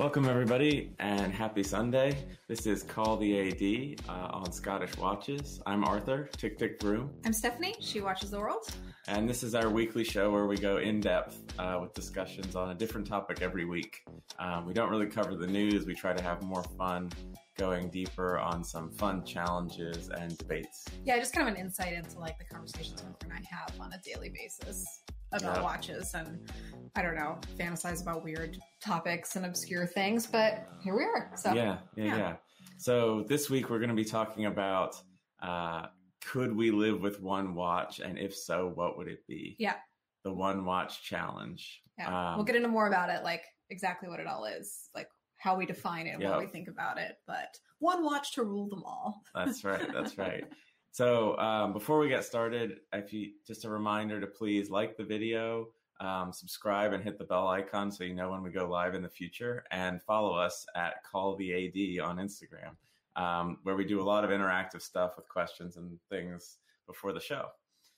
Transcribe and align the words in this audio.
Welcome, 0.00 0.24
everybody, 0.24 0.94
and 0.98 1.30
happy 1.30 1.62
Sunday. 1.62 2.16
This 2.48 2.64
is 2.66 2.84
Call 2.84 3.18
the 3.18 3.38
AD 3.38 4.00
uh, 4.08 4.28
on 4.32 4.50
Scottish 4.50 4.96
Watches. 4.96 5.60
I'm 5.66 5.84
Arthur, 5.84 6.30
Tick 6.38 6.56
Tick 6.56 6.78
Broom. 6.78 7.10
I'm 7.26 7.34
Stephanie, 7.34 7.74
she 7.80 8.00
watches 8.00 8.30
the 8.30 8.40
world. 8.40 8.66
And 9.08 9.28
this 9.28 9.42
is 9.42 9.54
our 9.54 9.68
weekly 9.68 10.02
show 10.02 10.30
where 10.30 10.46
we 10.46 10.56
go 10.56 10.78
in 10.78 11.00
depth 11.00 11.42
uh, 11.58 11.80
with 11.82 11.92
discussions 11.92 12.56
on 12.56 12.70
a 12.70 12.74
different 12.74 13.06
topic 13.06 13.42
every 13.42 13.66
week. 13.66 13.98
Um, 14.38 14.64
we 14.64 14.72
don't 14.72 14.88
really 14.88 15.06
cover 15.06 15.34
the 15.34 15.46
news, 15.46 15.84
we 15.84 15.94
try 15.94 16.14
to 16.14 16.22
have 16.22 16.40
more 16.40 16.64
fun 16.78 17.10
going 17.58 17.90
deeper 17.90 18.38
on 18.38 18.64
some 18.64 18.90
fun 18.92 19.22
challenges 19.22 20.08
and 20.08 20.38
debates. 20.38 20.86
Yeah, 21.04 21.18
just 21.18 21.34
kind 21.34 21.46
of 21.46 21.54
an 21.54 21.60
insight 21.60 21.92
into 21.92 22.18
like 22.18 22.38
the 22.38 22.46
conversations 22.46 23.02
Arthur 23.02 23.26
and 23.26 23.34
I 23.34 23.42
have 23.54 23.78
on 23.78 23.92
a 23.92 23.98
daily 23.98 24.30
basis 24.30 25.02
about 25.32 25.56
yeah. 25.56 25.62
watches 25.62 26.14
and 26.14 26.50
I 26.96 27.02
don't 27.02 27.14
know, 27.14 27.38
fantasize 27.58 28.02
about 28.02 28.24
weird 28.24 28.58
topics 28.82 29.36
and 29.36 29.46
obscure 29.46 29.86
things, 29.86 30.26
but 30.26 30.66
here 30.82 30.96
we 30.96 31.04
are. 31.04 31.30
So 31.36 31.52
yeah, 31.52 31.78
yeah, 31.94 32.04
yeah. 32.04 32.16
yeah. 32.16 32.36
So 32.78 33.24
this 33.28 33.48
week 33.48 33.70
we're 33.70 33.78
going 33.78 33.90
to 33.90 33.94
be 33.94 34.04
talking 34.04 34.46
about 34.46 35.00
uh, 35.42 35.86
could 36.24 36.54
we 36.54 36.70
live 36.70 37.00
with 37.00 37.20
one 37.20 37.54
watch, 37.54 38.00
and 38.00 38.18
if 38.18 38.34
so, 38.34 38.72
what 38.74 38.98
would 38.98 39.08
it 39.08 39.26
be? 39.26 39.56
Yeah, 39.58 39.76
the 40.24 40.32
one 40.32 40.64
watch 40.64 41.02
challenge. 41.02 41.82
Yeah, 41.98 42.30
um, 42.30 42.36
we'll 42.36 42.44
get 42.44 42.56
into 42.56 42.68
more 42.68 42.88
about 42.88 43.10
it, 43.10 43.22
like 43.22 43.44
exactly 43.70 44.08
what 44.08 44.20
it 44.20 44.26
all 44.26 44.44
is, 44.44 44.88
like 44.94 45.08
how 45.38 45.56
we 45.56 45.66
define 45.66 46.06
it, 46.06 46.14
and 46.20 46.24
what 46.24 46.40
we 46.40 46.46
think 46.46 46.68
about 46.68 46.98
it. 46.98 47.16
But 47.26 47.56
one 47.78 48.04
watch 48.04 48.32
to 48.34 48.44
rule 48.44 48.68
them 48.68 48.82
all. 48.84 49.22
that's 49.34 49.64
right. 49.64 49.86
That's 49.92 50.18
right. 50.18 50.44
So 50.92 51.38
um, 51.38 51.72
before 51.72 51.98
we 51.98 52.08
get 52.08 52.24
started, 52.24 52.80
if 52.92 53.12
you 53.12 53.30
just 53.46 53.64
a 53.64 53.70
reminder 53.70 54.20
to 54.20 54.26
please 54.26 54.70
like 54.70 54.96
the 54.96 55.04
video, 55.04 55.68
um, 56.00 56.32
subscribe, 56.32 56.92
and 56.92 57.02
hit 57.02 57.18
the 57.18 57.24
bell 57.24 57.48
icon 57.48 57.92
so 57.92 58.04
you 58.04 58.14
know 58.14 58.30
when 58.30 58.42
we 58.42 58.50
go 58.50 58.68
live 58.68 58.94
in 58.94 59.02
the 59.02 59.08
future, 59.08 59.64
and 59.70 60.02
follow 60.02 60.34
us 60.34 60.66
at 60.74 61.04
Call 61.04 61.36
the 61.36 61.52
AD 61.52 62.04
on 62.04 62.16
Instagram, 62.16 62.74
um, 63.16 63.58
where 63.62 63.76
we 63.76 63.84
do 63.84 64.00
a 64.00 64.02
lot 64.02 64.24
of 64.24 64.30
interactive 64.30 64.82
stuff 64.82 65.12
with 65.16 65.28
questions 65.28 65.76
and 65.76 65.98
things 66.08 66.58
before 66.86 67.12
the 67.12 67.20
show. 67.20 67.46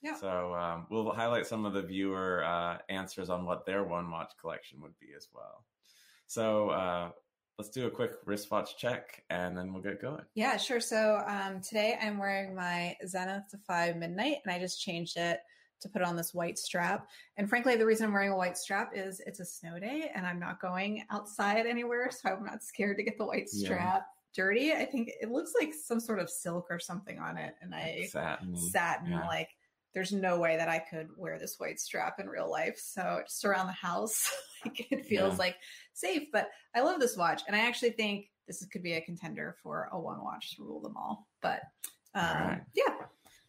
Yeah. 0.03 0.15
So 0.15 0.53
um, 0.53 0.85
we'll 0.89 1.11
highlight 1.11 1.47
some 1.47 1.65
of 1.65 1.73
the 1.73 1.81
viewer 1.81 2.43
uh, 2.43 2.77
answers 2.89 3.29
on 3.29 3.45
what 3.45 3.65
their 3.65 3.85
one 3.85 4.11
watch 4.11 4.33
collection 4.39 4.81
would 4.81 4.99
be 4.99 5.07
as 5.15 5.29
well. 5.33 5.63
So 6.27 6.69
uh, 6.69 7.09
let's 7.57 7.69
do 7.69 7.87
a 7.87 7.91
quick 7.91 8.13
wristwatch 8.25 8.77
check 8.77 9.23
and 9.29 9.57
then 9.57 9.73
we'll 9.73 9.81
get 9.81 10.01
going. 10.01 10.23
Yeah, 10.33 10.57
sure. 10.57 10.79
So 10.79 11.21
um, 11.27 11.61
today 11.61 11.97
I'm 12.01 12.17
wearing 12.17 12.55
my 12.55 12.95
Zenith 13.07 13.43
Defy 13.51 13.93
Midnight 13.93 14.37
and 14.43 14.53
I 14.53 14.59
just 14.59 14.81
changed 14.81 15.17
it 15.17 15.39
to 15.81 15.89
put 15.89 16.01
on 16.01 16.15
this 16.15 16.33
white 16.33 16.57
strap. 16.57 17.09
And 17.37 17.47
frankly, 17.47 17.75
the 17.75 17.85
reason 17.85 18.07
I'm 18.07 18.13
wearing 18.13 18.31
a 18.31 18.37
white 18.37 18.57
strap 18.57 18.91
is 18.95 19.21
it's 19.25 19.39
a 19.39 19.45
snow 19.45 19.79
day 19.79 20.09
and 20.15 20.25
I'm 20.25 20.39
not 20.39 20.61
going 20.61 21.03
outside 21.11 21.65
anywhere. 21.65 22.09
So 22.11 22.29
I'm 22.29 22.45
not 22.45 22.63
scared 22.63 22.97
to 22.97 23.03
get 23.03 23.17
the 23.17 23.25
white 23.25 23.49
strap. 23.49 23.77
Yeah. 23.77 24.01
Dirty. 24.35 24.73
I 24.73 24.85
think 24.85 25.11
it 25.21 25.29
looks 25.29 25.53
like 25.59 25.75
some 25.75 25.99
sort 25.99 26.17
of 26.17 26.27
silk 26.27 26.65
or 26.71 26.79
something 26.79 27.19
on 27.19 27.37
it, 27.37 27.53
and 27.61 27.75
I 27.75 28.07
satin, 28.09 28.57
satin 28.57 29.11
yeah. 29.11 29.27
like 29.27 29.49
there's 29.93 30.11
no 30.11 30.39
way 30.39 30.57
that 30.57 30.69
I 30.69 30.79
could 30.79 31.09
wear 31.15 31.37
this 31.37 31.59
white 31.59 31.79
strap 31.79 32.19
in 32.19 32.27
real 32.27 32.49
life. 32.49 32.79
So 32.79 33.21
just 33.25 33.45
around 33.45 33.67
the 33.67 33.73
house, 33.73 34.31
like 34.65 34.91
it 34.91 35.05
feels 35.05 35.33
yeah. 35.33 35.39
like 35.39 35.55
safe. 35.93 36.29
But 36.31 36.49
I 36.75 36.81
love 36.81 36.99
this 36.99 37.17
watch, 37.17 37.43
and 37.47 37.55
I 37.55 37.59
actually 37.59 37.91
think 37.91 38.27
this 38.47 38.65
could 38.71 38.83
be 38.83 38.93
a 38.93 39.01
contender 39.01 39.55
for 39.61 39.89
a 39.91 39.99
one 39.99 40.23
watch 40.23 40.55
to 40.55 40.63
rule 40.63 40.81
them 40.81 40.97
all. 40.97 41.27
But 41.41 41.61
um, 42.15 42.25
all 42.25 42.47
right. 42.47 42.61
yeah, 42.75 42.93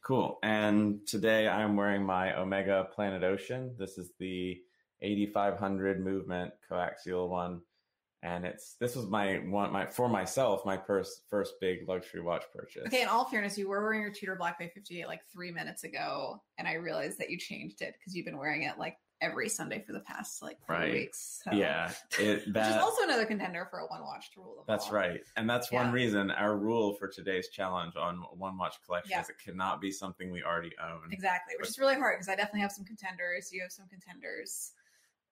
cool. 0.02 0.38
And 0.42 1.06
today 1.06 1.48
I'm 1.48 1.76
wearing 1.76 2.04
my 2.04 2.38
Omega 2.38 2.88
Planet 2.94 3.24
Ocean. 3.24 3.74
This 3.78 3.98
is 3.98 4.10
the 4.18 4.60
8500 5.02 6.02
movement 6.02 6.52
coaxial 6.70 7.28
one 7.28 7.60
and 8.24 8.46
it's 8.46 8.76
this 8.80 8.96
was 8.96 9.06
my 9.06 9.34
one 9.36 9.70
my 9.70 9.86
for 9.86 10.08
myself 10.08 10.64
my 10.64 10.78
first 10.78 11.22
first 11.28 11.54
big 11.60 11.86
luxury 11.86 12.22
watch 12.22 12.44
purchase. 12.52 12.82
Okay, 12.86 13.02
in 13.02 13.08
all 13.08 13.26
fairness, 13.26 13.58
you 13.58 13.68
were 13.68 13.82
wearing 13.82 14.00
your 14.00 14.10
Tudor 14.10 14.34
Black 14.36 14.58
Bay 14.58 14.70
58 14.74 15.06
like 15.06 15.20
three 15.30 15.52
minutes 15.52 15.84
ago, 15.84 16.42
and 16.58 16.66
I 16.66 16.74
realized 16.74 17.18
that 17.18 17.28
you 17.28 17.38
changed 17.38 17.82
it 17.82 17.94
because 17.98 18.16
you've 18.16 18.24
been 18.24 18.38
wearing 18.38 18.62
it 18.62 18.78
like 18.78 18.96
every 19.20 19.48
Sunday 19.48 19.82
for 19.86 19.92
the 19.92 20.00
past 20.00 20.42
like 20.42 20.56
three 20.66 20.76
right. 20.76 20.92
weeks. 20.92 21.42
So. 21.44 21.54
Yeah, 21.54 21.92
it, 22.18 22.50
that, 22.54 22.66
which 22.66 22.76
is 22.76 22.82
also 22.82 23.04
another 23.04 23.26
contender 23.26 23.66
for 23.70 23.80
a 23.80 23.86
one 23.86 24.02
watch 24.02 24.32
to 24.32 24.40
rule 24.40 24.56
them. 24.56 24.64
That's 24.66 24.86
all. 24.86 24.94
right, 24.94 25.20
and 25.36 25.48
that's 25.48 25.70
yeah. 25.70 25.82
one 25.82 25.92
reason 25.92 26.30
our 26.30 26.56
rule 26.56 26.94
for 26.94 27.08
today's 27.08 27.48
challenge 27.48 27.94
on 27.94 28.16
one 28.32 28.56
watch 28.56 28.76
collection 28.86 29.10
yeah. 29.10 29.20
is 29.20 29.28
it 29.28 29.36
cannot 29.44 29.82
be 29.82 29.92
something 29.92 30.32
we 30.32 30.42
already 30.42 30.72
own. 30.82 31.12
Exactly, 31.12 31.56
which 31.58 31.64
but, 31.64 31.68
is 31.68 31.78
really 31.78 31.96
hard 31.96 32.16
because 32.16 32.30
I 32.30 32.36
definitely 32.36 32.60
have 32.60 32.72
some 32.72 32.86
contenders. 32.86 33.50
You 33.52 33.60
have 33.60 33.72
some 33.72 33.86
contenders. 33.88 34.72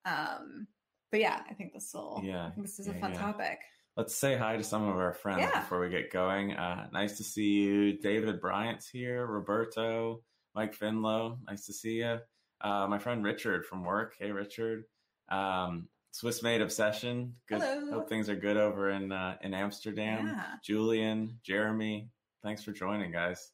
Um, 0.05 0.67
but 1.13 1.21
yeah, 1.21 1.43
I 1.49 1.55
think 1.55 1.73
this 1.73 1.91
will. 1.95 2.21
Yeah, 2.25 2.51
this 2.57 2.81
is 2.81 2.89
yeah, 2.89 2.95
a 2.95 3.01
fun 3.01 3.13
yeah. 3.13 3.21
topic. 3.21 3.59
Let's 3.97 4.17
say 4.17 4.37
hi 4.37 4.57
to 4.57 4.65
some 4.65 4.89
of 4.89 4.97
our 4.97 5.13
friends 5.13 5.43
yeah. 5.43 5.61
before 5.61 5.81
we 5.81 5.91
get 5.91 6.11
going. 6.11 6.55
Uh, 6.55 6.89
nice 6.93 7.19
to 7.19 7.23
see 7.23 7.51
you, 7.51 7.99
David 7.99 8.41
Bryant's 8.41 8.89
here, 8.89 9.27
Roberto, 9.27 10.23
Mike 10.55 10.77
Finlow. 10.77 11.37
Nice 11.47 11.67
to 11.67 11.75
see 11.75 11.99
you. 11.99 12.19
Uh, 12.63 12.87
my 12.89 12.99
friend 12.99 13.23
Richard 13.23 13.67
from 13.67 13.85
work. 13.85 14.15
Hey, 14.19 14.33
Richard. 14.33 14.85
Um, 15.29 15.89
Swiss 16.13 16.43
Made 16.43 16.63
Obsession. 16.63 17.35
Good. 17.49 17.61
Hello. 17.61 17.93
Hope 17.93 18.09
things 18.09 18.29
are 18.29 18.37
good 18.37 18.57
over 18.57 18.91
in 18.91 19.13
uh, 19.13 19.37
in 19.43 19.53
Amsterdam. 19.53 20.29
Yeah. 20.29 20.45
Julian, 20.65 21.39
Jeremy, 21.45 22.09
thanks 22.43 22.65
for 22.65 22.73
joining, 22.73 23.13
guys 23.13 23.51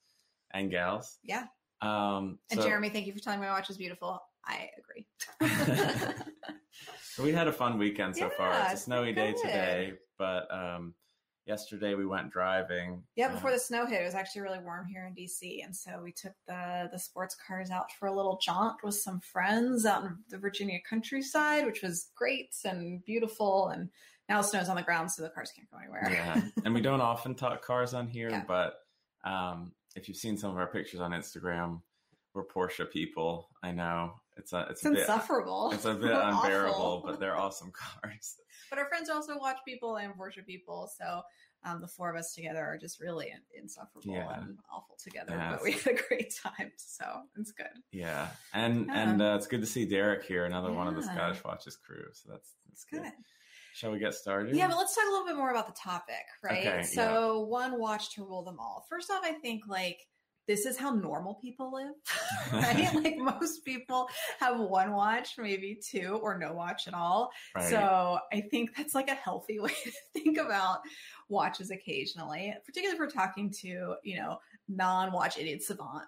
and 0.53 0.71
gals. 0.71 1.19
Yeah. 1.23 1.45
Um, 1.81 2.39
and 2.51 2.61
so, 2.61 2.67
Jeremy, 2.67 2.91
thank 2.91 3.07
you 3.07 3.13
for 3.13 3.21
telling 3.21 3.41
me 3.41 3.47
my 3.47 3.53
watch 3.53 3.71
is 3.71 3.77
beautiful. 3.77 4.21
I 4.45 4.71
agree. 4.79 5.07
so 7.19 7.25
we 7.25 7.33
had 7.33 7.49
a 7.49 7.53
fun 7.53 7.79
weekend 7.79 8.17
so 8.17 8.27
yeah, 8.27 8.37
far. 8.37 8.63
It's 8.63 8.81
a 8.81 8.85
snowy 8.85 9.13
day 9.13 9.35
today, 9.43 9.95
but 10.19 10.47
um, 10.55 10.95
yesterday 11.47 11.97
we 11.97 12.07
went 12.07 12.31
driving. 12.31 13.03
Yeah, 13.17 13.33
before 13.33 13.51
uh, 13.51 13.55
the 13.55 13.59
snow 13.59 13.87
hit, 13.87 14.01
it 14.01 14.05
was 14.05 14.15
actually 14.15 14.43
really 14.43 14.61
warm 14.61 14.87
here 14.87 15.05
in 15.05 15.21
DC, 15.21 15.65
and 15.65 15.75
so 15.75 16.01
we 16.01 16.13
took 16.13 16.35
the 16.47 16.89
the 16.93 16.99
sports 16.99 17.37
cars 17.45 17.71
out 17.71 17.91
for 17.99 18.07
a 18.07 18.15
little 18.15 18.39
jaunt 18.41 18.77
with 18.85 18.95
some 18.95 19.19
friends 19.19 19.85
out 19.85 20.05
in 20.05 20.17
the 20.29 20.39
Virginia 20.39 20.79
countryside, 20.89 21.67
which 21.67 21.83
was 21.83 22.11
great 22.15 22.55
and 22.65 23.05
beautiful. 23.05 23.67
And 23.71 23.89
now 24.29 24.41
the 24.41 24.47
snow's 24.47 24.69
on 24.69 24.77
the 24.77 24.83
ground, 24.83 25.11
so 25.11 25.23
the 25.23 25.31
cars 25.31 25.51
can't 25.51 25.69
go 25.73 25.79
anywhere. 25.79 26.09
yeah, 26.13 26.41
and 26.65 26.73
we 26.73 26.81
don't 26.81 27.01
often 27.01 27.35
talk 27.35 27.63
cars 27.63 27.95
on 27.95 28.07
here, 28.07 28.31
yeah. 28.31 28.45
but 28.47 28.75
um, 29.25 29.73
if 29.97 30.07
you've 30.07 30.17
seen 30.17 30.37
some 30.37 30.53
of 30.53 30.57
our 30.57 30.69
pictures 30.69 31.01
on 31.01 31.11
Instagram, 31.11 31.83
we're 32.33 32.45
Porsche 32.45 32.89
people. 32.89 33.49
I 33.61 33.73
know 33.73 34.21
it's 34.39 34.53
a 34.53 34.67
it's, 34.71 34.85
it's 34.85 34.85
a 34.85 35.01
insufferable. 35.01 35.69
Bit, 35.71 35.77
it's 35.77 35.85
a 35.85 35.95
bit 35.95 36.13
unbearable, 36.13 37.03
but 37.05 37.21
they're 37.21 37.37
awesome 37.37 37.73
cars. 38.03 38.37
But 38.71 38.79
our 38.79 38.89
friends 38.89 39.09
also 39.09 39.39
watch 39.39 39.57
people 39.67 39.97
and 39.97 40.15
Porsche 40.15 40.45
people, 40.47 40.91
so 40.99 41.23
um, 41.65 41.81
the 41.81 41.89
four 41.89 42.11
of 42.11 42.17
us 42.17 42.35
together 42.35 42.65
are 42.65 42.79
just 42.79 43.01
really 43.01 43.33
insufferable 43.59 44.13
yeah. 44.13 44.41
and 44.41 44.59
awful 44.73 44.97
together. 45.03 45.33
Yeah, 45.33 45.53
but 45.53 45.63
we 45.63 45.73
had 45.73 45.87
a 45.87 46.03
great 46.09 46.35
time, 46.43 46.73
so 46.77 47.05
it's 47.37 47.53
good. 47.53 47.67
Yeah, 47.93 48.29
and 48.55 48.87
yeah. 48.87 49.11
and 49.11 49.23
uh, 49.23 49.37
it's 49.37 49.47
good 49.47 49.61
to 49.61 49.67
see 49.67 49.85
Derek 49.87 50.25
here, 50.25 50.45
another 50.45 50.73
one 50.73 50.87
of 50.87 50.97
the 50.97 51.03
Scottish 51.03 51.43
Watches 51.45 51.77
crew. 51.77 52.05
So 52.13 52.31
that's 52.31 52.55
that's 52.69 52.85
good. 52.85 53.03
good. 53.03 53.13
Shall 53.75 53.93
we 53.93 53.99
get 53.99 54.15
started? 54.15 54.57
Yeah, 54.57 54.67
but 54.67 54.77
let's 54.77 54.95
talk 54.95 55.05
a 55.07 55.11
little 55.11 55.27
bit 55.27 55.37
more 55.37 55.51
about 55.51 55.67
the 55.67 55.81
topic, 55.81 56.15
right? 56.43 56.67
Okay, 56.67 56.83
so 56.83 57.41
one 57.41 57.79
watch 57.79 58.15
to 58.15 58.25
rule 58.25 58.43
them 58.43 58.59
all. 58.59 58.85
First 58.89 59.11
off, 59.11 59.21
I 59.23 59.33
think 59.33 59.63
like 59.69 60.01
this 60.49 60.65
is 60.65 60.79
how 60.79 60.91
normal 60.91 61.35
people 61.35 61.73
live, 61.73 61.95
right? 62.53 62.93
like 63.05 63.19
most 63.19 63.65
people 63.65 64.09
have 64.41 64.59
one 64.59 64.93
watch, 64.93 65.35
maybe 65.39 65.79
two, 65.81 66.19
or 66.23 66.39
no 66.39 66.55
watch 66.55 66.89
at 66.89 66.95
all. 66.95 67.31
Right. 67.55 67.69
So 67.69 68.19
I 68.33 68.41
think 68.41 68.75
that's 68.75 68.95
like 68.95 69.11
a 69.11 69.15
healthy 69.15 69.61
way 69.61 69.75
to 69.85 69.93
think 70.15 70.39
about 70.39 70.81
watches 71.29 71.71
occasionally, 71.71 72.55
particularly 72.65 72.95
if 72.95 72.99
we're 72.99 73.11
talking 73.11 73.53
to, 73.61 73.95
you 74.03 74.17
know, 74.17 74.39
non-watch 74.69 75.39
idiot 75.39 75.63
savant 75.63 76.05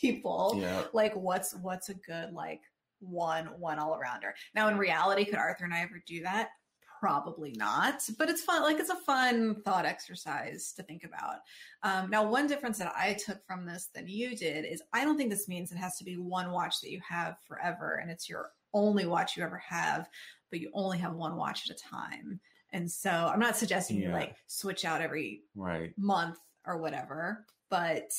people. 0.00 0.58
Yeah. 0.58 0.84
Like 0.92 1.16
what's 1.16 1.54
what's 1.56 1.88
a 1.88 1.94
good 1.94 2.32
like 2.32 2.60
one 3.00 3.46
one 3.58 3.78
all 3.78 3.98
arounder. 3.98 4.32
Now 4.54 4.68
in 4.68 4.76
reality, 4.76 5.24
could 5.24 5.36
Arthur 5.36 5.64
and 5.64 5.72
I 5.72 5.80
ever 5.80 6.02
do 6.06 6.22
that? 6.22 6.50
Probably 7.00 7.54
not, 7.56 8.02
but 8.18 8.28
it's 8.28 8.42
fun. 8.42 8.62
Like 8.62 8.78
it's 8.78 8.90
a 8.90 8.94
fun 8.94 9.62
thought 9.64 9.86
exercise 9.86 10.74
to 10.76 10.82
think 10.82 11.02
about. 11.02 11.36
Um, 11.82 12.10
now, 12.10 12.28
one 12.28 12.46
difference 12.46 12.76
that 12.76 12.92
I 12.94 13.14
took 13.14 13.42
from 13.46 13.64
this 13.64 13.88
than 13.94 14.06
you 14.06 14.36
did 14.36 14.66
is 14.66 14.82
I 14.92 15.02
don't 15.02 15.16
think 15.16 15.30
this 15.30 15.48
means 15.48 15.72
it 15.72 15.78
has 15.78 15.96
to 15.96 16.04
be 16.04 16.18
one 16.18 16.50
watch 16.50 16.82
that 16.82 16.90
you 16.90 17.00
have 17.08 17.36
forever 17.48 17.98
and 18.02 18.10
it's 18.10 18.28
your 18.28 18.50
only 18.74 19.06
watch 19.06 19.34
you 19.34 19.42
ever 19.42 19.56
have, 19.56 20.10
but 20.50 20.60
you 20.60 20.70
only 20.74 20.98
have 20.98 21.14
one 21.14 21.36
watch 21.36 21.70
at 21.70 21.74
a 21.74 21.78
time. 21.78 22.38
And 22.70 22.90
so 22.90 23.10
I'm 23.10 23.40
not 23.40 23.56
suggesting 23.56 23.96
yeah. 23.96 24.08
you 24.08 24.12
like 24.12 24.36
switch 24.46 24.84
out 24.84 25.00
every 25.00 25.40
right. 25.56 25.94
month 25.96 26.36
or 26.66 26.76
whatever, 26.76 27.46
but 27.70 28.10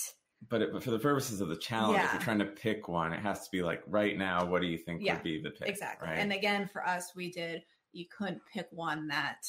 but, 0.50 0.64
it, 0.64 0.74
but 0.74 0.82
for 0.82 0.90
the 0.90 0.98
purposes 0.98 1.40
of 1.40 1.50
the 1.50 1.56
challenge, 1.56 2.00
yeah. 2.00 2.06
if 2.06 2.14
you're 2.14 2.22
trying 2.24 2.40
to 2.40 2.46
pick 2.46 2.88
one, 2.88 3.14
it 3.14 3.20
has 3.20 3.44
to 3.44 3.52
be 3.52 3.62
like 3.62 3.84
right 3.86 4.18
now. 4.18 4.44
What 4.44 4.64
do 4.64 4.68
you 4.68 4.78
think 4.80 5.04
yeah, 5.04 5.14
would 5.14 5.24
be 5.24 5.40
the 5.40 5.52
pick? 5.52 5.70
Exactly. 5.70 6.10
Right? 6.10 6.18
And 6.18 6.34
again, 6.34 6.68
for 6.68 6.84
us, 6.84 7.12
we 7.16 7.32
did 7.32 7.62
you 7.94 8.06
couldn't 8.18 8.42
pick 8.54 8.68
one 8.72 9.08
that 9.08 9.42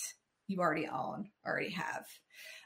you 0.49 0.61
already 0.61 0.89
own, 0.89 1.29
already 1.47 1.71
have. 1.71 2.07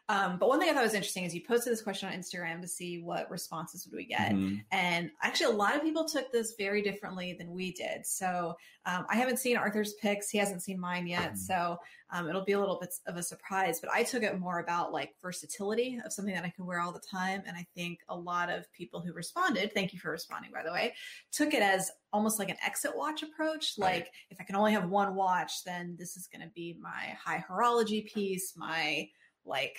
Um, 0.08 0.38
but 0.38 0.48
one 0.48 0.60
thing 0.60 0.70
I 0.70 0.72
thought 0.72 0.84
was 0.84 0.94
interesting 0.94 1.24
is 1.24 1.34
you 1.34 1.42
posted 1.46 1.72
this 1.72 1.82
question 1.82 2.08
on 2.08 2.14
Instagram 2.14 2.60
to 2.60 2.68
see 2.68 3.02
what 3.02 3.28
responses 3.28 3.86
would 3.86 3.96
we 3.96 4.04
get, 4.04 4.32
mm-hmm. 4.32 4.56
and 4.70 5.10
actually 5.20 5.52
a 5.52 5.56
lot 5.56 5.74
of 5.74 5.82
people 5.82 6.04
took 6.04 6.30
this 6.30 6.54
very 6.56 6.80
differently 6.80 7.32
than 7.32 7.50
we 7.50 7.72
did. 7.72 8.06
So 8.06 8.54
um, 8.84 9.04
I 9.10 9.16
haven't 9.16 9.38
seen 9.38 9.56
Arthur's 9.56 9.94
picks; 9.94 10.30
he 10.30 10.38
hasn't 10.38 10.62
seen 10.62 10.78
mine 10.78 11.08
yet, 11.08 11.32
mm-hmm. 11.32 11.36
so 11.36 11.78
um, 12.10 12.28
it'll 12.28 12.44
be 12.44 12.52
a 12.52 12.60
little 12.60 12.78
bit 12.80 12.94
of 13.08 13.16
a 13.16 13.22
surprise. 13.22 13.80
But 13.80 13.90
I 13.90 14.04
took 14.04 14.22
it 14.22 14.38
more 14.38 14.60
about 14.60 14.92
like 14.92 15.10
versatility 15.20 16.00
of 16.04 16.12
something 16.12 16.34
that 16.34 16.44
I 16.44 16.50
can 16.50 16.66
wear 16.66 16.80
all 16.80 16.92
the 16.92 17.00
time, 17.00 17.42
and 17.44 17.56
I 17.56 17.66
think 17.74 17.98
a 18.08 18.16
lot 18.16 18.48
of 18.48 18.72
people 18.72 19.00
who 19.00 19.12
responded, 19.12 19.72
thank 19.74 19.92
you 19.92 19.98
for 19.98 20.12
responding 20.12 20.52
by 20.52 20.62
the 20.62 20.72
way, 20.72 20.94
took 21.32 21.52
it 21.52 21.62
as 21.62 21.90
almost 22.12 22.38
like 22.38 22.48
an 22.48 22.56
exit 22.64 22.92
watch 22.94 23.24
approach. 23.24 23.74
Right. 23.76 23.94
Like 23.96 24.12
if 24.30 24.40
I 24.40 24.44
can 24.44 24.54
only 24.54 24.72
have 24.72 24.88
one 24.88 25.16
watch, 25.16 25.64
then 25.64 25.96
this 25.98 26.16
is 26.16 26.28
going 26.28 26.46
to 26.46 26.52
be 26.54 26.76
my 26.80 27.16
high 27.20 27.44
horology 27.50 28.06
piece, 28.06 28.54
my 28.56 29.08
like 29.44 29.76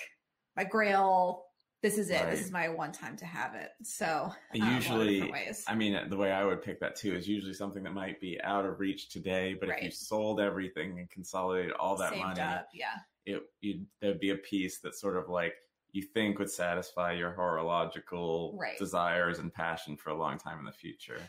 my 0.58 0.64
grail 0.64 1.44
this 1.80 1.96
is 1.96 2.10
it. 2.10 2.14
Right. 2.14 2.30
This 2.30 2.44
is 2.44 2.50
my 2.50 2.68
one 2.68 2.90
time 2.90 3.16
to 3.18 3.24
have 3.24 3.54
it. 3.54 3.70
So 3.84 4.32
um, 4.60 4.74
usually, 4.74 5.32
I 5.68 5.76
mean, 5.76 5.96
the 6.08 6.16
way 6.16 6.32
I 6.32 6.44
would 6.44 6.60
pick 6.60 6.80
that 6.80 6.96
too 6.96 7.14
is 7.14 7.28
usually 7.28 7.54
something 7.54 7.84
that 7.84 7.94
might 7.94 8.20
be 8.20 8.40
out 8.42 8.64
of 8.64 8.80
reach 8.80 9.10
today, 9.10 9.54
but 9.58 9.68
right. 9.68 9.78
if 9.78 9.84
you 9.84 9.90
sold 9.92 10.40
everything 10.40 10.98
and 10.98 11.08
consolidated 11.08 11.72
all 11.74 11.96
that 11.98 12.10
Saved 12.10 12.22
money, 12.22 12.40
up, 12.40 12.68
yeah, 12.74 12.96
it 13.62 13.80
there'd 14.00 14.18
be 14.18 14.30
a 14.30 14.36
piece 14.36 14.80
that 14.80 14.96
sort 14.96 15.16
of 15.16 15.28
like 15.28 15.54
you 15.92 16.02
think 16.02 16.40
would 16.40 16.50
satisfy 16.50 17.12
your 17.12 17.30
horological 17.30 18.58
right. 18.58 18.76
desires 18.76 19.38
and 19.38 19.54
passion 19.54 19.96
for 19.96 20.10
a 20.10 20.18
long 20.18 20.36
time 20.36 20.58
in 20.58 20.64
the 20.64 20.72
future. 20.72 21.20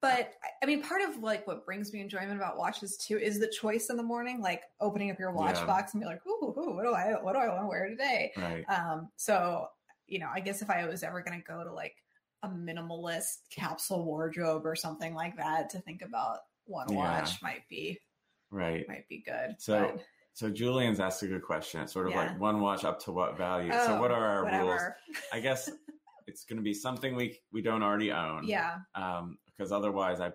But 0.00 0.34
I 0.62 0.66
mean, 0.66 0.82
part 0.82 1.02
of 1.02 1.22
like 1.22 1.46
what 1.46 1.64
brings 1.64 1.92
me 1.92 2.00
enjoyment 2.00 2.36
about 2.36 2.56
watches 2.56 2.96
too 2.96 3.18
is 3.18 3.40
the 3.40 3.48
choice 3.48 3.90
in 3.90 3.96
the 3.96 4.02
morning, 4.02 4.40
like 4.40 4.62
opening 4.80 5.10
up 5.10 5.18
your 5.18 5.32
watch 5.32 5.56
yeah. 5.56 5.66
box 5.66 5.94
and 5.94 6.00
be 6.00 6.06
like, 6.06 6.20
ooh, 6.26 6.54
ooh, 6.56 6.76
what 6.76 6.84
do 6.84 6.94
I, 6.94 7.14
what 7.20 7.32
do 7.32 7.40
I 7.40 7.48
want 7.48 7.62
to 7.62 7.66
wear 7.66 7.88
today? 7.88 8.32
Right. 8.36 8.64
Um, 8.68 9.08
so, 9.16 9.66
you 10.06 10.20
know, 10.20 10.28
I 10.32 10.38
guess 10.38 10.62
if 10.62 10.70
I 10.70 10.86
was 10.86 11.02
ever 11.02 11.20
going 11.22 11.38
to 11.40 11.44
go 11.44 11.64
to 11.64 11.72
like 11.72 11.96
a 12.44 12.48
minimalist 12.48 13.38
capsule 13.50 14.04
wardrobe 14.04 14.64
or 14.64 14.76
something 14.76 15.14
like 15.14 15.36
that 15.36 15.70
to 15.70 15.80
think 15.80 16.02
about 16.02 16.38
one 16.66 16.86
yeah. 16.90 16.96
watch 16.96 17.42
might 17.42 17.68
be, 17.68 17.98
right. 18.52 18.86
Might 18.86 19.08
be 19.08 19.24
good. 19.26 19.56
So, 19.58 19.94
but. 19.96 20.04
so 20.32 20.48
Julian's 20.48 21.00
asked 21.00 21.24
a 21.24 21.26
good 21.26 21.42
question. 21.42 21.80
It's 21.80 21.92
sort 21.92 22.06
of 22.06 22.12
yeah. 22.12 22.20
like 22.20 22.40
one 22.40 22.60
watch 22.60 22.84
up 22.84 23.02
to 23.04 23.12
what 23.12 23.36
value? 23.36 23.72
Oh, 23.74 23.86
so 23.86 24.00
what 24.00 24.12
are 24.12 24.24
our 24.24 24.44
whatever. 24.44 24.64
rules? 24.64 24.82
I 25.32 25.40
guess 25.40 25.68
it's 26.28 26.44
going 26.44 26.58
to 26.58 26.62
be 26.62 26.74
something 26.74 27.16
we, 27.16 27.40
we 27.52 27.62
don't 27.62 27.82
already 27.82 28.12
own. 28.12 28.46
Yeah. 28.46 28.76
Um, 28.94 29.38
because 29.58 29.72
otherwise 29.72 30.20
I 30.20 30.32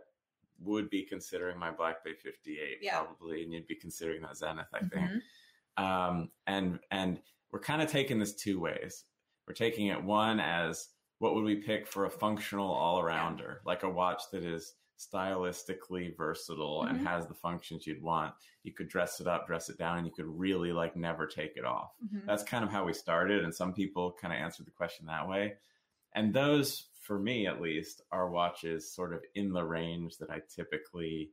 would 0.60 0.90
be 0.90 1.04
considering 1.04 1.58
my 1.58 1.72
Black 1.72 2.04
Bay 2.04 2.14
58 2.14 2.80
yeah. 2.82 3.00
probably, 3.00 3.44
and 3.44 3.54
you'd 3.54 3.68
be 3.68 3.76
considering 3.76 4.22
that 4.22 4.38
Zenith, 4.38 4.68
I 4.74 4.80
think. 4.80 4.94
Mm-hmm. 4.94 5.84
Um, 5.84 6.30
and 6.46 6.80
and 6.92 7.20
we're 7.52 7.60
kind 7.60 7.82
of 7.82 7.90
taking 7.90 8.20
this 8.20 8.36
two 8.36 8.60
ways. 8.60 9.06
We're 9.48 9.54
taking 9.54 9.88
it 9.88 10.04
one 10.04 10.40
as 10.40 10.90
what 11.20 11.36
would 11.36 11.44
we 11.44 11.56
pick 11.56 11.88
for 11.88 12.06
a 12.06 12.10
functional 12.10 12.72
all 12.72 13.02
arounder, 13.02 13.40
yeah. 13.40 13.66
like 13.66 13.84
a 13.84 13.90
watch 13.90 14.24
that 14.32 14.44
is 14.44 14.74
stylistically 15.00 16.16
versatile 16.16 16.82
mm-hmm. 16.82 16.96
and 16.96 17.08
has 17.08 17.28
the 17.28 17.34
functions 17.34 17.88
you'd 17.88 18.02
want. 18.02 18.34
You 18.64 18.74
could 18.74 18.88
dress 18.88 19.20
it 19.20 19.28
up, 19.28 19.48
dress 19.48 19.70
it 19.70 19.78
down, 19.78 19.98
and 19.98 20.08
you 20.08 20.14
could 20.14 20.28
really 20.28 20.72
like 20.72 20.96
never 20.96 21.26
take 21.26 21.58
it 21.58 21.66
off. 21.66 21.92
Mm-hmm. 22.06 22.28
That's 22.28 22.44
kind 22.44 22.64
of 22.64 22.72
how 22.72 22.86
we 22.86 22.94
started, 22.94 23.44
and 23.44 23.54
some 23.54 23.74
people 23.74 24.16
kind 24.20 24.34
of 24.34 24.40
answered 24.40 24.68
the 24.68 24.72
question 24.72 25.08
that 25.08 25.28
way. 25.28 25.56
And 26.16 26.34
those 26.34 26.86
for 27.04 27.20
me 27.20 27.48
at 27.48 27.62
least, 27.62 28.02
are 28.12 28.30
watches 28.30 28.92
sort 28.92 29.14
of 29.14 29.22
in 29.36 29.52
the 29.52 29.64
range 29.64 30.18
that 30.18 30.30
I 30.30 30.42
typically 30.54 31.32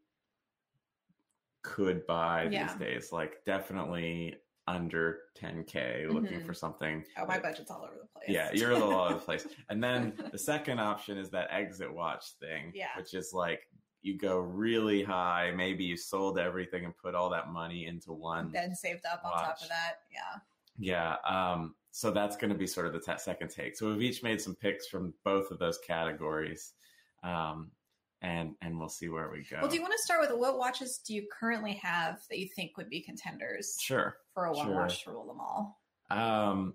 could 1.62 2.06
buy 2.06 2.48
yeah. 2.50 2.66
these 2.66 2.76
days. 2.76 3.12
Like 3.12 3.44
definitely 3.46 4.36
under 4.66 5.20
10k 5.40 6.12
looking 6.12 6.38
mm-hmm. 6.38 6.46
for 6.46 6.54
something. 6.54 7.04
Oh, 7.18 7.26
my 7.26 7.38
budget's 7.38 7.70
all 7.70 7.82
over 7.84 7.94
the 8.00 8.08
place. 8.08 8.28
Yeah, 8.28 8.50
you're 8.52 8.74
all 8.74 8.92
over 8.92 9.14
the 9.14 9.20
place. 9.20 9.46
And 9.68 9.82
then 9.82 10.12
the 10.32 10.38
second 10.52 10.80
option 10.80 11.18
is 11.18 11.30
that 11.30 11.48
exit 11.50 11.92
watch 11.92 12.24
thing, 12.40 12.72
yeah. 12.74 12.88
which 12.96 13.14
is 13.14 13.32
like 13.32 13.62
you 14.02 14.18
go 14.18 14.38
really 14.38 15.02
high. 15.02 15.52
Maybe 15.54 15.84
you 15.84 15.96
sold 15.96 16.38
everything 16.38 16.84
and 16.84 16.96
put 16.96 17.14
all 17.14 17.30
that 17.30 17.48
money 17.48 17.86
into 17.86 18.12
one. 18.12 18.50
Then 18.52 18.74
saved 18.74 19.04
up 19.06 19.22
watch. 19.24 19.34
on 19.34 19.44
top 19.44 19.62
of 19.62 19.68
that. 19.68 19.92
Yeah. 20.12 21.16
Yeah. 21.26 21.52
Um, 21.52 21.74
so 21.90 22.10
that's 22.10 22.36
going 22.36 22.52
to 22.52 22.58
be 22.58 22.66
sort 22.66 22.86
of 22.86 22.92
the 22.92 23.00
t- 23.00 23.18
second 23.18 23.48
take. 23.48 23.76
So 23.76 23.88
we've 23.88 24.02
each 24.02 24.22
made 24.22 24.40
some 24.40 24.54
picks 24.54 24.86
from 24.86 25.14
both 25.24 25.50
of 25.50 25.58
those 25.58 25.78
categories, 25.78 26.72
um, 27.22 27.70
and 28.22 28.54
and 28.60 28.78
we'll 28.78 28.88
see 28.88 29.08
where 29.08 29.30
we 29.30 29.44
go. 29.50 29.58
Well, 29.60 29.70
do 29.70 29.76
you 29.76 29.82
want 29.82 29.94
to 29.94 30.02
start 30.02 30.20
with 30.20 30.38
what 30.38 30.58
watches 30.58 30.98
do 30.98 31.14
you 31.14 31.26
currently 31.38 31.80
have 31.82 32.20
that 32.28 32.38
you 32.38 32.48
think 32.54 32.76
would 32.76 32.90
be 32.90 33.00
contenders? 33.00 33.76
Sure, 33.80 34.16
for 34.34 34.46
a 34.46 34.52
one 34.52 34.66
sure. 34.66 34.74
watch 34.74 35.04
to 35.04 35.10
rule 35.10 35.26
them 35.26 35.40
all. 35.40 35.80
Um, 36.10 36.74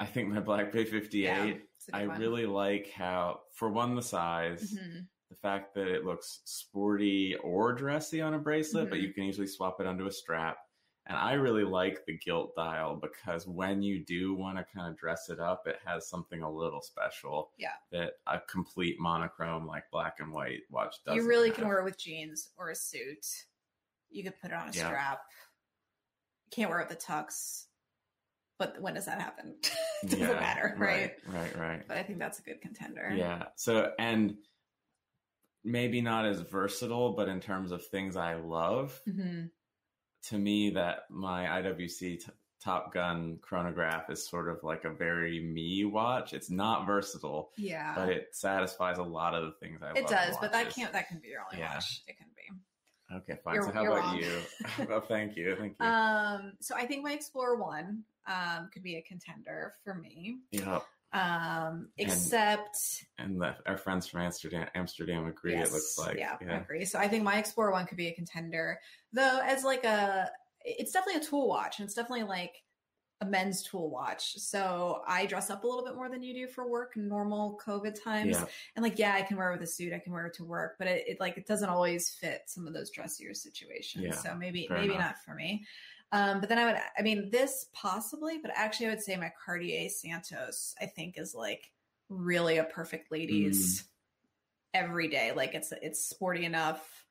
I 0.00 0.06
think 0.06 0.28
my 0.28 0.40
Black 0.40 0.72
Bay 0.72 0.84
58. 0.84 1.22
Yeah, 1.22 1.54
I 1.92 2.06
one. 2.06 2.18
really 2.18 2.46
like 2.46 2.90
how, 2.90 3.40
for 3.52 3.70
one, 3.70 3.94
the 3.94 4.02
size. 4.02 4.74
Mm-hmm 4.74 5.00
the 5.34 5.48
fact 5.48 5.74
that 5.74 5.88
it 5.88 6.04
looks 6.04 6.40
sporty 6.44 7.34
or 7.42 7.72
dressy 7.72 8.20
on 8.20 8.34
a 8.34 8.38
bracelet, 8.38 8.84
mm-hmm. 8.84 8.90
but 8.90 9.00
you 9.00 9.12
can 9.12 9.24
easily 9.24 9.46
swap 9.46 9.80
it 9.80 9.86
onto 9.86 10.06
a 10.06 10.12
strap. 10.12 10.58
And 11.06 11.18
I 11.18 11.34
really 11.34 11.64
like 11.64 12.06
the 12.06 12.16
gilt 12.16 12.56
dial 12.56 12.96
because 13.00 13.46
when 13.46 13.82
you 13.82 14.02
do 14.02 14.34
want 14.34 14.56
to 14.56 14.64
kind 14.74 14.88
of 14.90 14.98
dress 14.98 15.28
it 15.28 15.38
up, 15.38 15.66
it 15.66 15.76
has 15.84 16.08
something 16.08 16.42
a 16.42 16.50
little 16.50 16.80
special. 16.80 17.50
Yeah. 17.58 17.72
That 17.92 18.14
a 18.26 18.40
complete 18.40 18.98
monochrome 18.98 19.66
like 19.66 19.84
black 19.92 20.16
and 20.20 20.32
white 20.32 20.60
watch 20.70 20.96
does. 21.04 21.16
You 21.16 21.28
really 21.28 21.48
have. 21.48 21.58
can 21.58 21.68
wear 21.68 21.80
it 21.80 21.84
with 21.84 21.98
jeans 21.98 22.48
or 22.56 22.70
a 22.70 22.74
suit. 22.74 23.26
You 24.10 24.22
could 24.22 24.40
put 24.40 24.50
it 24.50 24.54
on 24.54 24.68
a 24.68 24.72
yeah. 24.72 24.86
strap. 24.86 25.20
You 26.46 26.50
can't 26.56 26.70
wear 26.70 26.80
it 26.80 26.88
with 26.88 26.98
the 26.98 27.04
tux. 27.04 27.64
But 28.58 28.80
when 28.80 28.94
does 28.94 29.04
that 29.04 29.20
happen? 29.20 29.56
it 30.02 30.10
doesn't 30.10 30.20
yeah, 30.20 30.40
matter, 30.40 30.74
right? 30.78 31.12
Right, 31.26 31.56
right, 31.56 31.58
right. 31.58 31.82
But 31.86 31.98
I 31.98 32.02
think 32.02 32.18
that's 32.18 32.38
a 32.38 32.42
good 32.42 32.62
contender. 32.62 33.12
Yeah. 33.14 33.46
So 33.56 33.92
and 33.98 34.36
maybe 35.64 36.00
not 36.00 36.24
as 36.24 36.40
versatile, 36.40 37.12
but 37.12 37.28
in 37.28 37.40
terms 37.40 37.72
of 37.72 37.84
things 37.84 38.16
I 38.16 38.36
love. 38.36 38.98
Mm-hmm 39.06 39.46
to 40.28 40.38
me 40.38 40.70
that 40.70 41.04
my 41.10 41.44
IWC 41.44 41.98
t- 41.98 42.26
Top 42.62 42.94
Gun 42.94 43.38
chronograph 43.42 44.08
is 44.08 44.26
sort 44.26 44.48
of 44.48 44.62
like 44.62 44.84
a 44.84 44.90
very 44.90 45.40
me 45.40 45.84
watch. 45.84 46.32
It's 46.32 46.50
not 46.50 46.86
versatile, 46.86 47.50
yeah, 47.58 47.92
but 47.94 48.08
it 48.08 48.28
satisfies 48.32 48.96
a 48.96 49.02
lot 49.02 49.34
of 49.34 49.44
the 49.44 49.52
things 49.60 49.80
I. 49.82 49.86
Want. 49.86 49.98
It 49.98 50.08
does, 50.08 50.36
but 50.40 50.52
that 50.52 50.74
can't. 50.74 50.92
That 50.92 51.08
can 51.08 51.18
be 51.18 51.28
your 51.28 51.40
only 51.40 51.62
yeah. 51.62 51.74
watch. 51.74 52.02
It 52.06 52.16
can 52.16 52.28
be. 52.34 53.14
Okay, 53.16 53.38
fine. 53.44 53.54
You're, 53.54 53.64
so 53.64 53.72
how 53.72 53.84
about 53.84 54.04
wrong. 54.04 54.16
you? 54.16 54.38
well, 54.88 55.02
thank 55.02 55.36
you, 55.36 55.54
thank 55.56 55.76
you. 55.78 55.86
Um, 55.86 56.54
so 56.60 56.74
I 56.74 56.86
think 56.86 57.04
my 57.04 57.12
Explorer 57.12 57.56
One 57.56 58.04
um 58.26 58.70
could 58.72 58.82
be 58.82 58.96
a 58.96 59.02
contender 59.02 59.74
for 59.84 59.94
me. 59.94 60.38
Yeah. 60.50 60.80
Um, 61.14 61.90
except 61.96 63.04
and, 63.18 63.34
and 63.34 63.40
the, 63.40 63.54
our 63.66 63.76
friends 63.76 64.08
from 64.08 64.22
Amsterdam 64.22 64.66
Amsterdam 64.74 65.26
agree. 65.26 65.52
Yes, 65.52 65.68
it 65.68 65.72
looks 65.72 65.96
like 65.96 66.18
yeah, 66.18 66.36
yeah, 66.42 66.60
agree. 66.60 66.84
So 66.84 66.98
I 66.98 67.06
think 67.06 67.22
my 67.22 67.38
Explorer 67.38 67.70
one 67.70 67.86
could 67.86 67.96
be 67.96 68.08
a 68.08 68.14
contender, 68.14 68.80
though. 69.12 69.40
As 69.44 69.62
like 69.62 69.84
a, 69.84 70.28
it's 70.64 70.90
definitely 70.90 71.22
a 71.22 71.24
tool 71.24 71.46
watch, 71.46 71.78
and 71.78 71.86
it's 71.86 71.94
definitely 71.94 72.24
like 72.24 72.64
a 73.20 73.24
men's 73.24 73.62
tool 73.62 73.90
watch. 73.90 74.34
So 74.38 75.02
I 75.06 75.26
dress 75.26 75.50
up 75.50 75.62
a 75.62 75.66
little 75.68 75.84
bit 75.84 75.94
more 75.94 76.08
than 76.08 76.22
you 76.22 76.34
do 76.34 76.48
for 76.48 76.68
work, 76.68 76.96
normal 76.96 77.60
COVID 77.64 78.02
times. 78.02 78.36
Yeah. 78.36 78.44
And 78.74 78.82
like, 78.82 78.98
yeah, 78.98 79.14
I 79.14 79.22
can 79.22 79.36
wear 79.36 79.50
it 79.50 79.60
with 79.60 79.68
a 79.68 79.70
suit, 79.70 79.92
I 79.92 80.00
can 80.00 80.12
wear 80.12 80.26
it 80.26 80.34
to 80.34 80.44
work, 80.44 80.74
but 80.78 80.88
it, 80.88 81.04
it 81.06 81.20
like 81.20 81.36
it 81.36 81.46
doesn't 81.46 81.68
always 81.68 82.10
fit 82.10 82.42
some 82.46 82.66
of 82.66 82.74
those 82.74 82.90
dressier 82.90 83.34
situations. 83.34 84.04
Yeah, 84.04 84.14
so 84.14 84.34
maybe 84.34 84.66
maybe 84.68 84.94
enough. 84.94 84.98
not 84.98 85.18
for 85.24 85.34
me. 85.34 85.64
Um, 86.14 86.38
but 86.38 86.48
then 86.48 86.60
I 86.60 86.64
would, 86.66 86.76
I 86.96 87.02
mean, 87.02 87.28
this 87.30 87.66
possibly, 87.72 88.38
but 88.38 88.52
actually, 88.54 88.86
I 88.86 88.90
would 88.90 89.02
say 89.02 89.16
my 89.16 89.32
Cartier 89.44 89.88
Santos, 89.88 90.72
I 90.80 90.86
think, 90.86 91.18
is 91.18 91.34
like 91.34 91.72
really 92.08 92.58
a 92.58 92.64
perfect 92.64 93.10
ladies 93.10 93.82
mm. 93.82 93.86
every 94.74 95.08
day. 95.08 95.32
Like 95.34 95.54
it's 95.54 95.72
it's 95.82 96.06
sporty 96.06 96.44
enough. 96.44 97.04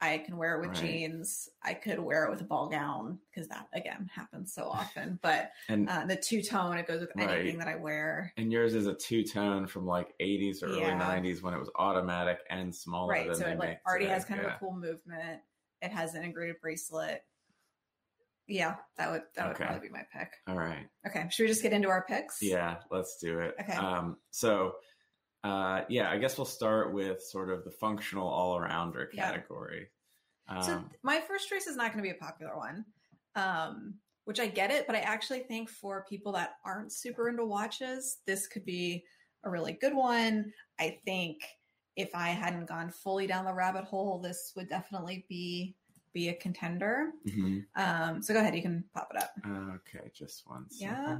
I 0.00 0.18
can 0.18 0.36
wear 0.36 0.56
it 0.56 0.60
with 0.60 0.80
right. 0.80 0.90
jeans. 0.90 1.48
I 1.62 1.74
could 1.74 2.00
wear 2.00 2.24
it 2.24 2.30
with 2.30 2.40
a 2.40 2.44
ball 2.44 2.68
gown 2.68 3.20
because 3.30 3.48
that 3.48 3.68
again 3.72 4.10
happens 4.12 4.52
so 4.52 4.64
often. 4.64 5.20
But 5.22 5.52
and 5.68 5.88
uh, 5.88 6.06
the 6.06 6.16
two 6.16 6.42
tone, 6.42 6.78
it 6.78 6.88
goes 6.88 7.00
with 7.00 7.10
right. 7.14 7.30
anything 7.30 7.58
that 7.60 7.68
I 7.68 7.76
wear. 7.76 8.32
And 8.36 8.50
yours 8.50 8.74
is 8.74 8.88
a 8.88 8.94
two 8.94 9.22
tone 9.22 9.68
from 9.68 9.86
like 9.86 10.14
80s 10.20 10.64
or 10.64 10.70
yeah. 10.70 10.96
early 10.96 11.30
90s 11.30 11.42
when 11.42 11.54
it 11.54 11.58
was 11.58 11.70
automatic 11.76 12.38
and 12.50 12.74
smaller. 12.74 13.12
Right. 13.12 13.36
so 13.36 13.46
it 13.46 13.56
like 13.56 13.80
already 13.86 14.06
today. 14.06 14.14
has 14.14 14.24
kind 14.24 14.40
yeah. 14.42 14.48
of 14.48 14.54
a 14.54 14.58
cool 14.58 14.74
movement. 14.74 15.42
It 15.80 15.92
has 15.92 16.14
an 16.14 16.24
integrated 16.24 16.56
bracelet. 16.60 17.22
Yeah, 18.48 18.76
that 18.96 19.10
would 19.10 19.22
that 19.36 19.46
would 19.46 19.56
okay. 19.56 19.66
probably 19.66 19.88
be 19.88 19.92
my 19.92 20.04
pick. 20.12 20.32
All 20.48 20.56
right. 20.56 20.86
Okay. 21.06 21.26
Should 21.30 21.42
we 21.44 21.48
just 21.48 21.62
get 21.62 21.74
into 21.74 21.88
our 21.88 22.04
picks? 22.08 22.38
Yeah, 22.40 22.76
let's 22.90 23.18
do 23.20 23.40
it. 23.40 23.54
Okay. 23.60 23.74
Um, 23.74 24.16
so 24.30 24.72
uh, 25.44 25.82
yeah, 25.88 26.10
I 26.10 26.18
guess 26.18 26.38
we'll 26.38 26.46
start 26.46 26.92
with 26.92 27.22
sort 27.22 27.50
of 27.50 27.64
the 27.64 27.70
functional 27.70 28.26
all 28.26 28.58
arounder 28.58 29.12
category. 29.12 29.88
Yeah. 30.48 30.56
Um, 30.56 30.62
so 30.62 30.84
my 31.02 31.20
first 31.20 31.48
choice 31.48 31.66
is 31.66 31.76
not 31.76 31.92
going 31.92 32.02
to 32.02 32.10
be 32.10 32.16
a 32.16 32.20
popular 32.20 32.56
one, 32.56 32.84
um, 33.36 33.94
which 34.24 34.40
I 34.40 34.46
get 34.46 34.70
it, 34.70 34.86
but 34.86 34.96
I 34.96 35.00
actually 35.00 35.40
think 35.40 35.68
for 35.68 36.06
people 36.08 36.32
that 36.32 36.54
aren't 36.64 36.92
super 36.92 37.28
into 37.28 37.44
watches, 37.44 38.18
this 38.26 38.46
could 38.46 38.64
be 38.64 39.04
a 39.44 39.50
really 39.50 39.74
good 39.74 39.94
one. 39.94 40.52
I 40.80 40.98
think 41.04 41.38
if 41.96 42.14
I 42.14 42.28
hadn't 42.28 42.66
gone 42.66 42.90
fully 42.90 43.26
down 43.26 43.44
the 43.44 43.52
rabbit 43.52 43.84
hole, 43.84 44.20
this 44.20 44.52
would 44.56 44.68
definitely 44.68 45.26
be 45.28 45.76
be 46.18 46.28
a 46.30 46.34
contender. 46.34 47.12
Mm-hmm. 47.28 47.58
Um, 47.76 48.22
so 48.22 48.34
go 48.34 48.40
ahead, 48.40 48.56
you 48.56 48.62
can 48.62 48.84
pop 48.92 49.12
it 49.14 49.22
up. 49.22 49.30
Okay, 49.46 50.10
just 50.12 50.42
one 50.46 50.68
second. 50.70 50.96
Yeah. 50.96 51.18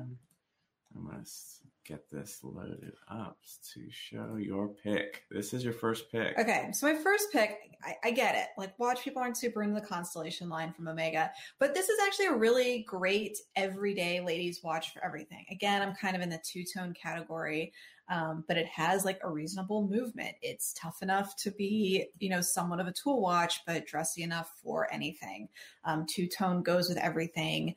I 0.96 1.14
must 1.14 1.62
get 1.84 2.10
this 2.10 2.40
loaded 2.42 2.92
up 3.08 3.38
to 3.74 3.86
show 3.90 4.36
your 4.36 4.68
pick. 4.68 5.22
This 5.30 5.54
is 5.54 5.62
your 5.62 5.72
first 5.72 6.10
pick. 6.10 6.38
Okay, 6.38 6.70
so 6.72 6.92
my 6.92 6.98
first 6.98 7.30
pick, 7.32 7.76
I, 7.84 7.94
I, 8.04 8.10
get 8.10 8.34
it. 8.34 8.48
Like, 8.56 8.78
watch 8.78 9.02
people 9.02 9.22
aren't 9.22 9.36
super 9.36 9.62
into 9.62 9.80
the 9.80 9.86
constellation 9.86 10.48
line 10.48 10.72
from 10.72 10.88
Omega, 10.88 11.30
but 11.58 11.74
this 11.74 11.88
is 11.88 11.98
actually 12.04 12.26
a 12.26 12.34
really 12.34 12.84
great 12.88 13.38
everyday 13.56 14.20
ladies 14.20 14.62
watch 14.64 14.92
for 14.92 15.04
everything. 15.04 15.44
Again, 15.50 15.80
I'm 15.80 15.94
kind 15.94 16.16
of 16.16 16.22
in 16.22 16.28
the 16.28 16.40
two 16.44 16.64
tone 16.64 16.94
category, 16.94 17.72
um, 18.08 18.44
but 18.48 18.56
it 18.56 18.66
has 18.66 19.04
like 19.04 19.20
a 19.22 19.30
reasonable 19.30 19.86
movement. 19.86 20.36
It's 20.42 20.72
tough 20.72 21.02
enough 21.02 21.36
to 21.36 21.50
be, 21.50 22.06
you 22.18 22.30
know, 22.30 22.40
somewhat 22.40 22.80
of 22.80 22.86
a 22.86 22.92
tool 22.92 23.20
watch, 23.20 23.60
but 23.66 23.86
dressy 23.86 24.22
enough 24.22 24.50
for 24.62 24.92
anything. 24.92 25.48
Um, 25.84 26.06
two 26.08 26.26
tone 26.26 26.62
goes 26.62 26.88
with 26.88 26.98
everything. 26.98 27.74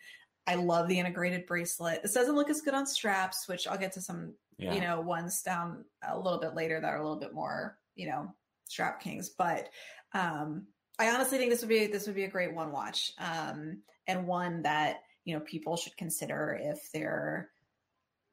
I 0.47 0.55
love 0.55 0.87
the 0.87 0.99
integrated 0.99 1.45
bracelet. 1.45 2.01
This 2.01 2.13
doesn't 2.13 2.35
look 2.35 2.49
as 2.49 2.61
good 2.61 2.73
on 2.73 2.85
straps, 2.85 3.47
which 3.47 3.67
I'll 3.67 3.77
get 3.77 3.93
to 3.93 4.01
some, 4.01 4.33
yeah. 4.57 4.73
you 4.73 4.81
know, 4.81 5.01
ones 5.01 5.41
down 5.41 5.85
a 6.07 6.17
little 6.17 6.39
bit 6.39 6.55
later 6.55 6.79
that 6.79 6.87
are 6.87 6.97
a 6.97 7.03
little 7.03 7.19
bit 7.19 7.33
more, 7.33 7.77
you 7.95 8.07
know, 8.07 8.33
strap 8.67 9.01
kings. 9.01 9.29
But 9.29 9.69
um, 10.13 10.67
I 10.97 11.09
honestly 11.09 11.37
think 11.37 11.51
this 11.51 11.61
would 11.61 11.69
be 11.69 11.87
this 11.87 12.07
would 12.07 12.15
be 12.15 12.23
a 12.23 12.29
great 12.29 12.53
one 12.53 12.71
watch, 12.71 13.11
um, 13.19 13.81
and 14.07 14.27
one 14.27 14.63
that 14.63 14.97
you 15.25 15.35
know 15.35 15.41
people 15.41 15.77
should 15.77 15.95
consider 15.97 16.59
if 16.61 16.91
they're 16.93 17.49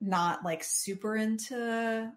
not 0.01 0.45
like 0.45 0.63
super 0.65 1.17
into 1.17 2.13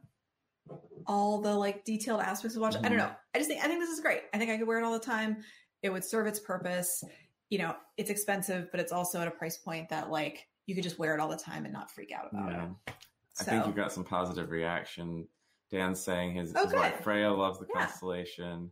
all 1.07 1.41
the 1.41 1.53
like 1.55 1.83
detailed 1.83 2.21
aspects 2.21 2.55
of 2.55 2.61
watch. 2.61 2.75
Mm-hmm. 2.75 2.85
I 2.85 2.89
don't 2.89 2.97
mm-hmm. 2.99 3.07
know. 3.07 3.15
I 3.33 3.37
just 3.37 3.49
think 3.49 3.63
I 3.63 3.67
think 3.67 3.79
this 3.79 3.89
is 3.89 3.99
great. 3.99 4.21
I 4.33 4.37
think 4.37 4.51
I 4.51 4.57
could 4.57 4.67
wear 4.67 4.79
it 4.79 4.83
all 4.83 4.93
the 4.93 4.99
time. 4.99 5.37
It 5.81 5.91
would 5.91 6.05
serve 6.05 6.27
its 6.27 6.39
purpose 6.39 7.03
you 7.51 7.57
know, 7.57 7.75
it's 7.97 8.09
expensive, 8.09 8.71
but 8.71 8.79
it's 8.79 8.93
also 8.93 9.19
at 9.19 9.27
a 9.27 9.31
price 9.31 9.57
point 9.57 9.89
that 9.89 10.09
like 10.09 10.47
you 10.65 10.73
could 10.73 10.83
just 10.83 10.97
wear 10.97 11.13
it 11.13 11.19
all 11.19 11.27
the 11.27 11.37
time 11.37 11.65
and 11.65 11.73
not 11.73 11.91
freak 11.91 12.11
out 12.11 12.29
about 12.31 12.51
yeah. 12.51 12.65
it. 12.87 12.93
I 13.39 13.43
think 13.43 13.67
you 13.67 13.73
got 13.73 13.91
some 13.91 14.05
positive 14.05 14.49
reaction. 14.49 15.27
Dan's 15.69 15.99
saying 15.99 16.35
his, 16.35 16.53
oh, 16.55 16.63
his 16.63 16.73
wife 16.73 17.01
Freya 17.01 17.31
loves 17.31 17.59
the 17.59 17.67
yeah. 17.73 17.81
constellation. 17.81 18.71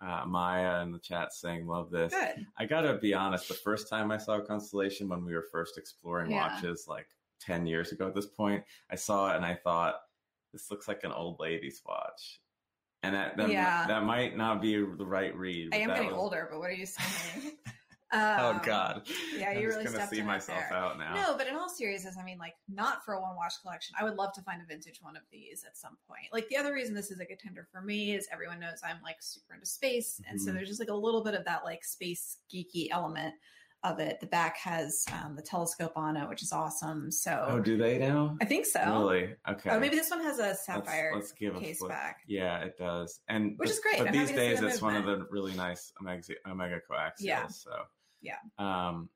Uh, 0.00 0.22
Maya 0.26 0.80
in 0.82 0.92
the 0.92 0.98
chat 0.98 1.32
saying 1.32 1.66
love 1.66 1.90
this. 1.90 2.14
Good. 2.14 2.46
I 2.56 2.66
gotta 2.66 2.98
be 2.98 3.12
honest. 3.14 3.48
The 3.48 3.54
first 3.54 3.88
time 3.88 4.10
I 4.10 4.16
saw 4.16 4.38
a 4.38 4.42
constellation 4.42 5.08
when 5.08 5.24
we 5.24 5.34
were 5.34 5.46
first 5.52 5.76
exploring 5.76 6.30
yeah. 6.30 6.54
watches, 6.54 6.86
like 6.88 7.08
ten 7.40 7.66
years 7.66 7.92
ago 7.92 8.08
at 8.08 8.14
this 8.14 8.26
point, 8.26 8.62
I 8.90 8.96
saw 8.96 9.32
it 9.32 9.36
and 9.36 9.44
I 9.44 9.54
thought 9.54 9.96
this 10.52 10.70
looks 10.70 10.88
like 10.88 11.04
an 11.04 11.12
old 11.12 11.38
lady's 11.40 11.80
watch. 11.86 12.40
And 13.02 13.14
that 13.14 13.36
that, 13.38 13.50
yeah. 13.50 13.86
that 13.86 14.04
might 14.04 14.36
not 14.36 14.60
be 14.60 14.74
the 14.74 15.06
right 15.06 15.34
read. 15.36 15.74
I 15.74 15.78
am 15.78 15.88
getting 15.88 16.08
was... 16.08 16.16
older, 16.16 16.48
but 16.50 16.58
what 16.58 16.68
are 16.68 16.74
you 16.74 16.86
saying? 16.86 17.52
Oh, 18.12 18.18
um, 18.18 18.56
oh 18.56 18.60
God! 18.62 19.08
Yeah, 19.38 19.52
you 19.52 19.60
I'm 19.60 19.64
really 19.66 19.84
gonna 19.84 20.06
see 20.08 20.20
myself 20.20 20.64
there. 20.68 20.78
out 20.78 20.98
now. 20.98 21.14
No, 21.14 21.38
but 21.38 21.46
in 21.46 21.54
all 21.54 21.70
seriousness, 21.70 22.16
I 22.20 22.24
mean, 22.24 22.36
like, 22.38 22.54
not 22.68 23.02
for 23.02 23.14
a 23.14 23.20
one 23.20 23.36
wash 23.36 23.56
collection. 23.58 23.94
I 23.98 24.04
would 24.04 24.16
love 24.16 24.34
to 24.34 24.42
find 24.42 24.60
a 24.60 24.66
vintage 24.66 24.98
one 25.00 25.16
of 25.16 25.22
these 25.32 25.64
at 25.64 25.78
some 25.78 25.96
point. 26.06 26.26
Like, 26.30 26.46
the 26.48 26.58
other 26.58 26.74
reason 26.74 26.94
this 26.94 27.10
is 27.10 27.20
a 27.20 27.24
contender 27.24 27.66
for 27.72 27.80
me 27.80 28.14
is 28.14 28.28
everyone 28.30 28.60
knows 28.60 28.80
I'm 28.84 29.00
like 29.02 29.16
super 29.20 29.54
into 29.54 29.66
space, 29.66 30.20
and 30.28 30.38
mm-hmm. 30.38 30.46
so 30.46 30.52
there's 30.52 30.68
just 30.68 30.80
like 30.80 30.90
a 30.90 30.94
little 30.94 31.24
bit 31.24 31.32
of 31.32 31.44
that 31.46 31.64
like 31.64 31.84
space 31.84 32.38
geeky 32.52 32.88
element 32.90 33.32
of 33.82 33.98
it. 33.98 34.20
The 34.20 34.26
back 34.26 34.56
has 34.58 35.04
um, 35.12 35.36
the 35.36 35.42
telescope 35.42 35.92
on 35.96 36.16
it, 36.16 36.28
which 36.28 36.42
is 36.42 36.52
awesome. 36.52 37.10
So, 37.10 37.46
oh, 37.48 37.60
do 37.60 37.76
they 37.76 37.98
now? 37.98 38.36
I 38.40 38.44
think 38.44 38.66
so. 38.66 38.80
Really? 38.80 39.34
Okay. 39.48 39.70
Oh, 39.70 39.80
maybe 39.80 39.96
this 39.96 40.10
one 40.10 40.20
has 40.22 40.38
a 40.38 40.54
sapphire 40.54 41.12
let's, 41.14 41.30
let's 41.30 41.32
give 41.32 41.56
case 41.56 41.82
a 41.82 41.88
back. 41.88 42.20
Yeah, 42.26 42.58
it 42.60 42.76
does, 42.78 43.20
and 43.28 43.58
which 43.58 43.68
but, 43.68 43.70
is 43.70 43.80
great. 43.80 43.98
But 43.98 44.08
I'm 44.08 44.12
these 44.12 44.30
days, 44.30 44.60
it's 44.60 44.82
one 44.82 44.96
of 44.96 45.06
the 45.06 45.26
really 45.30 45.54
nice 45.54 45.92
omega, 46.00 46.34
omega 46.46 46.80
coaxials. 46.90 47.12
Yeah. 47.20 47.46
So 47.48 47.70
yeah. 48.22 48.36
Um, 48.58 49.08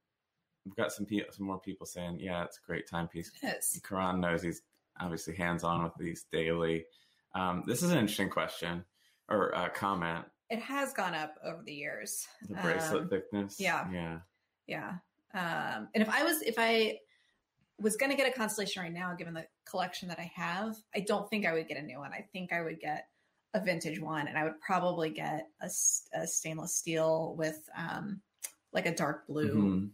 we've 0.64 0.76
got 0.76 0.92
some 0.92 1.06
people, 1.06 1.32
some 1.32 1.46
more 1.46 1.60
people 1.60 1.86
saying, 1.86 2.18
yeah, 2.20 2.44
it's 2.44 2.58
a 2.58 2.66
great 2.66 2.88
timepiece. 2.88 3.30
It 3.42 3.58
is. 3.58 3.80
Karan 3.86 4.20
knows 4.20 4.42
he's 4.42 4.62
obviously 5.00 5.34
hands 5.34 5.64
on 5.64 5.84
with 5.84 5.92
these 5.98 6.24
daily. 6.32 6.86
Um, 7.34 7.64
this 7.66 7.82
is 7.82 7.90
an 7.90 7.98
interesting 7.98 8.30
question 8.30 8.84
or 9.28 9.54
uh, 9.54 9.68
comment. 9.70 10.24
It 10.50 10.60
has 10.60 10.92
gone 10.92 11.14
up 11.14 11.36
over 11.44 11.62
the 11.64 11.72
years. 11.72 12.26
The 12.48 12.54
bracelet 12.54 13.02
um, 13.02 13.08
thickness. 13.08 13.56
Yeah. 13.58 13.90
Yeah. 13.90 14.18
Yeah. 14.66 14.94
Um, 15.34 15.88
and 15.94 16.02
if 16.02 16.08
I 16.08 16.22
was, 16.22 16.42
if 16.42 16.54
I 16.58 16.98
was 17.80 17.96
going 17.96 18.10
to 18.10 18.16
get 18.16 18.28
a 18.28 18.36
constellation 18.36 18.82
right 18.82 18.92
now, 18.92 19.14
given 19.14 19.34
the 19.34 19.46
collection 19.68 20.08
that 20.08 20.18
I 20.18 20.30
have, 20.34 20.76
I 20.94 21.00
don't 21.00 21.28
think 21.28 21.46
I 21.46 21.52
would 21.52 21.68
get 21.68 21.76
a 21.76 21.82
new 21.82 21.98
one. 21.98 22.12
I 22.12 22.24
think 22.32 22.52
I 22.52 22.62
would 22.62 22.80
get 22.80 23.08
a 23.54 23.60
vintage 23.60 24.00
one, 24.00 24.28
and 24.28 24.36
I 24.36 24.44
would 24.44 24.60
probably 24.60 25.10
get 25.10 25.48
a, 25.60 25.70
a 26.12 26.26
stainless 26.26 26.74
steel 26.74 27.34
with 27.36 27.68
um, 27.76 28.20
like 28.72 28.86
a 28.86 28.94
dark 28.94 29.26
blue. 29.26 29.54
Mm-hmm. 29.54 29.86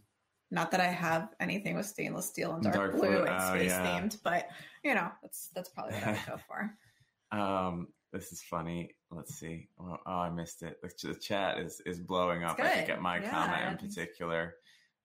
Not 0.53 0.71
that 0.71 0.81
I 0.81 0.87
have 0.87 1.29
anything 1.39 1.75
with 1.75 1.85
stainless 1.85 2.27
steel 2.27 2.53
and 2.53 2.63
dark, 2.63 2.75
dark 2.75 2.91
blue, 2.91 3.09
blue, 3.09 3.23
and 3.23 3.41
oh, 3.41 3.55
space 3.55 3.71
yeah. 3.71 3.99
themed, 3.99 4.17
but 4.23 4.49
you 4.83 4.93
know, 4.93 5.09
that's 5.21 5.49
that's 5.55 5.69
probably 5.69 5.93
what 5.93 6.03
I 6.03 6.11
would 6.11 6.25
go 6.27 6.37
for. 7.31 7.37
Um, 7.37 7.87
this 8.11 8.31
is 8.33 8.41
funny. 8.41 8.91
Let's 9.11 9.35
see. 9.35 9.67
Oh, 9.79 9.97
oh, 10.05 10.11
I 10.11 10.29
missed 10.29 10.63
it. 10.63 10.81
The, 10.81 11.13
chat 11.15 11.59
is 11.59 11.81
is 11.85 11.99
blowing 11.99 12.43
up. 12.43 12.59
I 12.59 12.69
think 12.69 12.89
at 12.89 13.01
my 13.01 13.19
yeah. 13.19 13.29
comment 13.29 13.81
in 13.81 13.87
particular. 13.87 14.55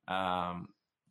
Um, 0.07 0.69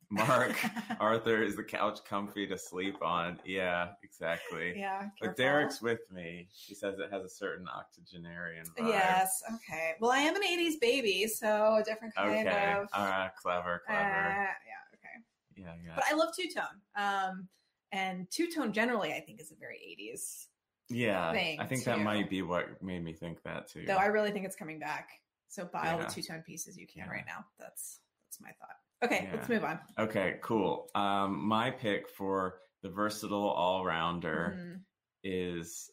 Mark, 0.12 0.56
Arthur, 1.00 1.42
is 1.42 1.56
the 1.56 1.64
couch 1.64 2.00
comfy 2.08 2.46
to 2.48 2.58
sleep 2.58 3.02
on? 3.02 3.40
Yeah, 3.44 3.90
exactly. 4.04 4.74
Yeah. 4.78 5.00
Careful. 5.00 5.12
But 5.22 5.36
Derek's 5.36 5.82
with 5.82 6.00
me. 6.12 6.48
He 6.54 6.75
says 6.75 7.00
it 7.00 7.12
has 7.12 7.24
a 7.24 7.30
certain 7.30 7.68
octogenarian 7.68 8.66
vibe. 8.78 8.90
Yes. 8.90 9.42
Okay. 9.56 9.94
Well, 10.00 10.12
I 10.12 10.20
am 10.20 10.36
an 10.36 10.44
80s 10.44 10.80
baby, 10.80 11.28
so 11.28 11.78
a 11.78 11.84
different 11.84 12.14
kind 12.14 12.48
okay. 12.48 12.74
of. 12.74 12.88
All 12.94 13.06
right. 13.06 13.32
Clever, 13.42 13.82
clever. 13.88 14.00
Uh, 14.00 14.46
yeah. 14.46 14.94
Okay. 14.94 15.24
Yeah, 15.58 15.74
yeah. 15.84 15.96
But 15.96 16.04
I 16.10 16.14
love 16.14 16.30
two 16.36 16.50
tone. 16.54 16.82
Um, 16.96 17.48
and 17.92 18.30
two 18.30 18.52
tone 18.52 18.74
generally, 18.74 19.12
I 19.12 19.22
think, 19.22 19.42
is 19.42 19.52
a 19.52 19.56
very 19.56 19.80
80s. 20.00 20.46
Yeah. 20.89 21.30
I 21.30 21.65
think 21.65 21.84
too. 21.84 21.89
that 21.89 22.00
might 22.00 22.30
be 22.30 22.42
what 22.42 22.82
made 22.82 23.04
me 23.04 23.13
think 23.13 23.42
that 23.44 23.70
too. 23.70 23.86
Though 23.86 23.96
I 23.96 24.08
really 24.08 24.32
think 24.32 24.46
it's 24.46 24.56
coming 24.56 24.80
back. 24.80 25.10
So 25.48 25.65
buy 25.72 25.86
yeah. 25.86 25.94
all 25.94 26.00
the 26.00 26.06
two 26.06 26.22
tone 26.22 26.44
pieces 26.46 26.77
you 26.77 26.88
can 26.88 27.04
yeah. 27.06 27.12
right 27.12 27.24
now. 27.27 27.46
That's 27.60 28.00
that's 28.25 28.42
my 28.42 28.50
thought. 28.60 28.75
Okay, 29.04 29.25
yeah. 29.25 29.36
let's 29.36 29.50
move 29.50 29.63
on. 29.63 29.80
Okay, 30.00 30.38
cool. 30.42 30.89
Um, 30.96 31.46
my 31.46 31.72
pick 31.72 32.10
for 32.10 32.60
the 32.82 32.89
versatile 32.89 33.50
all 33.50 33.86
rounder 33.86 34.56
mm-hmm. 34.58 34.75
is 35.24 35.89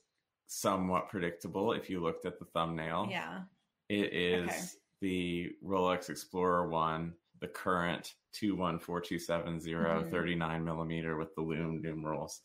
somewhat 0.47 1.09
predictable 1.09 1.73
if 1.73 1.89
you 1.89 2.01
looked 2.01 2.27
at 2.27 2.39
the 2.39 2.45
thumbnail. 2.47 3.09
Yeah. 3.11 3.41
It 3.89 4.13
is 4.13 4.49
okay. 4.49 4.61
the 5.01 5.51
Rolex 5.65 6.11
Explorer 6.11 6.69
One, 6.69 7.15
the 7.41 7.49
current 7.49 8.15
214270 8.35 9.73
mm-hmm. 9.73 10.11
39 10.11 10.65
millimeter 10.65 11.17
with 11.17 11.35
the 11.35 11.43
lume 11.43 11.83
numerals. 11.83 12.41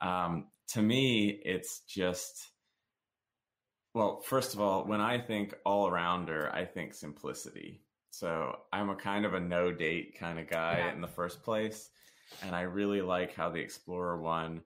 Um, 0.00 0.46
to 0.72 0.82
me, 0.82 1.40
it's 1.44 1.80
just 1.88 2.52
well, 3.94 4.22
first 4.24 4.54
of 4.54 4.60
all, 4.60 4.86
when 4.86 5.00
I 5.00 5.18
think 5.18 5.54
all 5.66 5.90
rounder, 5.90 6.50
I 6.52 6.64
think 6.64 6.94
simplicity. 6.94 7.82
So 8.10 8.56
I'm 8.72 8.90
a 8.90 8.96
kind 8.96 9.26
of 9.26 9.34
a 9.34 9.40
no 9.40 9.72
date 9.72 10.16
kind 10.18 10.38
of 10.38 10.48
guy 10.48 10.78
yeah. 10.78 10.92
in 10.92 11.00
the 11.00 11.08
first 11.08 11.42
place. 11.42 11.90
And 12.42 12.56
I 12.56 12.62
really 12.62 13.02
like 13.02 13.34
how 13.34 13.50
the 13.50 13.60
Explorer 13.60 14.20
one 14.20 14.62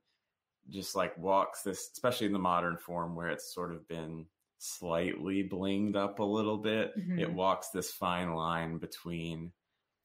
just 0.69 0.95
like 0.95 1.17
walks 1.19 1.63
this, 1.63 1.91
especially 1.93 2.27
in 2.27 2.33
the 2.33 2.39
modern 2.39 2.77
form 2.77 3.17
where 3.17 3.29
it's 3.29 3.53
sort 3.53 3.73
of 3.73 3.89
been 3.89 4.27
slightly 4.59 5.49
blinged 5.49 5.97
up 5.97 6.19
a 6.21 6.25
little 6.25 6.59
bit. 6.59 6.97
Mm-hmm. 6.97 7.19
It 7.19 7.33
walks 7.33 7.71
this 7.71 7.91
fine 7.91 8.35
line 8.35 8.79
between 8.79 9.53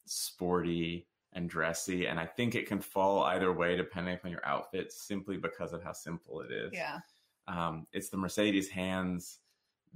sporty 0.06 1.08
and 1.34 1.50
dressy. 1.50 2.08
And 2.08 2.20
I 2.20 2.26
think 2.26 2.56
it 2.56 2.68
can 2.68 2.82
fall 2.82 3.24
either 3.24 3.52
way 3.52 3.76
depending 3.78 4.16
upon 4.16 4.32
your 4.32 4.46
outfit 4.46 4.92
simply 4.92 5.38
because 5.38 5.74
of 5.74 5.84
how 5.84 5.94
simple 5.94 6.42
it 6.42 6.52
is. 6.52 6.72
Yeah. 6.74 7.00
Um, 7.48 7.88
it's 7.94 8.10
the 8.10 8.18
Mercedes 8.18 8.70
hands 8.70 9.40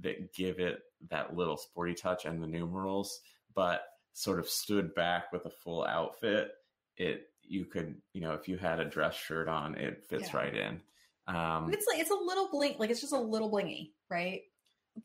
that 0.00 0.32
give 0.32 0.58
it 0.58 0.82
that 1.10 1.36
little 1.36 1.56
sporty 1.56 1.94
touch 1.94 2.24
and 2.24 2.42
the 2.42 2.46
numerals 2.46 3.20
but 3.56 3.82
sort 4.12 4.38
of 4.38 4.48
stood 4.48 4.94
back 4.94 5.32
with 5.32 5.44
a 5.46 5.50
full 5.50 5.84
outfit, 5.84 6.52
it 6.96 7.28
you 7.42 7.64
could 7.64 7.96
you 8.12 8.20
know 8.20 8.34
if 8.34 8.46
you 8.46 8.56
had 8.56 8.78
a 8.78 8.84
dress 8.84 9.16
shirt 9.16 9.48
on, 9.48 9.74
it 9.74 10.04
fits 10.08 10.28
yeah. 10.32 10.36
right 10.36 10.54
in. 10.54 10.80
Um, 11.26 11.72
it's 11.72 11.86
like 11.90 12.00
it's 12.00 12.10
a 12.10 12.14
little 12.14 12.48
bling, 12.52 12.76
like 12.78 12.90
it's 12.90 13.00
just 13.00 13.12
a 13.12 13.20
little 13.20 13.50
blingy, 13.50 13.90
right? 14.08 14.42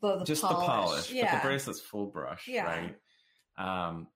The, 0.00 0.20
the 0.20 0.24
just 0.24 0.42
polish. 0.42 0.60
the 0.60 0.72
polish, 0.72 1.12
yeah. 1.12 1.34
but 1.34 1.42
the 1.42 1.48
bracelet's 1.48 1.80
full 1.80 2.06
brush, 2.06 2.46
yeah. 2.46 2.64
right? 2.64 2.96
Um, 3.58 4.06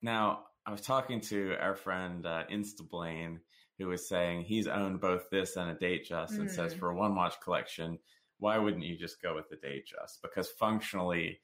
now 0.00 0.44
I 0.70 0.72
was 0.72 0.82
talking 0.82 1.20
to 1.22 1.56
our 1.60 1.74
friend 1.74 2.24
uh, 2.24 2.44
Instablaine, 2.48 3.40
who 3.76 3.88
was 3.88 4.08
saying 4.08 4.42
he's 4.42 4.68
owned 4.68 5.00
both 5.00 5.28
this 5.28 5.56
and 5.56 5.68
a 5.68 5.74
Datejust, 5.74 6.34
mm. 6.34 6.38
and 6.38 6.50
says 6.50 6.72
mm. 6.72 6.78
for 6.78 6.90
a 6.90 6.94
one 6.94 7.16
watch 7.16 7.40
collection, 7.40 7.98
why 8.38 8.56
wouldn't 8.56 8.84
you 8.84 8.96
just 8.96 9.20
go 9.20 9.34
with 9.34 9.48
the 9.48 9.56
Datejust? 9.56 10.22
Because 10.22 10.48
functionally, 10.48 11.40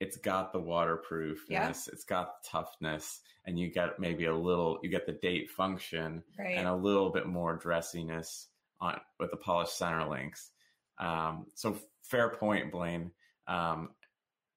it's 0.00 0.16
got 0.16 0.54
the 0.54 0.60
waterproofness, 0.60 1.48
yeah. 1.50 1.92
it's 1.92 2.04
got 2.04 2.42
the 2.42 2.48
toughness, 2.48 3.20
and 3.44 3.58
you 3.58 3.70
get 3.70 3.98
maybe 3.98 4.24
a 4.24 4.34
little, 4.34 4.78
you 4.82 4.88
get 4.88 5.04
the 5.04 5.12
date 5.12 5.50
function 5.50 6.22
right. 6.38 6.56
and 6.56 6.66
a 6.66 6.74
little 6.74 7.10
bit 7.10 7.26
more 7.26 7.56
dressiness 7.56 8.48
on 8.80 8.98
with 9.20 9.30
the 9.30 9.36
polished 9.36 9.76
center 9.76 10.08
links. 10.08 10.52
Um, 10.98 11.48
so 11.54 11.76
fair 12.00 12.30
point, 12.30 12.72
Blaine. 12.72 13.10
Um, 13.46 13.90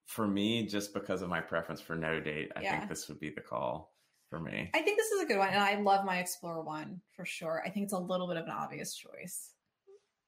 for 0.05 0.25
me, 0.25 0.65
just 0.65 0.93
because 0.93 1.21
of 1.21 1.27
my 1.27 1.41
preference 1.41 1.81
for 1.81 1.97
no 1.97 2.21
date, 2.21 2.53
I 2.55 2.61
yeah. 2.61 2.77
think 2.77 2.89
this 2.89 3.09
would 3.09 3.19
be 3.19 3.31
the 3.31 3.41
call. 3.41 3.96
For 4.29 4.39
me. 4.39 4.69
I 4.73 4.81
think 4.81 4.97
this 4.97 5.11
is 5.11 5.21
a 5.21 5.25
good 5.25 5.37
one, 5.37 5.49
and 5.49 5.59
I 5.61 5.75
love 5.79 6.05
my 6.05 6.19
Explorer 6.19 6.61
one 6.61 7.01
for 7.15 7.25
sure. 7.25 7.63
I 7.65 7.69
think 7.69 7.85
it's 7.85 7.93
a 7.93 7.97
little 7.99 8.27
bit 8.27 8.37
of 8.37 8.45
an 8.45 8.51
obvious 8.51 8.93
choice, 8.95 9.51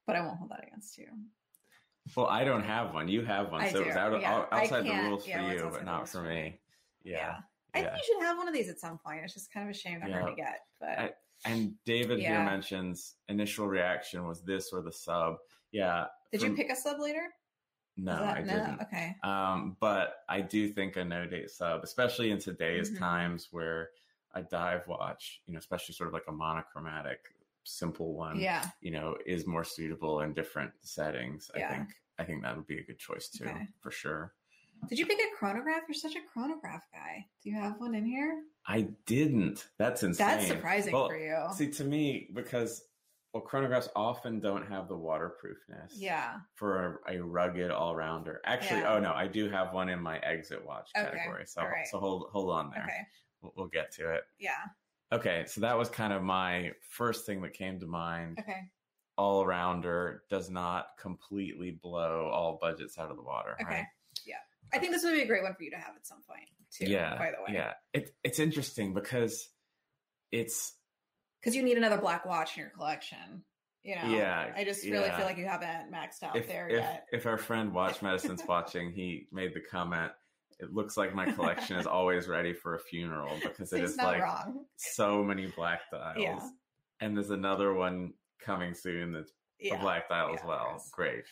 but 0.07 0.15
I 0.15 0.21
won't 0.21 0.37
hold 0.37 0.51
that 0.51 0.63
against 0.65 0.97
you. 0.97 1.07
Well, 2.15 2.27
I 2.27 2.43
don't 2.43 2.63
have 2.63 2.93
one. 2.93 3.07
You 3.07 3.23
have 3.25 3.51
one, 3.51 3.61
I 3.61 3.71
so 3.71 3.83
do. 3.83 3.89
it's 3.89 3.97
out, 3.97 4.19
Yeah. 4.19 4.45
outside 4.51 4.85
the 4.85 4.91
rules 5.09 5.23
for 5.25 5.29
yeah, 5.29 5.51
it's 5.51 5.61
you, 5.61 5.69
but 5.71 5.85
not 5.85 6.07
for 6.07 6.19
for 6.19 6.23
me. 6.23 6.29
me. 6.43 6.59
Yeah. 7.03 7.37
I 7.73 7.79
Yeah. 7.79 7.85
think 7.91 7.97
you 7.97 8.15
should 8.15 8.23
have 8.25 8.37
one 8.37 8.47
of 8.47 8.53
these 8.53 8.69
at 8.69 8.79
some 8.79 8.97
point. 8.97 9.23
It's 9.23 9.33
just 9.33 9.51
kind 9.53 9.69
of 9.69 9.75
a 9.75 9.77
shame 9.77 9.99
they're 9.99 10.11
hard 10.11 10.33
Yeah. 10.37 10.45
to 10.45 10.51
get, 10.51 10.59
but 10.79 10.89
I- 10.99 11.13
And 11.45 11.73
David 11.85 12.19
here 12.19 12.43
mentions 12.43 13.15
initial 13.27 13.67
reaction 13.67 14.25
was 14.27 14.41
this 14.43 14.73
or 14.73 14.81
the 14.81 14.91
sub. 14.91 15.37
Yeah. 15.71 16.07
did 16.31 16.41
you 16.41 16.55
pick 16.55 16.71
a 16.71 16.75
sub 16.75 16.99
later? 16.99 17.33
No, 18.03 18.17
that- 18.19 18.37
I 18.37 18.41
didn't. 18.41 18.81
Okay. 18.81 19.15
Um, 19.23 19.77
but 19.79 20.23
I 20.29 20.41
do 20.41 20.69
think 20.69 20.95
a 20.95 21.03
no 21.05 21.25
date 21.25 21.49
sub, 21.51 21.83
especially 21.83 22.31
in 22.31 22.39
today's 22.39 22.91
Mhm. 22.91 22.99
times 22.99 23.47
where 23.51 23.89
a 24.33 24.43
dive 24.43 24.87
watch, 24.87 25.41
you 25.47 25.53
know, 25.53 25.59
especially 25.59 25.93
sort 25.95 26.07
of 26.07 26.13
like 26.13 26.27
a 26.27 26.31
monochromatic, 26.31 27.33
simple 27.63 28.13
one, 28.13 28.39
Yeah. 28.39 28.69
you 28.81 28.91
know, 28.91 29.17
is 29.25 29.45
more 29.47 29.63
suitable 29.63 30.21
in 30.21 30.33
different 30.33 30.73
settings. 30.81 31.51
I 31.55 31.61
think 31.67 31.89
I 32.17 32.25
think 32.25 32.41
that 32.43 32.53
would 32.57 32.67
be 32.67 32.79
a 32.79 32.83
good 32.83 32.99
choice 32.99 33.29
too, 33.29 33.45
Okay. 33.45 33.65
for 33.79 33.91
sure. 33.91 34.33
Did 34.89 34.99
you 34.99 35.05
pick 35.05 35.19
a 35.19 35.35
chronograph? 35.37 35.83
You're 35.87 35.93
such 35.93 36.15
a 36.17 36.21
chronograph 36.21 36.83
guy. 36.91 37.27
Do 37.41 37.49
you 37.49 37.55
have 37.55 37.79
one 37.79 37.95
in 37.95 38.05
here? 38.05 38.43
I 38.65 38.81
didn't. 39.05 39.69
That's 39.77 40.03
insane. 40.03 40.27
That's 40.27 40.47
surprising 40.47 40.93
Well, 40.93 41.07
for 41.07 41.17
you. 41.17 41.47
See, 41.53 41.69
to 41.71 41.83
me, 41.85 42.29
because 42.33 42.83
well, 43.33 43.43
chronographs 43.43 43.87
often 43.95 44.39
don't 44.39 44.67
have 44.67 44.87
the 44.87 44.95
waterproofness. 44.97 45.93
yeah. 45.95 46.37
For 46.55 47.01
a, 47.07 47.17
a 47.17 47.23
rugged 47.23 47.71
all 47.71 47.95
rounder. 47.95 48.41
Actually, 48.45 48.81
Yeah. 48.81 48.93
oh 48.95 48.99
no, 48.99 49.13
I 49.13 49.27
do 49.27 49.49
have 49.49 49.73
one 49.73 49.89
in 49.89 50.01
my 50.01 50.17
exit 50.19 50.65
watch 50.65 50.89
Okay, 50.97 51.05
category. 51.05 51.45
So 51.45 51.61
right. 51.61 51.87
so 51.87 51.99
hold 51.99 52.29
hold 52.31 52.51
on 52.51 52.71
there. 52.71 52.83
Okay. 52.83 53.01
We'll, 53.41 53.53
we'll 53.55 53.67
get 53.67 53.91
to 53.93 54.13
it. 54.13 54.23
Yeah. 54.39 54.51
Okay, 55.11 55.45
so 55.47 55.61
that 55.61 55.77
was 55.77 55.89
kind 55.89 56.13
of 56.13 56.21
my 56.21 56.71
first 56.89 57.25
thing 57.25 57.41
that 57.41 57.53
came 57.53 57.79
to 57.79 57.87
mind. 57.87 58.37
Okay. 58.39 58.69
All 59.17 59.45
rounder 59.45 60.23
does 60.29 60.49
not 60.49 60.87
completely 60.99 61.71
blow 61.71 62.29
all 62.31 62.57
budgets 62.61 62.97
out 62.97 63.09
of 63.11 63.17
the 63.17 63.23
water. 63.23 63.55
Okay. 63.61 63.69
Right? 63.75 63.85
I 64.71 64.77
think 64.77 64.91
this 64.91 65.03
would 65.03 65.15
be 65.15 65.21
a 65.23 65.25
great 65.25 65.41
one 65.41 65.55
for 65.55 65.63
you 65.63 65.71
to 65.71 65.77
have 65.77 65.95
at 65.95 66.05
some 66.05 66.21
point 66.21 66.47
too. 66.71 66.85
Yeah. 66.85 67.17
By 67.17 67.31
the 67.31 67.37
way. 67.41 67.57
Yeah. 67.57 67.73
It, 67.91 68.13
it's 68.23 68.37
interesting 68.37 68.93
because 68.93 69.49
it's 70.31 70.73
Because 71.39 71.55
you 71.55 71.63
need 71.63 71.77
another 71.77 71.97
black 71.97 72.25
watch 72.25 72.57
in 72.57 72.61
your 72.61 72.69
collection. 72.71 73.43
You 73.83 73.95
know. 73.95 74.07
Yeah, 74.07 74.51
I 74.55 74.63
just 74.63 74.83
really 74.83 75.05
yeah. 75.05 75.17
feel 75.17 75.25
like 75.25 75.37
you 75.37 75.45
haven't 75.45 75.91
maxed 75.91 76.21
out 76.21 76.35
if, 76.35 76.47
there 76.47 76.67
if, 76.67 76.79
yet. 76.79 77.05
if 77.13 77.25
our 77.25 77.37
friend 77.37 77.73
Watch 77.73 78.01
Medicine's 78.01 78.43
watching, 78.47 78.91
he 78.91 79.27
made 79.31 79.53
the 79.53 79.61
comment. 79.61 80.11
It 80.59 80.73
looks 80.73 80.97
like 80.97 81.15
my 81.15 81.31
collection 81.31 81.77
is 81.77 81.87
always 81.87 82.27
ready 82.27 82.53
for 82.53 82.75
a 82.75 82.79
funeral 82.79 83.37
because 83.41 83.71
it 83.71 83.81
is 83.81 83.95
like 83.95 84.21
wrong. 84.21 84.65
so 84.75 85.23
many 85.23 85.47
black 85.47 85.79
dials. 85.89 86.17
Yeah. 86.17 86.39
And 86.99 87.15
there's 87.15 87.29
another 87.29 87.73
one 87.73 88.13
coming 88.43 88.73
soon 88.73 89.13
that's 89.13 89.31
Yeah. 89.59 89.75
a 89.75 89.79
black 89.79 90.09
dial 90.09 90.33
as 90.33 90.41
well. 90.45 90.83
Great. 90.91 91.23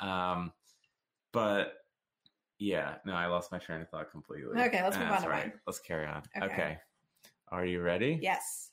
Um, 0.00 0.52
but 1.30 1.74
yeah, 2.58 2.96
no, 3.06 3.12
I 3.12 3.26
lost 3.26 3.52
my 3.52 3.58
train 3.58 3.80
of 3.80 3.88
thought 3.88 4.10
completely. 4.10 4.60
Okay, 4.60 4.82
let's 4.82 4.98
move 4.98 5.10
on 5.10 5.24
right. 5.28 5.52
Let's 5.66 5.78
carry 5.78 6.06
on. 6.06 6.22
Okay. 6.36 6.46
Okay. 6.46 6.78
Are 7.48 7.64
you 7.64 7.80
ready? 7.82 8.18
Yes. 8.20 8.71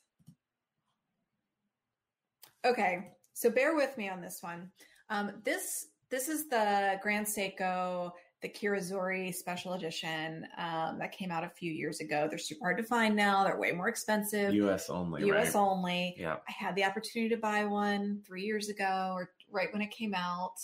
Okay, 2.64 3.10
so 3.32 3.50
bear 3.50 3.74
with 3.74 3.96
me 3.96 4.08
on 4.08 4.20
this 4.20 4.38
one. 4.42 4.70
Um, 5.08 5.32
this 5.44 5.86
this 6.10 6.28
is 6.28 6.48
the 6.48 6.98
Grand 7.02 7.26
Seiko, 7.26 8.10
the 8.42 8.48
Kirazuri 8.48 9.34
Special 9.34 9.74
Edition 9.74 10.46
um, 10.58 10.98
that 10.98 11.12
came 11.12 11.30
out 11.30 11.44
a 11.44 11.48
few 11.48 11.72
years 11.72 12.00
ago. 12.00 12.26
They're 12.28 12.38
super 12.38 12.64
hard 12.64 12.78
to 12.78 12.82
find 12.82 13.14
now. 13.16 13.44
They're 13.44 13.58
way 13.58 13.72
more 13.72 13.88
expensive. 13.88 14.52
U.S. 14.54 14.90
only. 14.90 15.24
U.S. 15.26 15.54
right? 15.54 15.60
only. 15.60 16.16
Yeah. 16.18 16.36
I 16.48 16.52
had 16.52 16.74
the 16.74 16.84
opportunity 16.84 17.34
to 17.34 17.40
buy 17.40 17.64
one 17.64 18.20
three 18.26 18.42
years 18.42 18.68
ago, 18.68 19.12
or 19.14 19.30
right 19.50 19.72
when 19.72 19.82
it 19.82 19.90
came 19.90 20.14
out. 20.14 20.54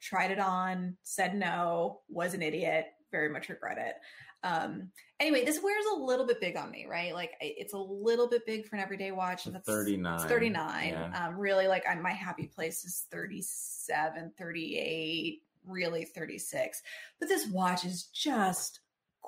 Tried 0.00 0.30
it 0.30 0.38
on, 0.38 0.96
said 1.02 1.34
no, 1.34 2.00
was 2.08 2.32
an 2.32 2.42
idiot. 2.42 2.86
Very 3.10 3.28
much 3.28 3.48
regret 3.48 3.76
it. 3.76 3.96
Um, 4.42 4.90
anyway, 5.18 5.44
this 5.44 5.60
wears 5.62 5.84
a 5.94 5.98
little 5.98 6.26
bit 6.26 6.40
big 6.40 6.56
on 6.56 6.70
me, 6.70 6.86
right? 6.88 7.12
Like 7.14 7.32
it's 7.40 7.74
a 7.74 7.78
little 7.78 8.28
bit 8.28 8.46
big 8.46 8.66
for 8.66 8.76
an 8.76 8.82
everyday 8.82 9.12
watch. 9.12 9.44
that's 9.44 9.66
39. 9.66 10.14
It's 10.14 10.24
39. 10.24 10.88
Yeah. 10.88 11.26
Um, 11.26 11.38
really, 11.38 11.68
like 11.68 11.84
I'm, 11.88 12.02
my 12.02 12.12
happy 12.12 12.46
place 12.46 12.84
is 12.84 13.06
37, 13.10 14.32
38, 14.38 15.42
really 15.66 16.04
36. 16.04 16.82
But 17.18 17.28
this 17.28 17.46
watch 17.48 17.84
is 17.84 18.04
just 18.04 18.80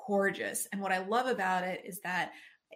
gorgeous. 0.07 0.67
And 0.71 0.81
what 0.81 0.91
I 0.91 0.99
love 1.05 1.27
about 1.27 1.63
it 1.63 1.81
is 1.85 1.99
that 2.01 2.31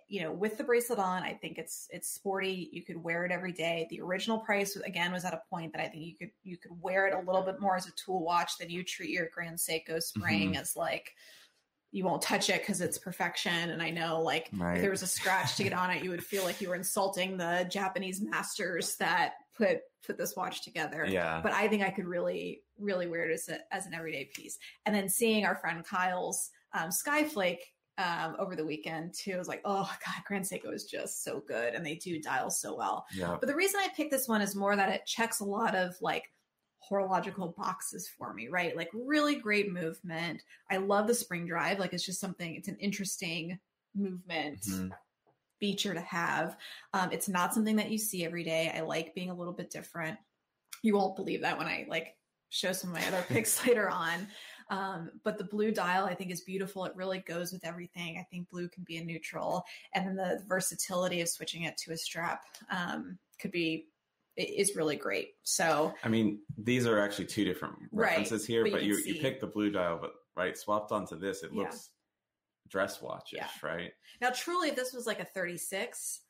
you 0.07 0.21
know 0.21 0.31
with 0.31 0.57
the 0.59 0.63
bracelet 0.63 0.99
on 0.99 1.23
i 1.23 1.33
think 1.33 1.57
it's 1.57 1.87
it's 1.89 2.07
sporty 2.07 2.69
you 2.71 2.83
could 2.83 2.95
wear 3.03 3.25
it 3.25 3.31
every 3.31 3.51
day 3.51 3.87
the 3.89 3.99
original 3.99 4.37
price 4.37 4.75
again 4.77 5.11
was 5.11 5.25
at 5.25 5.33
a 5.33 5.41
point 5.49 5.73
that 5.73 5.81
i 5.81 5.87
think 5.87 6.05
you 6.05 6.15
could 6.15 6.29
you 6.43 6.55
could 6.55 6.71
wear 6.79 7.07
it 7.07 7.15
a 7.15 7.19
little 7.25 7.41
bit 7.41 7.59
more 7.59 7.75
as 7.75 7.87
a 7.87 7.91
tool 7.93 8.23
watch 8.23 8.57
than 8.59 8.69
you 8.69 8.83
treat 8.83 9.09
your 9.09 9.27
grand 9.33 9.57
seiko 9.57 10.01
spring 10.01 10.53
Mhm. 10.53 10.61
as 10.61 10.75
like 10.77 11.11
you 11.91 12.03
won't 12.03 12.21
touch 12.21 12.49
it 12.49 12.61
because 12.61 12.81
it's 12.81 12.97
perfection 12.97 13.69
and 13.71 13.81
i 13.81 13.89
know 13.89 14.21
like 14.21 14.49
Right. 14.53 14.75
if 14.75 14.81
there 14.81 14.91
was 14.91 15.03
a 15.03 15.07
scratch 15.07 15.55
to 15.55 15.63
get 15.63 15.73
on 15.73 15.89
it 15.91 16.03
you 16.03 16.09
would 16.09 16.23
feel 16.23 16.43
like 16.43 16.59
you 16.61 16.69
were 16.69 16.75
insulting 16.75 17.37
the 17.37 17.65
japanese 17.71 18.21
masters 18.21 18.95
that 18.97 19.33
put 19.55 19.79
put 20.05 20.17
this 20.17 20.35
watch 20.35 20.63
together 20.63 21.05
Yeah. 21.07 21.39
but 21.41 21.51
I 21.53 21.67
think 21.67 21.83
I 21.83 21.89
could 21.89 22.05
really, 22.05 22.61
really 22.79 23.07
wear 23.07 23.29
it 23.29 23.33
as, 23.33 23.49
a, 23.49 23.57
as 23.75 23.87
an 23.87 23.93
everyday 23.93 24.29
piece. 24.33 24.57
And 24.85 24.95
then 24.95 25.09
seeing 25.09 25.45
our 25.45 25.55
friend 25.57 25.83
Kyle's 25.83 26.49
um, 26.73 26.89
Skyflake 26.91 27.57
um, 27.97 28.35
over 28.39 28.55
the 28.55 28.63
weekend 28.65 29.13
too, 29.17 29.33
I 29.33 29.37
was 29.37 29.47
like, 29.49 29.61
oh 29.65 29.83
God, 30.05 30.23
Grand 30.25 30.45
Seiko 30.45 30.71
is 30.73 30.85
just 30.85 31.23
so 31.25 31.41
good. 31.45 31.73
And 31.73 31.85
they 31.85 31.95
do 31.95 32.21
dial 32.21 32.49
so 32.51 32.77
well. 32.77 33.05
yeah. 33.13 33.35
But 33.37 33.47
the 33.47 33.55
reason 33.55 33.81
I 33.83 33.89
picked 33.97 34.11
this 34.11 34.27
one 34.29 34.41
is 34.41 34.55
more 34.55 34.75
that 34.77 34.89
it 34.93 35.05
checks 35.05 35.41
a 35.41 35.45
lot 35.45 35.75
of 35.75 35.95
like 35.99 36.23
horological 36.79 37.55
boxes 37.57 38.07
for 38.07 38.33
me, 38.33 38.47
right? 38.47 38.75
Like 38.75 38.89
really 38.93 39.35
great 39.35 39.71
movement. 39.71 40.41
I 40.69 40.77
love 40.77 41.07
the 41.07 41.13
spring 41.13 41.45
drive. 41.45 41.79
Like 41.79 41.93
it's 41.93 42.05
just 42.05 42.19
something, 42.19 42.55
it's 42.55 42.67
an 42.67 42.77
interesting 42.77 43.59
movement 43.95 44.61
Mhm. 44.61 44.91
feature 45.59 45.93
to 45.93 46.01
have. 46.01 46.57
Um, 46.93 47.11
it's 47.11 47.27
not 47.27 47.53
something 47.53 47.75
that 47.77 47.89
you 47.89 47.97
see 47.97 48.23
every 48.23 48.43
day. 48.43 48.71
I 48.73 48.81
like 48.81 49.15
being 49.15 49.29
a 49.29 49.35
little 49.35 49.53
bit 49.53 49.69
different. 49.69 50.17
You 50.83 50.95
won't 50.95 51.15
believe 51.15 51.41
that 51.41 51.57
when 51.57 51.67
I 51.67 51.85
like 51.89 52.15
show 52.49 52.71
some 52.71 52.91
of 52.91 53.01
my 53.01 53.07
other 53.07 53.25
picks 53.27 53.65
later 53.67 53.89
on. 53.89 54.27
Um, 54.69 55.11
but 55.23 55.37
the 55.37 55.43
blue 55.45 55.71
dial 55.71 56.05
I 56.05 56.13
think 56.13 56.31
is 56.31 56.41
beautiful. 56.41 56.85
It 56.85 56.95
really 56.95 57.19
goes 57.19 57.51
with 57.51 57.65
everything. 57.65 58.17
I 58.17 58.23
think 58.29 58.49
blue 58.49 58.69
can 58.69 58.83
be 58.83 58.97
a 58.97 59.03
neutral, 59.03 59.63
and 59.93 60.05
then 60.05 60.15
the 60.15 60.43
versatility 60.47 61.21
of 61.21 61.29
switching 61.29 61.63
it 61.63 61.77
to 61.77 61.91
a 61.93 61.97
strap 61.97 62.43
um, 62.69 63.17
could 63.39 63.51
be 63.51 63.87
is 64.37 64.75
really 64.75 64.95
great. 64.95 65.31
So 65.43 65.93
I 66.03 66.09
mean, 66.09 66.39
these 66.57 66.85
are 66.85 66.99
actually 66.99 67.25
two 67.25 67.43
different 67.43 67.75
Right, 67.91 68.09
references 68.09 68.45
here, 68.45 68.63
but 68.63 68.83
you 68.83 68.95
but 68.95 69.05
you, 69.05 69.15
you 69.15 69.21
picked 69.21 69.41
the 69.41 69.47
blue 69.47 69.71
dial, 69.71 69.97
but 69.99 70.11
right, 70.35 70.55
swapped 70.57 70.91
onto 70.91 71.17
this, 71.17 71.43
it 71.43 71.51
Yeah. 71.53 71.63
looks 71.63 71.89
dress 72.69 72.99
watchish, 72.99 73.31
Yeah. 73.33 73.49
right? 73.63 73.91
now, 74.21 74.29
truly, 74.29 74.69
if 74.69 74.75
this 74.75 74.93
was 74.93 75.07
like 75.07 75.19
a 75.19 75.25
36, 75.25 76.21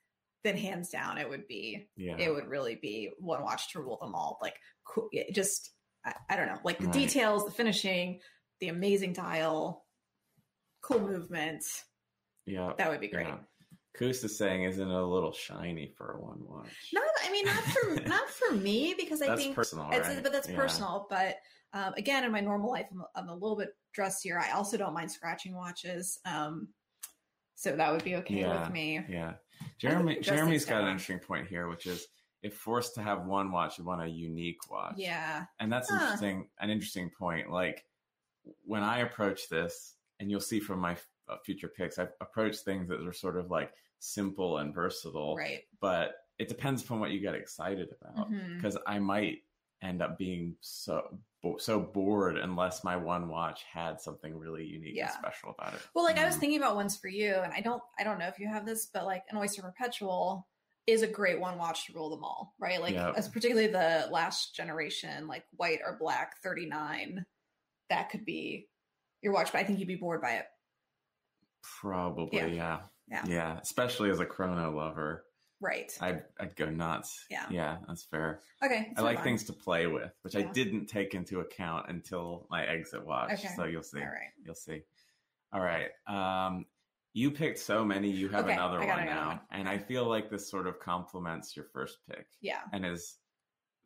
then 0.44 0.56
hands 0.56 0.90
down 0.90 1.18
it 1.18 1.28
would 1.30 1.48
be 1.48 1.90
Yeah. 1.98 2.18
it 2.18 2.30
would 2.34 2.48
really 2.48 2.76
be 2.76 3.12
one 3.20 3.42
watch 3.44 3.72
to 3.74 3.82
rule 3.82 3.98
them 3.98 4.16
all. 4.16 4.38
Like, 4.42 4.56
cool, 4.86 5.10
just 5.32 5.72
I, 6.06 6.14
I 6.30 6.36
don't 6.38 6.48
know, 6.48 6.60
like 6.64 6.80
the 6.80 6.86
Right. 6.86 6.94
details, 6.94 7.44
the 7.44 7.52
finishing, 7.52 8.22
the 8.60 8.70
amazing 8.70 9.14
dial, 9.14 9.86
cool 10.82 11.00
movement. 11.02 11.64
yeah. 12.46 12.72
That 12.78 12.90
would 12.90 13.02
be 13.02 13.10
great. 13.10 13.28
Yeah. 13.28 13.40
Koos 13.98 14.24
is 14.24 14.38
saying, 14.38 14.64
isn't 14.64 14.88
it 14.88 14.94
a 14.94 15.06
little 15.06 15.32
shiny 15.34 15.88
for 15.98 16.12
a 16.14 16.22
one 16.22 16.40
watch? 16.46 16.90
Not, 16.94 17.04
I 17.26 17.32
mean, 17.32 17.46
not 17.46 17.64
for 17.64 18.02
not 18.08 18.30
for 18.30 18.56
me 18.56 18.94
because 18.98 19.22
I 19.22 19.28
That's 19.28 19.42
think 19.42 19.56
personal, 19.56 19.90
it's, 19.92 20.08
right? 20.08 20.22
but 20.22 20.32
that's 20.32 20.48
Yeah. 20.48 20.56
personal. 20.56 21.08
But 21.10 21.38
um, 21.74 21.94
again, 21.98 22.24
in 22.24 22.32
my 22.32 22.40
normal 22.40 22.70
life, 22.72 22.86
I'm, 22.92 23.04
I'm 23.16 23.30
a 23.30 23.34
little 23.34 23.58
bit 23.58 23.76
dressier. 23.94 24.40
I 24.40 24.52
also 24.52 24.78
don't 24.78 24.94
mind 24.94 25.12
scratching 25.12 25.56
watches. 25.56 26.20
Um, 26.26 26.70
so 27.56 27.76
that 27.76 27.92
would 27.92 28.04
be 28.04 28.16
okay 28.18 28.42
Yeah. 28.42 28.62
with 28.62 28.72
me. 28.72 29.02
Yeah. 29.10 29.34
Jeremy 29.80 30.20
Jeremy's 30.22 30.66
got 30.66 30.84
an 30.84 30.90
interesting 30.90 31.20
point 31.20 31.48
here, 31.48 31.68
which 31.68 31.88
is 31.88 32.08
if 32.44 32.56
forced 32.56 32.94
to 32.96 33.02
have 33.02 33.26
one 33.26 33.52
watch, 33.52 33.80
you 33.80 33.84
want 33.84 34.04
a 34.04 34.08
unique 34.08 34.70
watch. 34.70 34.94
Yeah. 34.98 35.46
And 35.60 35.72
that's 35.74 35.90
Huh. 35.90 35.96
interesting, 35.96 36.50
an 36.60 36.70
interesting 36.70 37.10
point. 37.10 37.50
Like 37.50 37.86
when 38.64 38.84
I 38.84 39.00
approach 39.00 39.50
this, 39.50 39.96
and 40.20 40.30
you'll 40.32 40.40
see 40.40 40.60
from 40.60 40.80
my 40.80 40.96
uh, 41.28 41.38
future 41.44 41.68
picks, 41.68 41.98
I've 42.00 42.14
approached 42.22 42.62
things 42.62 42.88
that 42.90 43.06
are 43.06 43.14
sort 43.14 43.38
of 43.38 43.50
like 43.52 43.74
simple 44.00 44.58
and 44.60 44.74
versatile, 44.74 45.36
Right. 45.36 45.64
but 45.80 46.16
it 46.38 46.48
depends 46.48 46.84
upon 46.84 47.00
what 47.00 47.12
you 47.12 47.20
get 47.20 47.34
excited 47.36 47.90
about. 48.02 48.30
Because 48.56 48.78
I 48.86 49.00
might 49.00 49.40
end 49.82 50.02
up 50.02 50.18
being 50.18 50.56
so 50.62 51.20
so 51.60 51.80
bored 51.80 52.38
unless 52.38 52.84
my 52.84 52.96
one 52.98 53.30
watch 53.30 53.64
had 53.64 54.02
something 54.02 54.36
really 54.38 54.66
unique 54.66 54.96
Yeah. 54.96 55.06
and 55.06 55.14
special 55.14 55.52
about 55.58 55.74
it. 55.76 55.82
Well, 55.94 56.04
like 56.04 56.18
I 56.18 56.26
was 56.26 56.36
Mhm. 56.36 56.40
thinking 56.40 56.58
about 56.60 56.76
ones 56.76 56.98
for 56.98 57.08
you, 57.08 57.36
and 57.36 57.54
I 57.54 57.62
don't, 57.62 57.82
I 57.98 58.04
don't 58.04 58.18
know 58.20 58.28
if 58.28 58.38
you 58.38 58.48
have 58.48 58.66
this, 58.66 58.88
but 58.88 59.06
like 59.06 59.24
an 59.30 59.38
Oyster 59.38 59.62
Perpetual 59.62 60.48
is 60.88 61.04
a 61.04 61.08
great 61.08 61.40
one 61.40 61.58
watch 61.58 61.86
to 61.86 61.94
rule 61.94 62.10
them 62.10 62.24
all, 62.24 62.54
right? 62.60 62.82
Like, 62.82 62.96
Yeah. 62.96 63.14
as 63.16 63.30
particularly 63.30 63.68
the 63.72 64.10
last 64.12 64.56
generation, 64.56 65.28
like 65.28 65.46
white 65.52 65.80
or 65.86 65.96
black, 65.98 66.42
thirty 66.42 66.66
nine, 66.66 67.26
that 67.90 68.10
could 68.10 68.26
be 68.26 68.68
your 69.22 69.32
watch. 69.32 69.52
But 69.54 69.60
I 69.60 69.64
think 69.64 69.80
you'd 69.80 69.88
be 69.88 69.96
bored 69.96 70.22
by 70.22 70.34
it. 70.34 70.48
Probably, 71.62 72.38
Yeah. 72.38 72.46
yeah. 72.48 72.80
Yeah. 73.10 73.24
Yeah. 73.28 73.60
Especially 73.62 74.10
as 74.10 74.20
a 74.20 74.26
chrono 74.26 74.76
lover. 74.76 75.24
Right. 75.60 75.92
I'd, 76.02 76.24
I'd 76.40 76.56
go 76.56 76.70
nuts. 76.70 77.26
Yeah. 77.32 77.46
Yeah, 77.50 77.78
that's 77.88 78.04
fair. 78.04 78.42
Okay. 78.64 78.92
I 78.96 79.02
like 79.02 79.24
things 79.24 79.46
to 79.46 79.54
play 79.54 79.88
with, 79.88 80.12
which 80.22 80.36
I 80.36 80.44
didn't 80.44 80.86
take 80.86 81.16
into 81.16 81.40
account 81.40 81.88
until 81.90 82.46
my 82.52 82.64
exit 82.66 83.06
watch. 83.06 83.32
Okay. 83.34 83.50
So 83.56 83.64
you'll 83.66 83.82
see. 83.82 84.00
All 84.00 84.06
right. 84.06 84.30
You'll 84.46 84.54
see. 84.56 84.82
All 85.52 85.62
right. 85.62 85.90
Um, 86.08 86.66
you 87.14 87.32
picked 87.32 87.58
so 87.58 87.84
many. 87.84 88.12
You 88.12 88.30
have 88.30 88.46
Okay, 88.46 88.54
another 88.54 88.78
one 88.80 88.90
another 88.90 89.06
now, 89.06 89.28
one. 89.30 89.40
and 89.50 89.68
I 89.68 89.80
feel 89.80 90.06
like 90.06 90.30
this 90.30 90.48
sort 90.48 90.68
of 90.68 90.80
complements 90.80 91.56
your 91.56 91.66
first 91.74 91.98
pick 92.08 92.28
Yeah. 92.42 92.60
and 92.72 92.86
is 92.86 93.18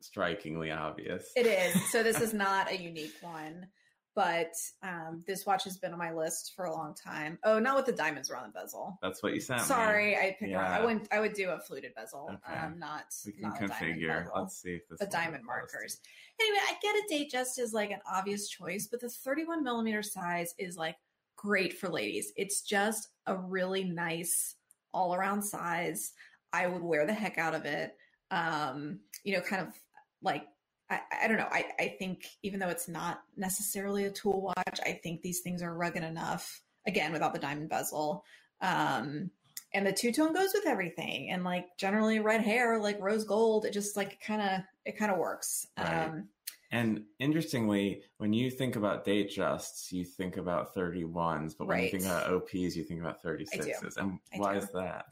strikingly 0.02 0.70
obvious. 0.70 1.30
It 1.36 1.46
is. 1.46 1.90
So 1.90 2.02
this 2.02 2.20
is 2.20 2.34
not 2.34 2.70
a 2.70 2.76
unique 2.76 3.14
one, 3.22 3.68
but 4.14 4.52
um, 4.82 5.22
this 5.26 5.46
watch 5.46 5.64
has 5.64 5.76
been 5.78 5.92
on 5.92 5.98
my 5.98 6.12
list 6.12 6.52
for 6.54 6.66
a 6.66 6.72
long 6.72 6.94
time. 6.94 7.38
Oh, 7.44 7.58
not 7.58 7.76
with 7.76 7.86
the 7.86 7.92
diamonds 7.92 8.30
around 8.30 8.52
the 8.52 8.60
bezel. 8.60 8.98
That's 9.02 9.22
what 9.22 9.34
you 9.34 9.40
sent 9.40 9.60
me. 9.60 9.66
Sorry, 9.66 10.16
I 10.16 10.36
picked 10.38 10.52
wrong. 10.54 10.64
I 10.64 10.84
wouldn't. 10.84 11.08
I 11.10 11.20
would 11.20 11.32
do 11.32 11.50
a 11.50 11.58
fluted 11.58 11.94
bezel, 11.94 12.30
Okay. 12.46 12.58
um, 12.58 12.78
not 12.78 13.04
We 13.24 13.32
can 13.32 13.42
not 13.42 13.58
configure. 13.58 14.26
Let's 14.34 14.60
see 14.60 14.74
if 14.74 14.88
this 14.88 14.98
the 14.98 15.06
diamond 15.06 15.44
markers. 15.44 15.98
Anyway, 16.40 16.58
I 16.68 16.74
get 16.82 16.94
a 16.94 17.02
date 17.08 17.30
just 17.30 17.58
as 17.58 17.72
like 17.72 17.90
an 17.90 18.00
obvious 18.10 18.48
choice, 18.48 18.86
but 18.90 19.00
the 19.00 19.08
31 19.08 19.62
millimeter 19.64 20.02
size 20.02 20.54
is 20.58 20.76
like 20.76 20.96
great 21.36 21.78
for 21.78 21.88
ladies. 21.88 22.32
It's 22.36 22.62
just 22.62 23.08
a 23.26 23.36
really 23.36 23.84
nice 23.84 24.56
all 24.92 25.14
around 25.14 25.42
size. 25.42 26.12
I 26.52 26.66
would 26.66 26.82
wear 26.82 27.06
the 27.06 27.14
heck 27.14 27.38
out 27.38 27.54
of 27.54 27.64
it. 27.64 27.96
Um, 28.30 29.00
you 29.24 29.34
know, 29.34 29.40
kind 29.42 29.62
of 29.62 29.74
like 30.22 30.44
I, 30.92 31.00
I 31.24 31.28
don't 31.28 31.38
know. 31.38 31.48
I, 31.50 31.64
I 31.78 31.96
think 31.98 32.26
even 32.42 32.60
though 32.60 32.68
it's 32.68 32.88
not 32.88 33.22
necessarily 33.36 34.04
a 34.04 34.10
tool 34.10 34.40
watch, 34.40 34.80
I 34.84 34.92
think 35.02 35.22
these 35.22 35.40
things 35.40 35.62
are 35.62 35.74
rugged 35.74 36.04
enough. 36.04 36.62
Again, 36.86 37.12
without 37.12 37.32
the 37.32 37.38
diamond 37.38 37.68
bezel. 37.68 38.24
Um, 38.60 39.30
and 39.74 39.86
the 39.86 39.92
two 39.92 40.12
tone 40.12 40.34
goes 40.34 40.50
with 40.54 40.66
everything 40.66 41.30
and 41.30 41.44
like 41.44 41.76
generally 41.78 42.18
red 42.18 42.42
hair 42.42 42.78
like 42.78 43.00
rose 43.00 43.24
gold 43.24 43.64
it 43.64 43.72
just 43.72 43.96
like 43.96 44.20
kind 44.20 44.42
of 44.42 44.60
it 44.84 44.98
kind 44.98 45.10
of 45.10 45.18
works 45.18 45.66
Right. 45.78 46.08
um 46.08 46.28
And 46.70 47.04
interestingly, 47.18 48.02
when 48.16 48.32
you 48.32 48.50
think 48.50 48.76
about 48.76 49.04
date 49.04 49.30
justs, 49.30 49.92
you 49.92 50.06
think 50.06 50.38
about 50.38 50.74
31s, 50.74 51.54
but 51.56 51.68
when 51.68 51.82
you 51.82 51.90
think 51.90 52.04
about 52.04 52.32
OPs, 52.32 52.74
you 52.74 52.82
think 52.82 53.00
about 53.00 53.22
36s. 53.22 53.98
And 53.98 54.18
I 54.32 54.38
why 54.38 54.52
do. 54.54 54.58
is 54.60 54.68
that? 54.72 55.04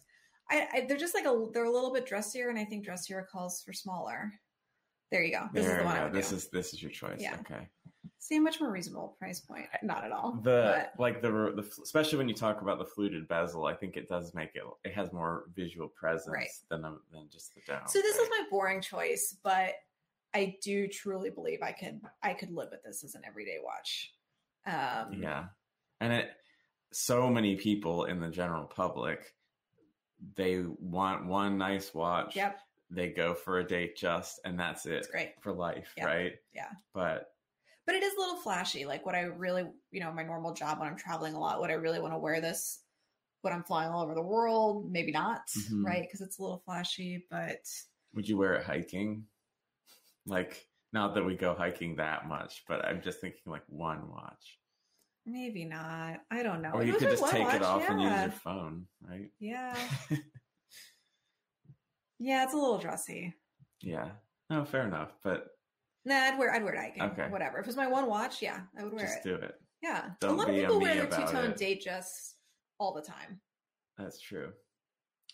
I, 0.50 0.68
I 0.72 0.80
they're 0.88 0.96
just 0.96 1.14
like 1.14 1.26
a 1.26 1.46
they're 1.52 1.64
a 1.64 1.70
little 1.70 1.92
bit 1.92 2.06
dressier 2.06 2.48
and 2.48 2.58
i 2.58 2.64
think 2.64 2.84
dressier 2.84 3.26
calls 3.30 3.62
for 3.62 3.72
smaller 3.72 4.32
there 5.10 5.22
you 5.22 5.32
go 5.32 5.48
this 5.52 5.64
there 5.66 5.76
is 5.76 5.78
the 5.80 5.84
one 5.84 5.96
I 5.96 6.04
would 6.04 6.12
This 6.12 6.30
do. 6.30 6.36
is 6.36 6.48
this 6.48 6.72
is 6.72 6.82
your 6.82 6.90
choice. 6.90 7.18
Yeah. 7.20 7.36
Okay. 7.40 7.68
see 8.18 8.36
a 8.36 8.40
much 8.40 8.60
more 8.60 8.70
reasonable 8.70 9.16
price 9.18 9.40
point 9.40 9.66
not 9.82 10.04
at 10.04 10.12
all 10.12 10.32
The 10.42 10.86
but 10.96 11.00
like 11.00 11.20
the 11.22 11.30
the 11.30 11.68
especially 11.82 12.18
when 12.18 12.28
you 12.28 12.34
talk 12.34 12.62
about 12.62 12.78
the 12.78 12.84
fluted 12.84 13.26
bezel, 13.28 13.66
I 13.66 13.74
think 13.74 13.96
it 13.96 14.08
does 14.08 14.34
make 14.34 14.50
it 14.54 14.62
it 14.84 14.94
has 14.94 15.12
more 15.12 15.44
visual 15.54 15.88
presence 15.88 16.28
Right. 16.34 16.48
than 16.70 16.84
a, 16.84 16.96
than 17.12 17.28
just 17.30 17.54
the 17.54 17.60
dome. 17.66 17.80
so 17.86 18.00
this 18.00 18.16
right? 18.16 18.22
is 18.24 18.30
my 18.30 18.44
boring 18.50 18.80
choice 18.80 19.36
but 19.42 19.72
i 20.32 20.56
do 20.62 20.86
truly 20.86 21.28
believe 21.30 21.60
i 21.62 21.72
could 21.72 22.00
i 22.22 22.32
could 22.34 22.52
live 22.52 22.68
with 22.70 22.82
this 22.84 23.02
as 23.02 23.14
an 23.16 23.22
everyday 23.26 23.56
watch 23.64 24.12
um 24.66 25.20
Yeah. 25.20 25.46
And 26.00 26.12
it 26.12 26.30
so 26.92 27.28
many 27.28 27.56
people 27.56 28.04
in 28.04 28.20
the 28.20 28.28
general 28.30 28.64
public 28.64 29.34
they 30.36 30.62
want 30.78 31.26
one 31.26 31.56
nice 31.58 31.92
watch. 31.94 32.36
yep 32.36 32.58
They 32.90 33.08
go 33.10 33.34
for 33.34 33.58
a 33.60 33.64
date 33.66 33.96
just 33.96 34.40
and 34.44 34.58
that's 34.58 34.84
it 34.86 34.94
it's 34.94 35.06
great 35.08 35.32
for 35.40 35.52
life, 35.52 35.92
Yeah. 35.96 36.04
right? 36.06 36.32
Yeah. 36.52 36.70
But 36.92 37.28
but 37.86 37.94
it 37.94 38.02
is 38.02 38.14
a 38.14 38.20
little 38.20 38.36
flashy. 38.36 38.84
Like 38.84 39.04
what 39.06 39.14
I 39.14 39.22
really, 39.22 39.64
you 39.90 40.00
know, 40.00 40.12
my 40.12 40.22
normal 40.22 40.52
job 40.54 40.78
when 40.78 40.88
I'm 40.88 40.96
traveling 40.96 41.34
a 41.34 41.40
lot, 41.40 41.60
would 41.60 41.70
I 41.70 41.74
really 41.74 42.00
want 42.00 42.14
to 42.14 42.18
wear 42.18 42.40
this 42.40 42.80
when 43.42 43.52
I'm 43.52 43.64
flying 43.64 43.90
all 43.90 44.02
over 44.02 44.14
the 44.14 44.22
world? 44.22 44.90
Maybe 44.90 45.12
not, 45.12 45.46
Mhm. 45.48 45.84
right? 45.84 46.02
Because 46.02 46.20
it's 46.20 46.38
a 46.38 46.42
little 46.42 46.62
flashy, 46.64 47.26
but 47.30 47.60
would 48.14 48.28
you 48.28 48.36
wear 48.36 48.54
it 48.54 48.64
hiking? 48.64 49.26
Like 50.26 50.66
not 50.92 51.14
that 51.14 51.24
we 51.24 51.36
go 51.36 51.54
hiking 51.54 51.96
that 51.96 52.26
much, 52.26 52.64
but 52.68 52.84
I'm 52.84 53.00
just 53.00 53.20
thinking 53.20 53.40
like 53.46 53.62
one 53.68 54.08
watch. 54.10 54.58
maybe 55.26 55.64
not. 55.64 56.20
I 56.30 56.42
don't 56.42 56.60
know. 56.62 56.70
Or 56.72 56.82
you 56.82 56.94
could 56.94 57.10
just 57.10 57.26
take 57.30 57.44
watch, 57.46 57.54
it 57.54 57.62
off 57.62 57.88
and 57.88 58.02
use 58.02 58.20
your 58.20 58.30
phone, 58.30 58.86
right? 59.08 59.30
Yeah. 59.38 59.76
yeah, 62.20 62.44
it's 62.44 62.54
a 62.54 62.56
little 62.56 62.78
dressy. 62.78 63.34
Yeah. 63.80 64.10
No, 64.48 64.64
fair 64.64 64.86
enough. 64.86 65.10
But 65.24 65.46
Nah, 66.04 66.14
I'd 66.14 66.38
wear 66.38 66.52
I'd 66.52 66.62
wear 66.62 66.74
it 66.74 66.78
hiking. 66.78 67.02
Okay. 67.02 67.28
Whatever. 67.28 67.58
If 67.58 67.64
it 67.64 67.68
was 67.68 67.76
my 67.76 67.86
one 67.88 68.06
watch, 68.06 68.40
yeah, 68.40 68.60
I 68.78 68.84
would 68.84 68.92
wear 68.92 69.04
just 69.06 69.18
it. 69.18 69.24
do 69.24 69.34
it. 69.34 69.54
Yeah. 69.82 70.10
Don't 70.20 70.32
a 70.32 70.34
lot 70.34 70.48
of 70.48 70.54
people 70.54 70.80
wear 70.80 70.94
their 70.94 71.06
two 71.06 71.26
tone 71.32 71.54
date 71.56 71.82
just 71.82 72.36
all 72.78 72.92
the 72.94 73.02
time. 73.02 73.40
That's 73.98 74.20
true. 74.20 74.52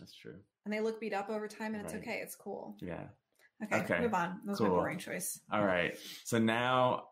That's 0.00 0.14
true. 0.14 0.36
And 0.64 0.72
they 0.72 0.80
look 0.80 1.00
beat 1.00 1.14
up 1.14 1.28
over 1.30 1.46
time 1.48 1.74
and 1.74 1.84
it's 1.84 1.94
okay. 1.94 2.20
It's 2.22 2.34
cool. 2.34 2.76
Yeah. 2.80 3.04
Okay, 3.64 3.76
Okay, 3.80 4.00
move 4.00 4.14
on. 4.14 4.40
That 4.44 4.50
was 4.52 4.60
my 4.60 4.66
cool. 4.68 4.76
boring 4.76 4.98
choice. 4.98 5.40
All 5.52 5.64
right. 5.64 5.96
So 6.24 6.38
now 6.38 7.04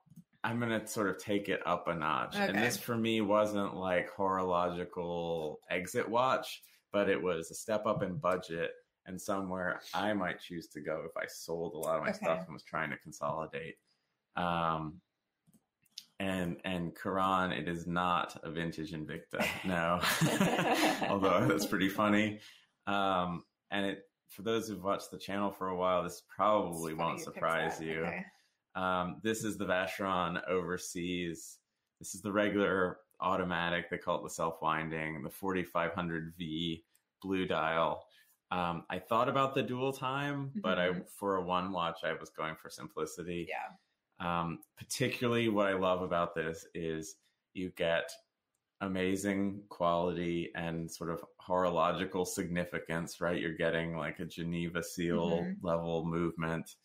I'm 0.43 0.59
going 0.61 0.79
to 0.79 0.87
sort 0.87 1.09
of 1.09 1.19
take 1.19 1.49
it 1.49 1.61
up 1.65 1.89
a 1.89 1.95
notch. 1.95 2.35
And 2.37 2.59
this 2.59 2.77
for 2.77 2.97
me 2.97 3.21
wasn't 3.21 3.75
like 3.77 4.11
horological 4.15 5.57
exit 5.71 6.09
watch, 6.09 6.63
but 6.93 7.09
it 7.09 7.21
was 7.23 7.51
a 7.51 7.55
step 7.55 7.87
up 7.87 8.03
in 8.03 8.17
budget 8.17 8.73
and 9.07 9.21
somewhere 9.21 9.81
I 9.93 10.13
might 10.13 10.41
choose 10.41 10.69
to 10.69 10.81
go 10.81 11.03
if 11.07 11.17
I 11.17 11.27
sold 11.27 11.75
a 11.75 11.79
lot 11.79 11.97
of 11.97 12.03
my 12.03 12.11
Okay. 12.11 12.19
stuff 12.23 12.45
and 12.47 12.55
was 12.55 12.63
trying 12.63 12.91
to 12.91 12.97
consolidate. 12.99 13.77
Um, 14.37 15.01
and 16.21 16.59
and 16.65 16.95
Karan, 16.97 17.53
it 17.53 17.69
is 17.69 17.87
not 17.87 18.39
a 18.45 18.51
vintage 18.51 18.93
Invicta, 18.93 19.45
no. 19.65 20.01
Although 21.11 21.47
that's 21.47 21.67
pretty 21.67 21.89
funny. 21.89 22.41
Um, 22.87 23.45
and 23.71 23.87
it 23.87 24.03
for 24.31 24.43
those 24.43 24.69
who've 24.69 24.83
watched 24.83 25.11
the 25.11 25.19
channel 25.19 25.51
for 25.51 25.69
a 25.69 25.77
while, 25.77 26.03
this 26.03 26.23
probably 26.35 26.95
won't 26.95 27.19
you 27.19 27.25
surprise 27.25 27.81
you. 27.81 28.01
Okay. 28.05 28.25
Um, 28.75 29.21
this 29.23 29.45
is 29.45 29.57
the 29.57 29.65
Vacheron 29.67 30.41
Overseas. 30.49 31.59
This 32.01 32.15
is 32.15 32.23
the 32.23 32.33
regular 32.33 32.99
automatic. 33.21 33.89
They 33.91 33.99
call 33.99 34.19
it 34.19 34.23
the 34.25 34.31
self 34.31 34.61
winding, 34.63 35.23
the 35.23 35.31
4500V 35.31 36.83
blue 37.23 37.47
dial. 37.47 38.04
Um, 38.51 38.87
I 38.91 38.99
thought 38.99 39.29
about 39.29 39.55
the 39.55 39.63
dual 39.63 39.93
time, 39.93 40.57
but 40.63 40.79
I 40.79 40.93
Mhm. 40.93 41.05
for 41.09 41.37
a 41.37 41.43
one 41.45 41.73
watch, 41.73 42.05
I 42.05 42.13
was 42.15 42.31
going 42.31 42.57
for 42.57 42.71
simplicity. 42.71 43.49
Yeah. 43.49 43.77
Um, 44.21 44.63
particularly, 44.77 45.49
what 45.49 45.69
I 45.69 45.75
love 45.75 46.03
about 46.03 46.35
this 46.35 46.67
is 46.75 47.17
you 47.55 47.71
get 47.73 48.11
amazing 48.81 49.65
quality 49.69 50.51
and 50.55 50.91
sort 50.91 51.11
of 51.11 51.25
horological 51.41 52.27
significance, 52.27 53.21
right? 53.21 53.41
You're 53.41 53.55
getting 53.55 53.97
like 53.97 54.21
a 54.21 54.27
Geneva 54.27 54.83
seal 54.83 55.53
Mhm. 55.53 55.63
level 55.63 56.05
movement 56.07 56.77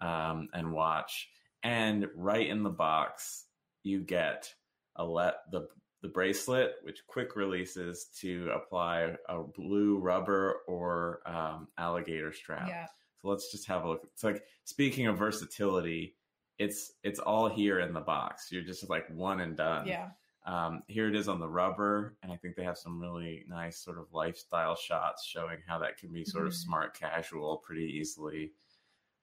um, 0.00 0.48
and 0.54 0.72
watch, 0.72 1.30
and 1.62 2.08
right 2.14 2.46
in 2.48 2.62
the 2.62 2.70
box 2.70 3.46
you 3.82 4.00
get 4.02 4.54
a 4.96 5.04
let 5.04 5.50
the 5.52 5.68
the 6.02 6.08
bracelet, 6.08 6.74
which 6.82 7.06
quick 7.06 7.34
releases 7.36 8.06
to 8.20 8.50
apply 8.54 9.16
a 9.28 9.42
blue 9.42 9.98
rubber 9.98 10.60
or 10.68 11.20
um, 11.26 11.68
alligator 11.76 12.32
strap. 12.32 12.68
Yeah. 12.68 12.86
So 13.20 13.28
let's 13.28 13.50
just 13.50 13.66
have 13.66 13.84
a 13.84 13.88
look. 13.88 14.02
It's 14.12 14.22
like 14.22 14.44
speaking 14.64 15.06
of 15.08 15.18
versatility, 15.18 16.14
it's 16.58 16.92
it's 17.02 17.18
all 17.18 17.48
here 17.48 17.80
in 17.80 17.92
the 17.92 18.00
box. 18.00 18.50
You're 18.52 18.62
just 18.62 18.88
like 18.88 19.08
one 19.10 19.40
and 19.40 19.56
done. 19.56 19.86
Yeah. 19.86 20.10
Um, 20.46 20.82
here 20.86 21.08
it 21.08 21.16
is 21.16 21.28
on 21.28 21.40
the 21.40 21.48
rubber, 21.48 22.16
and 22.22 22.32
I 22.32 22.36
think 22.36 22.56
they 22.56 22.64
have 22.64 22.78
some 22.78 23.00
really 23.00 23.44
nice 23.48 23.76
sort 23.78 23.98
of 23.98 24.06
lifestyle 24.12 24.76
shots 24.76 25.24
showing 25.26 25.58
how 25.66 25.78
that 25.80 25.98
can 25.98 26.10
be 26.12 26.24
sort 26.24 26.46
of 26.46 26.52
Mhm. 26.52 26.56
smart 26.56 26.94
casual 26.98 27.58
pretty 27.58 27.84
easily. 27.84 28.52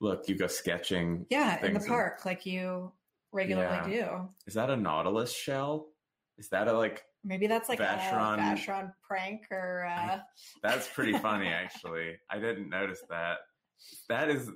Look, 0.02 0.28
you 0.28 0.36
go 0.36 0.48
sketching. 0.48 1.26
Yeah. 1.30 1.66
In 1.66 1.74
the 1.74 1.80
park, 1.80 2.26
like 2.26 2.46
you 2.46 2.92
regularly 3.32 3.92
do. 3.96 4.30
Is 4.46 4.54
that 4.54 4.70
a 4.70 4.76
Nautilus 4.76 5.34
shell? 5.34 5.88
Is 6.38 6.50
that 6.50 6.68
a 6.68 6.74
like? 6.74 7.04
Maybe 7.24 7.48
that's 7.48 7.70
like 7.70 7.80
Vacheron- 7.80 8.36
a 8.38 8.56
Vacheron 8.56 8.94
prank 9.08 9.42
or 9.52 9.86
uh, 9.86 10.20
That's 10.64 10.88
pretty 10.88 11.14
funny, 11.14 11.48
actually. 11.64 12.16
I 12.30 12.40
didn't 12.40 12.70
notice 12.70 13.02
that. 13.10 13.38
That 14.10 14.30
is, 14.30 14.50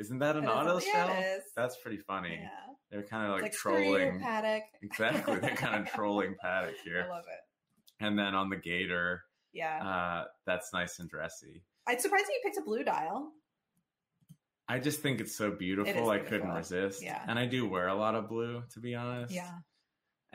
isn't 0.00 0.18
that 0.18 0.36
an 0.36 0.44
it 0.44 0.48
is- 0.48 0.54
Nautilus 0.54 0.86
yeah, 0.86 1.06
shell? 1.06 1.16
it 1.16 1.20
is. 1.38 1.42
That's 1.56 1.76
pretty 1.78 1.98
funny. 1.98 2.38
yeah. 2.42 2.48
They're 2.90 3.02
kind 3.02 3.26
of 3.26 3.32
like, 3.32 3.42
like 3.42 3.52
trolling. 3.52 4.20
Patek. 4.20 4.60
Exactly. 4.82 5.36
They're 5.40 5.56
kind 5.56 5.80
of 5.86 5.92
trolling 5.92 6.34
Patek 6.44 6.74
here. 6.84 7.04
I 7.06 7.10
love 7.10 7.24
it. 7.28 8.04
And 8.04 8.18
then 8.18 8.34
on 8.34 8.48
the 8.50 8.56
Gator, 8.56 9.22
Yeah. 9.52 9.84
uh, 9.84 10.24
that's 10.46 10.72
nice 10.72 10.98
and 10.98 11.08
dressy. 11.08 11.62
I'm 11.88 11.98
surprised 11.98 12.26
that 12.26 12.32
you 12.32 12.40
picked 12.44 12.58
a 12.58 12.62
blue 12.62 12.82
dial. 12.84 13.32
I 14.68 14.78
just 14.80 15.00
think 15.00 15.20
it's 15.20 15.36
so 15.36 15.52
beautiful. 15.52 15.92
It 15.92 15.96
is 16.02 16.08
I 16.08 16.18
couldn't 16.18 16.50
resist. 16.50 17.02
Yeah. 17.02 17.22
And 17.28 17.38
I 17.38 17.46
do 17.46 17.68
wear 17.68 17.86
a 17.88 17.94
lot 17.94 18.14
of 18.16 18.28
blue, 18.28 18.62
to 18.74 18.80
be 18.80 18.94
honest. 18.96 19.32
Yeah. 19.32 19.50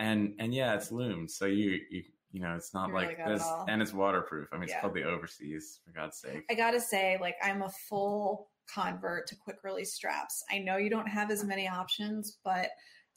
And 0.02 0.34
and 0.40 0.54
yeah, 0.54 0.74
it's 0.74 0.92
lumed, 0.92 1.30
so 1.30 1.46
you 1.46 1.80
you 1.90 2.04
you 2.32 2.42
know 2.42 2.56
it's 2.56 2.74
not 2.74 2.90
You 2.90 2.96
really 2.96 3.08
like 3.08 3.20
it 3.20 3.28
this, 3.28 3.44
and 3.68 3.82
it's 3.82 3.94
waterproof. 3.94 4.50
I 4.52 4.56
mean, 4.56 4.64
it's 4.64 4.72
Yeah. 4.74 4.82
called 4.82 4.96
the 4.96 5.04
Overseas, 5.04 5.80
for 5.86 5.92
God's 5.92 6.18
sake. 6.18 6.44
I 6.50 6.56
gotta 6.56 6.82
say, 6.82 7.18
like, 7.22 7.36
I'm 7.44 7.62
a 7.62 7.70
full 7.88 8.50
convert 8.74 9.28
to 9.28 9.36
quick 9.36 9.58
release 9.64 9.94
straps. 9.94 10.44
I 10.50 10.60
know 10.60 10.78
you 10.78 10.90
don't 10.90 11.08
have 11.08 11.30
as 11.30 11.44
many 11.44 11.68
options, 11.68 12.40
but 12.44 12.72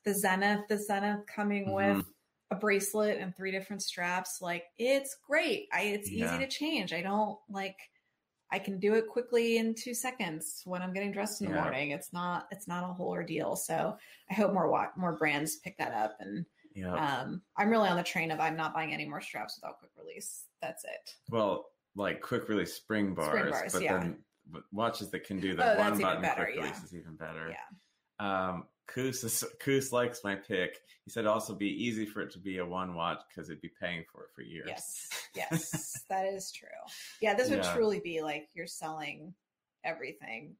the 0.04 0.12
Zenith, 0.12 0.66
the 0.68 0.76
Zenith 0.76 1.24
coming 1.26 1.66
Mhm. 1.68 1.74
with 1.74 2.06
a 2.50 2.56
bracelet 2.56 3.18
and 3.18 3.34
three 3.34 3.50
different 3.50 3.82
straps, 3.82 4.42
like 4.42 4.64
it's 4.78 5.16
great. 5.26 5.68
I 5.72 5.82
it's 5.82 6.10
yeah. 6.10 6.26
easy 6.26 6.38
to 6.38 6.46
change. 6.48 6.92
I 6.92 7.00
don't 7.00 7.38
like 7.48 7.78
I 8.50 8.58
can 8.58 8.78
do 8.78 8.94
it 8.94 9.08
quickly 9.08 9.56
in 9.56 9.74
two 9.74 9.94
seconds 9.94 10.62
when 10.64 10.82
I'm 10.82 10.92
getting 10.92 11.10
dressed 11.12 11.40
in 11.40 11.48
the 11.48 11.54
yeah. 11.54 11.62
morning. 11.62 11.90
It's 11.92 12.12
not 12.12 12.46
it's 12.50 12.68
not 12.68 12.84
a 12.88 12.92
whole 12.92 13.08
ordeal. 13.08 13.56
So 13.56 13.96
I 14.30 14.34
hope 14.34 14.52
more 14.52 14.92
more 14.96 15.16
brands 15.16 15.56
pick 15.56 15.78
that 15.78 15.94
up. 15.94 16.16
And 16.20 16.44
yeah. 16.74 17.20
um, 17.22 17.42
I'm 17.56 17.70
really 17.70 17.88
on 17.88 17.96
the 17.96 18.02
train 18.02 18.30
of 18.30 18.40
I'm 18.40 18.56
not 18.56 18.74
buying 18.74 18.92
any 18.92 19.06
more 19.06 19.20
straps 19.20 19.58
without 19.60 19.78
quick 19.78 19.92
release. 19.96 20.44
That's 20.60 20.84
it. 20.84 21.14
Well, 21.30 21.66
like 21.96 22.20
quick 22.20 22.48
release 22.48 22.74
spring 22.74 23.14
bars, 23.14 23.28
spring 23.28 23.50
bars 23.50 23.72
but 23.72 23.82
yeah. 23.82 23.98
then 23.98 24.16
watches 24.72 25.10
that 25.10 25.24
can 25.24 25.40
do 25.40 25.54
the 25.54 25.74
oh, 25.74 25.78
one 25.78 25.98
button 25.98 26.22
better, 26.22 26.44
quick 26.44 26.56
release 26.56 26.82
is 26.82 26.94
even 26.94 27.14
better. 27.16 27.50
Yeah. 27.50 28.48
Um, 28.48 28.64
Koos, 28.86 29.24
is, 29.24 29.44
Koos 29.60 29.92
likes 29.92 30.20
my 30.24 30.34
pick. 30.34 30.80
He 31.04 31.10
said 31.10 31.26
also 31.26 31.54
be 31.54 31.68
easy 31.68 32.04
for 32.04 32.20
it 32.20 32.30
to 32.32 32.38
be 32.38 32.58
a 32.58 32.66
one 32.66 32.94
watch 32.94 33.20
because 33.28 33.48
it'd 33.48 33.62
be 33.62 33.70
paying 33.80 34.04
for 34.12 34.24
it 34.24 34.30
for 34.34 34.42
years. 34.42 34.66
Yes, 34.66 35.08
yes, 35.34 36.04
that 36.10 36.26
is 36.26 36.52
true. 36.52 36.68
Yeah, 37.20 37.34
this 37.34 37.50
would 37.50 37.64
yeah. 37.64 37.74
truly 37.74 38.00
be 38.00 38.22
like 38.22 38.48
you're 38.54 38.66
selling 38.66 39.34
everything, 39.84 40.54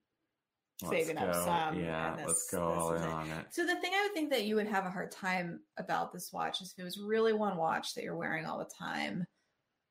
let's 0.85 1.07
saving 1.07 1.16
go. 1.16 1.29
up 1.29 1.35
some. 1.35 1.81
Yeah, 1.81 2.16
this, 2.16 2.27
let's 2.27 2.51
go 2.51 2.62
all 2.62 2.94
in 2.94 3.03
it. 3.03 3.09
on 3.09 3.31
it. 3.31 3.47
So 3.51 3.66
the 3.66 3.77
thing 3.77 3.92
I 3.94 4.03
would 4.03 4.12
think 4.12 4.31
that 4.31 4.44
you 4.44 4.57
would 4.57 4.66
have 4.66 4.87
a 4.87 4.90
hard 4.90 5.11
time 5.11 5.61
about 5.79 6.12
this 6.12 6.31
watch 6.33 6.61
is 6.61 6.73
if 6.73 6.81
it 6.81 6.85
was 6.85 6.99
really 6.99 7.33
one 7.33 7.57
watch 7.57 7.94
that 7.94 8.05
you're 8.05 8.16
wearing 8.16 8.47
all 8.47 8.59
the 8.59 8.70
time, 8.79 9.27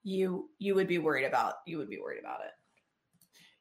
you 0.03 0.49
you 0.59 0.75
would 0.75 0.87
be 0.87 0.97
worried 0.97 1.25
about 1.25 1.55
you 1.65 1.77
would 1.77 1.89
be 1.89 1.99
worried 1.99 2.19
about 2.19 2.41
it. 2.41 2.51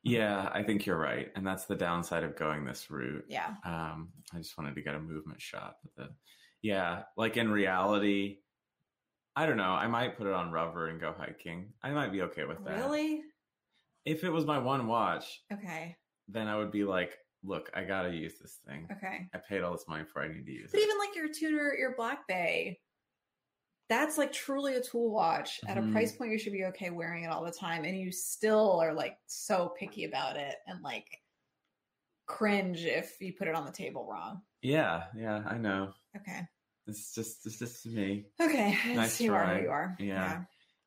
Yeah, 0.04 0.50
I 0.52 0.64
think 0.64 0.84
you're 0.84 0.98
right, 0.98 1.30
and 1.36 1.46
that's 1.46 1.66
the 1.66 1.76
downside 1.76 2.24
of 2.24 2.36
going 2.36 2.64
this 2.64 2.90
route. 2.90 3.24
Yeah. 3.28 3.54
Um, 3.64 4.08
I 4.34 4.38
just 4.38 4.58
wanted 4.58 4.74
to 4.74 4.82
get 4.82 4.96
a 4.96 5.00
movement 5.00 5.40
shot, 5.40 5.76
but 5.82 5.94
the 5.94 6.14
yeah, 6.62 7.02
like 7.16 7.36
in 7.36 7.50
reality, 7.50 8.38
I 9.36 9.46
don't 9.46 9.56
know. 9.56 9.72
I 9.72 9.86
might 9.86 10.16
put 10.16 10.26
it 10.26 10.32
on 10.32 10.50
rubber 10.50 10.88
and 10.88 11.00
go 11.00 11.14
hiking. 11.16 11.72
I 11.82 11.90
might 11.90 12.12
be 12.12 12.22
okay 12.22 12.44
with 12.44 12.64
that. 12.64 12.78
Really? 12.78 13.22
If 14.04 14.24
it 14.24 14.30
was 14.30 14.44
my 14.44 14.58
one 14.58 14.88
watch, 14.88 15.42
okay, 15.52 15.96
then 16.28 16.48
I 16.48 16.56
would 16.56 16.72
be 16.72 16.84
like, 16.84 17.16
look, 17.44 17.70
I 17.74 17.84
gotta 17.84 18.10
use 18.10 18.34
this 18.40 18.58
thing. 18.66 18.88
Okay. 18.90 19.28
I 19.34 19.38
paid 19.38 19.62
all 19.62 19.72
this 19.72 19.86
money 19.88 20.04
for. 20.04 20.22
I 20.22 20.28
need 20.28 20.46
to 20.46 20.52
use 20.52 20.70
but 20.72 20.78
it. 20.78 20.82
But 20.82 20.86
even 20.86 20.98
like 20.98 21.16
your 21.16 21.28
Tudor, 21.28 21.76
your 21.78 21.94
Black 21.96 22.26
Bay, 22.28 22.78
that's 23.92 24.16
like 24.16 24.32
truly 24.32 24.74
a 24.76 24.80
tool 24.80 25.10
watch 25.10 25.60
at 25.68 25.76
mm-hmm. 25.76 25.90
a 25.90 25.92
price 25.92 26.12
point 26.12 26.30
you 26.30 26.38
should 26.38 26.52
be 26.52 26.64
okay 26.64 26.88
wearing 26.88 27.24
it 27.24 27.30
all 27.30 27.44
the 27.44 27.52
time 27.52 27.84
and 27.84 27.98
you 27.98 28.10
still 28.10 28.80
are 28.80 28.94
like 28.94 29.18
so 29.26 29.74
picky 29.78 30.04
about 30.04 30.36
it 30.36 30.56
and 30.66 30.82
like 30.82 31.20
cringe 32.26 32.86
if 32.86 33.16
you 33.20 33.34
put 33.34 33.48
it 33.48 33.54
on 33.54 33.66
the 33.66 33.72
table 33.72 34.08
wrong 34.10 34.40
yeah 34.62 35.04
yeah 35.14 35.42
i 35.46 35.58
know 35.58 35.92
okay 36.16 36.40
it's 36.86 37.14
just 37.14 37.44
it's 37.44 37.58
just 37.58 37.84
me 37.84 38.24
okay 38.40 38.78
nice 38.94 39.20
you 39.20 39.28
try. 39.28 39.60
you 39.60 39.68
are 39.68 39.94
yeah. 39.98 40.06
yeah. 40.06 40.40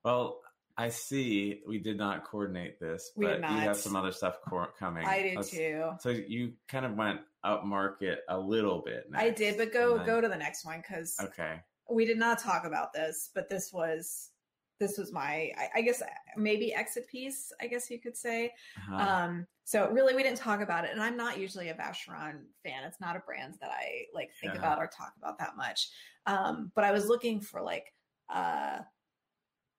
well 0.03 0.39
I 0.77 0.89
see 0.89 1.61
we 1.67 1.79
did 1.79 1.97
not 1.97 2.25
coordinate 2.25 2.79
this, 2.79 3.11
but 3.15 3.39
you 3.39 3.45
have 3.45 3.77
some 3.77 3.95
other 3.95 4.11
stuff 4.11 4.39
co- 4.47 4.67
coming. 4.77 5.05
I 5.05 5.29
do 5.29 5.35
Let's, 5.37 5.51
too. 5.51 5.91
So 5.99 6.09
you 6.09 6.53
kind 6.67 6.85
of 6.85 6.95
went 6.95 7.21
up 7.43 7.63
market 7.63 8.19
a 8.27 8.37
little 8.37 8.81
bit. 8.81 9.09
Next, 9.09 9.23
I 9.23 9.29
did, 9.29 9.57
but 9.57 9.71
go 9.71 9.97
then, 9.97 10.05
go 10.05 10.19
to 10.19 10.27
the 10.27 10.35
next 10.35 10.65
one 10.65 10.81
because 10.81 11.15
okay 11.21 11.61
we 11.89 12.05
did 12.05 12.17
not 12.17 12.39
talk 12.39 12.65
about 12.65 12.93
this, 12.93 13.29
but 13.33 13.49
this 13.49 13.71
was 13.71 14.31
this 14.79 14.97
was 14.97 15.13
my 15.13 15.51
I, 15.57 15.69
I 15.75 15.81
guess 15.81 16.01
maybe 16.35 16.73
exit 16.73 17.07
piece. 17.07 17.51
I 17.61 17.67
guess 17.67 17.89
you 17.89 17.99
could 17.99 18.17
say. 18.17 18.51
Uh-huh. 18.77 18.95
Um, 18.95 19.47
so 19.63 19.89
really, 19.89 20.15
we 20.15 20.23
didn't 20.23 20.37
talk 20.37 20.61
about 20.61 20.85
it, 20.85 20.91
and 20.91 21.01
I'm 21.01 21.17
not 21.17 21.39
usually 21.39 21.69
a 21.69 21.73
Vacheron 21.73 22.41
fan. 22.63 22.83
It's 22.85 22.99
not 22.99 23.15
a 23.15 23.19
brand 23.19 23.55
that 23.61 23.71
I 23.71 24.05
like 24.13 24.31
think 24.41 24.53
uh-huh. 24.53 24.59
about 24.59 24.79
or 24.79 24.87
talk 24.87 25.13
about 25.17 25.39
that 25.39 25.55
much. 25.55 25.89
Um, 26.25 26.71
but 26.75 26.83
I 26.83 26.91
was 26.91 27.07
looking 27.07 27.39
for 27.39 27.61
like 27.61 27.93
uh 28.33 28.79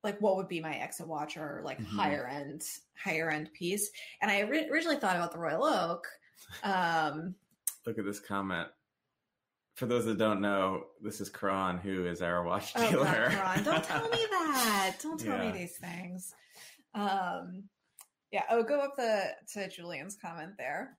like 0.06 0.20
what 0.20 0.36
would 0.36 0.48
be 0.48 0.60
my 0.60 0.74
exit 0.76 1.06
watch 1.06 1.36
or 1.36 1.60
like 1.64 1.78
mm-hmm. 1.78 1.96
higher 1.96 2.26
end 2.26 2.62
higher 2.96 3.28
end 3.30 3.52
piece 3.52 3.90
and 4.22 4.30
i 4.30 4.40
originally 4.40 4.96
thought 4.96 5.16
about 5.16 5.32
the 5.32 5.38
royal 5.38 5.64
oak 5.64 6.06
um 6.62 7.34
look 7.86 7.98
at 7.98 8.04
this 8.04 8.20
comment 8.20 8.68
for 9.76 9.84
those 9.84 10.06
that 10.06 10.16
don't 10.16 10.40
know, 10.40 10.84
this 11.02 11.20
is 11.20 11.28
Karan, 11.28 11.76
who 11.76 12.06
is 12.06 12.22
our 12.22 12.42
watch 12.42 12.72
dealer. 12.72 13.28
Oh, 13.30 13.34
God, 13.34 13.64
Don't 13.64 13.84
tell 13.84 14.08
me 14.08 14.26
that. 14.30 14.96
Don't 15.02 15.20
tell 15.20 15.36
yeah. 15.36 15.52
me 15.52 15.58
these 15.58 15.76
things. 15.76 16.34
Um, 16.94 17.64
yeah. 18.32 18.44
Oh, 18.50 18.62
go 18.62 18.80
up 18.80 18.96
the 18.96 19.34
to 19.52 19.68
Julian's 19.68 20.16
comment 20.16 20.52
there. 20.56 20.96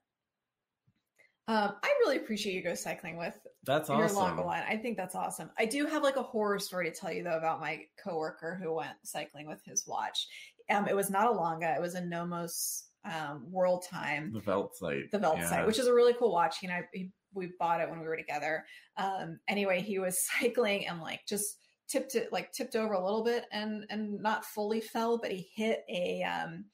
Um, 1.48 1.74
I 1.82 1.88
really 2.00 2.18
appreciate 2.18 2.54
you 2.54 2.62
go 2.62 2.74
cycling 2.74 3.16
with 3.16 3.36
that's 3.68 3.88
your 3.88 4.04
awesome. 4.04 4.16
Lange 4.16 4.44
one. 4.44 4.62
I 4.68 4.76
think 4.76 4.96
that's 4.96 5.14
awesome. 5.14 5.50
I 5.58 5.66
do 5.66 5.86
have 5.86 6.02
like 6.02 6.16
a 6.16 6.22
horror 6.22 6.58
story 6.58 6.90
to 6.90 6.96
tell 6.96 7.12
you 7.12 7.22
though 7.22 7.36
about 7.36 7.60
my 7.60 7.82
coworker 8.02 8.58
who 8.60 8.74
went 8.74 8.96
cycling 9.04 9.46
with 9.46 9.62
his 9.64 9.86
watch. 9.86 10.26
Um, 10.70 10.88
it 10.88 10.96
was 10.96 11.10
not 11.10 11.28
a 11.28 11.30
Lange. 11.30 11.62
It 11.62 11.80
was 11.80 11.94
a 11.94 12.04
Nomos 12.04 12.84
um, 13.04 13.46
World 13.50 13.84
Time. 13.88 14.32
The 14.32 14.40
Weltzeit. 14.40 15.10
The 15.10 15.18
Velt 15.18 15.38
yeah. 15.38 15.66
which 15.66 15.78
is 15.78 15.86
a 15.86 15.94
really 15.94 16.14
cool 16.14 16.32
watch. 16.32 16.56
You 16.62 16.68
know, 16.68 16.80
he 16.92 17.10
we 17.34 17.52
bought 17.58 17.80
it 17.80 17.90
when 17.90 18.00
we 18.00 18.06
were 18.06 18.16
together. 18.16 18.64
Um, 18.96 19.38
anyway, 19.48 19.80
he 19.80 19.98
was 19.98 20.24
cycling 20.40 20.86
and 20.86 21.00
like 21.00 21.20
just 21.28 21.58
tipped 21.88 22.14
it, 22.14 22.32
like 22.32 22.52
tipped 22.52 22.76
over 22.76 22.94
a 22.94 23.04
little 23.04 23.22
bit 23.22 23.44
and 23.52 23.84
and 23.90 24.20
not 24.20 24.44
fully 24.44 24.80
fell, 24.80 25.18
but 25.18 25.30
he 25.30 25.48
hit 25.54 25.84
a 25.88 26.22
um, 26.22 26.64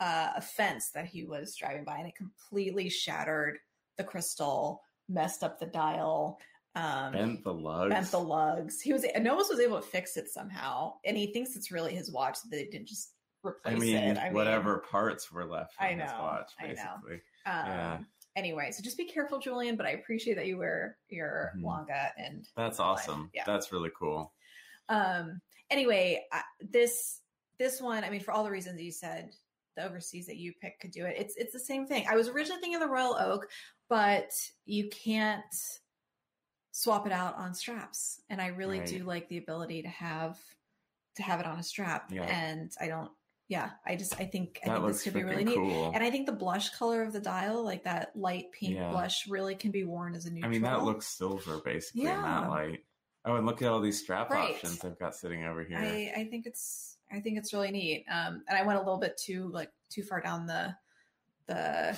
uh, 0.00 0.30
a 0.36 0.42
fence 0.42 0.90
that 0.94 1.06
he 1.06 1.24
was 1.24 1.56
driving 1.56 1.84
by, 1.84 1.96
and 1.96 2.08
it 2.08 2.14
completely 2.14 2.88
shattered 2.88 3.58
the 3.96 4.04
crystal, 4.04 4.82
messed 5.08 5.42
up 5.42 5.58
the 5.58 5.66
dial. 5.66 6.38
Um, 6.74 7.12
bent 7.12 7.44
the 7.44 7.54
lugs. 7.54 7.94
Bent 7.94 8.10
the 8.10 8.20
lugs. 8.20 8.80
He 8.80 8.92
was 8.92 9.04
Nomos 9.18 9.48
was 9.48 9.60
able 9.60 9.80
to 9.80 9.86
fix 9.86 10.16
it 10.16 10.28
somehow, 10.28 10.94
and 11.04 11.16
he 11.16 11.32
thinks 11.32 11.56
it's 11.56 11.70
really 11.70 11.94
his 11.94 12.10
watch 12.10 12.38
that 12.42 12.50
they 12.50 12.66
didn't 12.66 12.88
just 12.88 13.12
replace 13.42 13.76
I 13.76 13.78
mean, 13.78 13.96
it. 13.96 14.18
I 14.18 14.30
whatever 14.30 14.74
mean, 14.74 14.82
parts 14.90 15.32
were 15.32 15.46
left 15.46 15.74
I 15.78 15.94
know, 15.94 16.04
his 16.04 16.12
watch, 16.12 16.50
basically. 16.60 17.22
I 17.46 17.50
know. 17.50 17.60
Um, 17.60 17.66
yeah 17.66 17.98
anyway, 18.36 18.70
so 18.70 18.82
just 18.82 18.98
be 18.98 19.06
careful, 19.06 19.38
Julian. 19.38 19.76
But 19.76 19.86
I 19.86 19.90
appreciate 19.90 20.34
that 20.34 20.46
you 20.46 20.58
wear 20.58 20.98
your 21.08 21.52
mm-hmm. 21.56 21.66
Lange 21.66 22.12
and 22.18 22.46
that's 22.56 22.78
awesome. 22.78 23.30
Yeah. 23.34 23.42
That's 23.46 23.72
really 23.72 23.90
cool. 23.98 24.32
Um. 24.88 25.40
Anyway, 25.70 26.24
this 26.60 27.22
this 27.58 27.80
one, 27.80 28.04
I 28.04 28.10
mean, 28.10 28.20
for 28.20 28.32
all 28.32 28.44
the 28.44 28.50
reasons 28.50 28.80
you 28.80 28.92
said, 28.92 29.30
the 29.76 29.84
overseas 29.84 30.26
that 30.26 30.36
you 30.36 30.52
pick 30.60 30.78
could 30.78 30.92
do 30.92 31.04
it. 31.04 31.16
It's 31.18 31.34
it's 31.36 31.52
the 31.52 31.58
same 31.58 31.86
thing. 31.86 32.06
I 32.08 32.14
was 32.14 32.28
originally 32.28 32.60
thinking 32.60 32.76
of 32.76 32.82
the 32.82 32.94
Royal 32.94 33.16
Oak, 33.18 33.48
but 33.88 34.30
you 34.64 34.88
can't 34.88 35.44
swap 36.72 37.06
it 37.06 37.12
out 37.12 37.36
on 37.36 37.54
straps, 37.54 38.20
and 38.28 38.40
I 38.40 38.48
really 38.48 38.80
right. 38.80 38.88
do 38.88 39.04
like 39.04 39.28
the 39.28 39.38
ability 39.38 39.82
to 39.82 39.88
have 39.88 40.38
to 41.16 41.22
have 41.22 41.40
it 41.40 41.46
on 41.46 41.58
a 41.58 41.62
strap. 41.62 42.10
Yeah. 42.12 42.24
And 42.24 42.70
I 42.80 42.88
don't 42.88 43.10
yeah, 43.48 43.70
I 43.86 43.94
just 43.94 44.20
I 44.20 44.24
think 44.24 44.58
I 44.64 44.70
think 44.70 44.86
this 44.86 45.02
could 45.02 45.14
be 45.14 45.22
really 45.22 45.44
neat. 45.44 45.54
Cool. 45.54 45.92
And 45.94 46.02
I 46.02 46.10
think 46.10 46.26
the 46.26 46.32
blush 46.32 46.70
color 46.70 47.02
of 47.02 47.12
the 47.12 47.20
dial, 47.20 47.62
like 47.62 47.84
that 47.84 48.10
light 48.16 48.46
pink 48.52 48.74
yeah. 48.74 48.90
blush, 48.90 49.28
really 49.28 49.54
can 49.54 49.70
be 49.70 49.84
worn 49.84 50.14
as 50.14 50.26
a 50.26 50.30
neutral. 50.30 50.50
I 50.50 50.52
mean, 50.52 50.62
that 50.62 50.82
looks 50.82 51.06
silver 51.06 51.58
basically 51.64 52.04
yeah. 52.04 52.16
in 52.16 52.22
that 52.22 52.50
light. 52.50 52.84
Oh, 53.24 53.36
and 53.36 53.46
look 53.46 53.62
at 53.62 53.68
all 53.68 53.80
these 53.80 54.00
strap 54.00 54.30
right. 54.30 54.50
options 54.50 54.84
I've 54.84 54.98
got 54.98 55.14
sitting 55.14 55.44
over 55.44 55.62
here. 55.62 55.78
I, 55.78 56.12
I 56.16 56.24
think 56.24 56.46
it's 56.46 56.96
I 57.10 57.20
think 57.20 57.38
it's 57.38 57.52
really 57.52 57.70
neat. 57.70 58.04
Um, 58.10 58.42
and 58.48 58.58
I 58.58 58.64
went 58.64 58.78
a 58.78 58.82
little 58.82 58.98
bit 58.98 59.16
too 59.16 59.48
like 59.52 59.70
too 59.90 60.02
far 60.02 60.20
down 60.20 60.46
the 60.46 60.74
the 61.46 61.96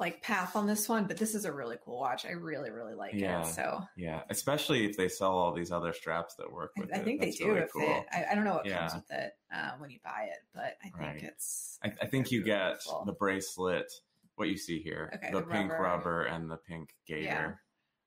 like 0.00 0.22
path 0.22 0.56
on 0.56 0.66
this 0.66 0.88
one, 0.88 1.04
but 1.04 1.18
this 1.18 1.34
is 1.34 1.44
a 1.44 1.52
really 1.52 1.76
cool 1.84 2.00
watch. 2.00 2.24
I 2.24 2.30
really, 2.30 2.70
really 2.70 2.94
like 2.94 3.12
yeah, 3.12 3.42
it. 3.42 3.54
So 3.54 3.82
yeah, 3.96 4.22
especially 4.30 4.86
if 4.86 4.96
they 4.96 5.08
sell 5.08 5.32
all 5.32 5.52
these 5.52 5.70
other 5.70 5.92
straps 5.92 6.34
that 6.36 6.50
work 6.50 6.72
with 6.76 6.92
I, 6.92 6.96
it. 6.96 7.00
I 7.00 7.04
think 7.04 7.20
That's 7.20 7.38
they 7.38 7.44
do. 7.44 7.52
Really 7.52 7.66
cool. 7.72 7.82
It, 7.82 8.06
I, 8.10 8.24
I, 8.32 8.34
don't 8.34 8.44
know 8.44 8.54
what 8.54 8.66
yeah. 8.66 8.78
comes 8.78 8.94
with 8.94 9.10
it 9.10 9.32
uh, 9.54 9.72
when 9.78 9.90
you 9.90 9.98
buy 10.02 10.28
it, 10.30 10.38
but 10.54 10.74
I 10.84 10.88
think 10.88 10.98
right. 10.98 11.22
it's. 11.22 11.78
I, 11.84 11.92
I 12.00 12.06
think 12.06 12.32
you 12.32 12.42
get 12.42 12.80
the 13.04 13.12
bracelet. 13.12 13.92
What 14.36 14.48
you 14.48 14.56
see 14.56 14.80
here, 14.80 15.12
okay, 15.14 15.30
the, 15.32 15.40
the 15.40 15.46
pink 15.46 15.70
rubber. 15.70 15.82
rubber. 15.82 16.22
and 16.22 16.50
the 16.50 16.56
pink 16.56 16.94
gator. 17.06 17.60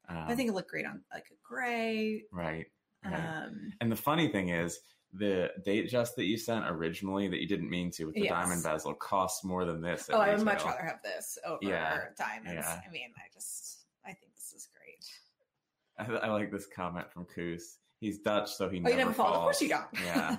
Yeah. 0.09 0.23
Um, 0.23 0.25
I 0.27 0.33
think 0.33 0.49
it 0.49 0.53
looked 0.53 0.71
great 0.71 0.87
on 0.87 1.03
like 1.13 1.25
a 1.31 1.35
gray. 1.47 2.23
Right. 2.31 2.65
right. 3.05 3.13
Um, 3.13 3.71
and 3.79 3.91
the 3.91 3.95
funny 3.95 4.29
thing 4.29 4.49
is, 4.49 4.79
the 5.13 5.52
date 5.63 5.89
just 5.89 6.15
that 6.15 6.26
you 6.26 6.38
sent 6.38 6.65
originally 6.67 7.28
that 7.28 7.39
you 7.39 7.47
didn't 7.47 7.69
mean 7.69 7.91
to 7.91 8.06
with 8.06 8.15
the 8.15 8.21
yes. 8.21 8.32
diamond 8.32 8.63
bezel 8.63 8.93
costs 8.93 9.43
more 9.43 9.65
than 9.65 9.82
this. 9.82 10.10
Oh, 10.12 10.19
I 10.19 10.36
would 10.36 10.43
much 10.43 10.63
rather 10.63 10.84
have 10.84 11.02
this 11.04 11.38
over 11.45 11.60
yeah. 11.62 11.99
diamonds. 12.17 12.65
Yeah. 12.65 12.80
I 12.88 12.91
mean, 12.91 13.10
I 13.17 13.32
just 13.34 13.86
I 14.06 14.10
think 14.10 14.34
this 14.36 14.54
is 14.56 14.67
great. 14.76 16.19
I, 16.21 16.28
I 16.28 16.32
like 16.32 16.52
this 16.52 16.67
comment 16.76 17.12
from 17.12 17.26
Koos. 17.26 17.78
He's 17.99 18.19
Dutch, 18.19 18.52
so 18.54 18.67
he 18.67 18.80
oh, 18.80 18.82
never, 18.82 18.97
never 18.97 19.13
falls. 19.13 19.38
Of 19.38 19.41
course 19.43 19.62
you 19.62 19.69
don't. 19.69 19.86
Yeah, 20.04 20.36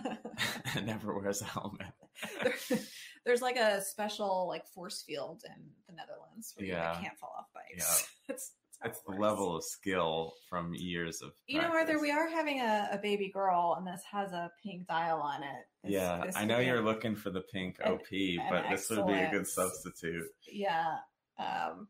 never 0.84 1.18
wears 1.18 1.40
a 1.40 1.46
helmet. 1.46 1.86
there's 3.24 3.40
like 3.40 3.56
a 3.56 3.80
special 3.80 4.46
like 4.48 4.66
force 4.66 5.02
field 5.02 5.42
in 5.46 5.62
the 5.88 5.94
Netherlands 5.94 6.52
where 6.56 6.66
yeah. 6.66 6.94
you 6.96 7.04
can't 7.04 7.18
fall 7.18 7.34
off 7.38 7.46
bikes. 7.54 8.06
Yeah. 8.28 8.34
it's 8.34 8.52
it's 8.84 9.00
the 9.00 9.12
level 9.12 9.56
of 9.56 9.64
skill 9.64 10.34
from 10.48 10.74
years 10.74 11.22
of. 11.22 11.32
You 11.46 11.60
know, 11.60 11.68
Arthur, 11.68 12.00
we 12.00 12.10
are 12.10 12.28
having 12.28 12.60
a, 12.60 12.88
a, 12.92 12.98
baby 12.98 13.30
girl, 13.32 13.76
and 13.78 13.86
this 13.86 14.02
has 14.10 14.32
a 14.32 14.50
pink 14.62 14.86
dial 14.86 15.20
on 15.20 15.42
it. 15.42 15.66
This, 15.82 15.92
yeah, 15.92 16.24
this 16.26 16.36
I 16.36 16.44
know 16.44 16.58
you're 16.58 16.82
looking 16.82 17.16
for 17.16 17.30
the 17.30 17.40
pink 17.40 17.78
an, 17.84 17.92
OP, 17.92 18.50
but 18.50 18.64
this 18.70 18.90
would 18.90 19.06
be 19.06 19.14
a 19.14 19.30
good 19.30 19.46
substitute. 19.46 20.26
Yeah, 20.50 20.96
um, 21.38 21.88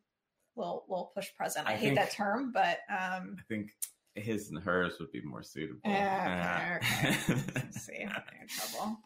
little 0.57 0.85
little 0.88 1.12
push 1.14 1.28
present. 1.37 1.66
I, 1.66 1.72
I 1.72 1.76
hate 1.76 1.87
think, 1.87 1.98
that 1.98 2.12
term, 2.12 2.52
but 2.52 2.78
um, 2.88 3.37
I 3.38 3.42
think 3.48 3.70
his 4.14 4.50
and 4.50 4.62
hers 4.62 4.94
would 5.00 5.12
be 5.12 5.22
more 5.22 5.42
suitable. 5.42 5.80
Uh, 5.85 5.90
okay, 6.76 7.16
okay. 7.30 7.70
see, 7.70 8.04
I'm 8.04 8.22
in 8.40 8.48
trouble. 8.48 8.98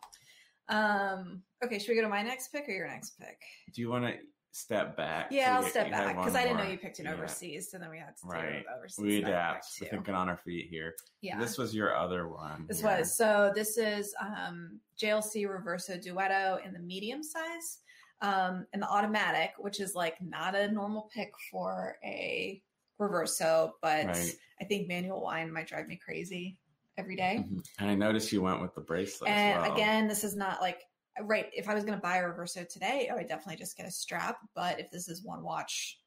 Um, 0.69 1.43
okay, 1.65 1.79
should 1.79 1.91
we 1.91 1.97
go 1.97 2.03
to 2.03 2.09
my 2.09 2.23
next 2.23 2.53
pick 2.53 2.69
or 2.69 2.73
your 2.73 2.89
next 2.89 3.19
pick? 3.19 3.41
Do 3.75 3.81
you 3.81 3.89
want 3.89 4.05
to 4.05 4.15
step 4.53 4.97
back? 4.97 5.29
Yeah, 5.31 5.57
I'll 5.57 5.63
step 5.63 5.91
back 5.91 6.17
because 6.17 6.35
I 6.35 6.43
didn't 6.43 6.59
know 6.59 6.65
you 6.65 6.79
picked 6.79 6.99
an 6.99 7.07
yeah. 7.07 7.15
overseas, 7.15 7.71
so 7.71 7.79
then 7.79 7.91
we 7.91 7.99
had 7.99 8.17
to 8.17 8.27
right. 8.27 8.65
overseas. 8.77 9.05
We 9.05 9.17
adapt. 9.19 9.67
We're 9.81 9.89
thinking 9.89 10.15
on 10.15 10.29
our 10.29 10.37
feet 10.39 10.69
here. 10.71 10.95
Yeah, 11.21 11.39
this 11.39 11.59
was 11.59 11.75
your 11.75 11.97
other 11.97 12.29
one. 12.29 12.67
This 12.69 12.81
here. 12.81 12.99
was 12.99 13.17
so. 13.17 13.53
This 13.55 13.79
is 13.79 14.15
um, 14.21 14.81
JLC 15.03 15.47
Reverso 15.47 16.03
Duetto 16.05 16.65
in 16.67 16.73
the 16.73 16.81
medium 16.81 17.23
size, 17.23 17.79
um, 18.21 18.67
and 18.73 18.83
the 18.83 18.89
automatic, 18.89 19.53
which 19.59 19.81
is 19.81 19.95
like 19.95 20.17
not 20.21 20.55
a 20.55 20.71
normal 20.71 21.11
pick 21.15 21.33
for 21.51 21.97
a 22.05 22.63
reverso, 23.01 23.73
but 23.81 24.07
right. 24.07 24.37
I 24.61 24.65
think 24.65 24.89
manual 24.89 25.23
wine 25.23 25.53
might 25.53 25.69
drive 25.69 25.87
me 25.87 26.01
crazy 26.03 26.59
every 26.97 27.17
day. 27.17 27.45
Mm-hmm. 27.45 27.59
And 27.79 27.91
I 27.91 27.95
noticed 27.95 28.33
you 28.33 28.43
went 28.43 28.61
with 28.61 28.75
the 28.75 28.81
bracelet. 28.81 29.31
And 29.31 29.63
well. 29.63 29.73
again, 29.73 30.09
this 30.09 30.25
is 30.25 30.37
not 30.37 30.61
like 30.61 30.83
right. 31.23 31.47
If 31.53 31.69
I 31.69 31.75
was 31.75 31.85
going 31.85 31.97
to 31.97 32.03
buy 32.03 32.19
a 32.19 32.25
reverso 32.25 32.69
today, 32.69 33.09
I 33.11 33.15
would 33.15 33.29
definitely 33.29 33.57
just 33.57 33.77
get 33.77 33.87
a 33.87 33.91
strap. 33.91 34.39
But 34.55 34.81
if 34.81 34.91
this 34.91 35.09
is 35.09 35.25
one 35.25 35.43
watch, 35.43 35.99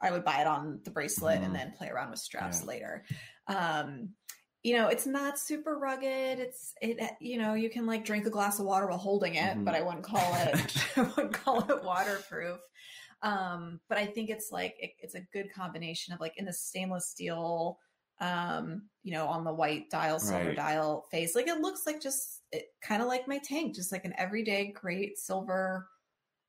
I 0.00 0.10
would 0.10 0.24
buy 0.24 0.40
it 0.40 0.46
on 0.46 0.80
the 0.84 0.90
bracelet 0.90 1.36
mm-hmm. 1.36 1.44
and 1.44 1.54
then 1.54 1.74
play 1.76 1.88
around 1.88 2.10
with 2.10 2.18
straps 2.18 2.60
yeah. 2.60 2.66
later. 2.66 3.04
Um, 3.46 4.10
you 4.62 4.76
know, 4.76 4.88
it's 4.88 5.06
not 5.06 5.38
super 5.38 5.78
rugged. 5.78 6.38
It's 6.38 6.74
it. 6.80 7.12
You 7.20 7.38
know, 7.38 7.54
you 7.54 7.68
can 7.68 7.86
like 7.86 8.04
drink 8.04 8.26
a 8.26 8.30
glass 8.30 8.58
of 8.58 8.66
water 8.66 8.86
while 8.86 8.98
holding 8.98 9.34
it, 9.34 9.54
mm-hmm. 9.54 9.64
but 9.64 9.74
I 9.74 9.82
wouldn't 9.82 10.04
call 10.04 10.34
it. 10.36 10.86
I 10.96 11.02
wouldn't 11.02 11.32
call 11.32 11.60
it 11.68 11.84
waterproof. 11.84 12.58
Um, 13.22 13.80
but 13.88 13.98
I 13.98 14.06
think 14.06 14.30
it's 14.30 14.50
like 14.50 14.74
it, 14.78 14.92
it's 14.98 15.14
a 15.14 15.26
good 15.32 15.52
combination 15.52 16.12
of 16.12 16.20
like 16.20 16.34
in 16.36 16.44
the 16.44 16.52
stainless 16.52 17.08
steel, 17.08 17.78
um, 18.22 18.82
you 19.02 19.12
know, 19.12 19.26
on 19.26 19.44
the 19.44 19.52
white 19.52 19.90
dial, 19.90 20.20
silver 20.20 20.46
right. 20.46 20.56
dial 20.56 21.04
face. 21.10 21.34
Like 21.34 21.48
it 21.48 21.60
looks 21.60 21.82
like 21.84 22.00
just 22.00 22.40
kind 22.80 23.02
of 23.02 23.08
like 23.08 23.26
my 23.26 23.38
tank, 23.38 23.74
just 23.74 23.90
like 23.90 24.04
an 24.04 24.14
everyday 24.16 24.72
great 24.72 25.18
silver 25.18 25.88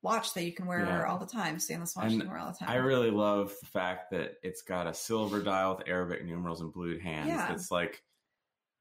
watch 0.04 0.34
that 0.36 0.44
you 0.44 0.54
can 0.54 0.68
wear 0.68 0.86
yeah. 0.86 1.06
all 1.08 1.18
the 1.18 1.26
time, 1.26 1.60
stainless 1.60 1.96
watch 1.96 2.06
and 2.06 2.14
you 2.14 2.20
can 2.20 2.30
wear 2.30 2.38
all 2.38 2.52
the 2.52 2.58
time. 2.58 2.70
I 2.70 2.76
really 2.76 3.10
love 3.10 3.54
the 3.60 3.66
fact 3.66 4.12
that 4.12 4.36
it's 4.44 4.62
got 4.62 4.86
a 4.86 4.94
silver 4.94 5.42
dial 5.42 5.76
with 5.76 5.88
Arabic 5.88 6.24
numerals 6.24 6.62
and 6.62 6.72
blued 6.72 7.02
hands. 7.02 7.30
Yeah. 7.30 7.52
It's 7.52 7.72
like 7.72 8.04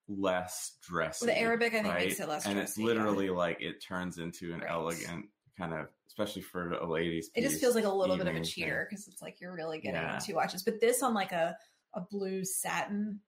less 0.06 0.76
dressy. 0.86 1.26
The 1.26 1.38
Arabic, 1.38 1.72
I 1.72 1.82
think, 1.82 1.94
right? 1.94 2.08
makes 2.08 2.20
it 2.20 2.28
less. 2.28 2.44
And 2.44 2.56
dressy, 2.56 2.68
it's 2.68 2.78
literally 2.78 3.26
yeah. 3.26 3.32
like 3.32 3.62
it 3.62 3.82
turns 3.82 4.18
into 4.18 4.52
an 4.52 4.60
right. 4.60 4.70
elegant 4.70 5.26
kind 5.56 5.72
of 5.72 5.86
especially 6.08 6.42
for 6.42 6.72
a 6.72 6.90
ladies. 6.90 7.30
It 7.34 7.40
just 7.40 7.58
feels 7.58 7.74
like 7.74 7.84
a 7.84 7.90
little 7.90 8.18
bit 8.18 8.26
of 8.26 8.36
a 8.36 8.44
cheater 8.44 8.86
because 8.90 9.08
it's 9.08 9.22
like 9.22 9.40
you're 9.40 9.54
really 9.54 9.80
getting 9.80 10.02
yeah. 10.02 10.18
two 10.18 10.34
watches. 10.34 10.62
But 10.62 10.78
this 10.78 11.02
on 11.02 11.14
like 11.14 11.32
a 11.32 11.56
a 11.94 12.00
blue 12.00 12.44
satin 12.44 13.20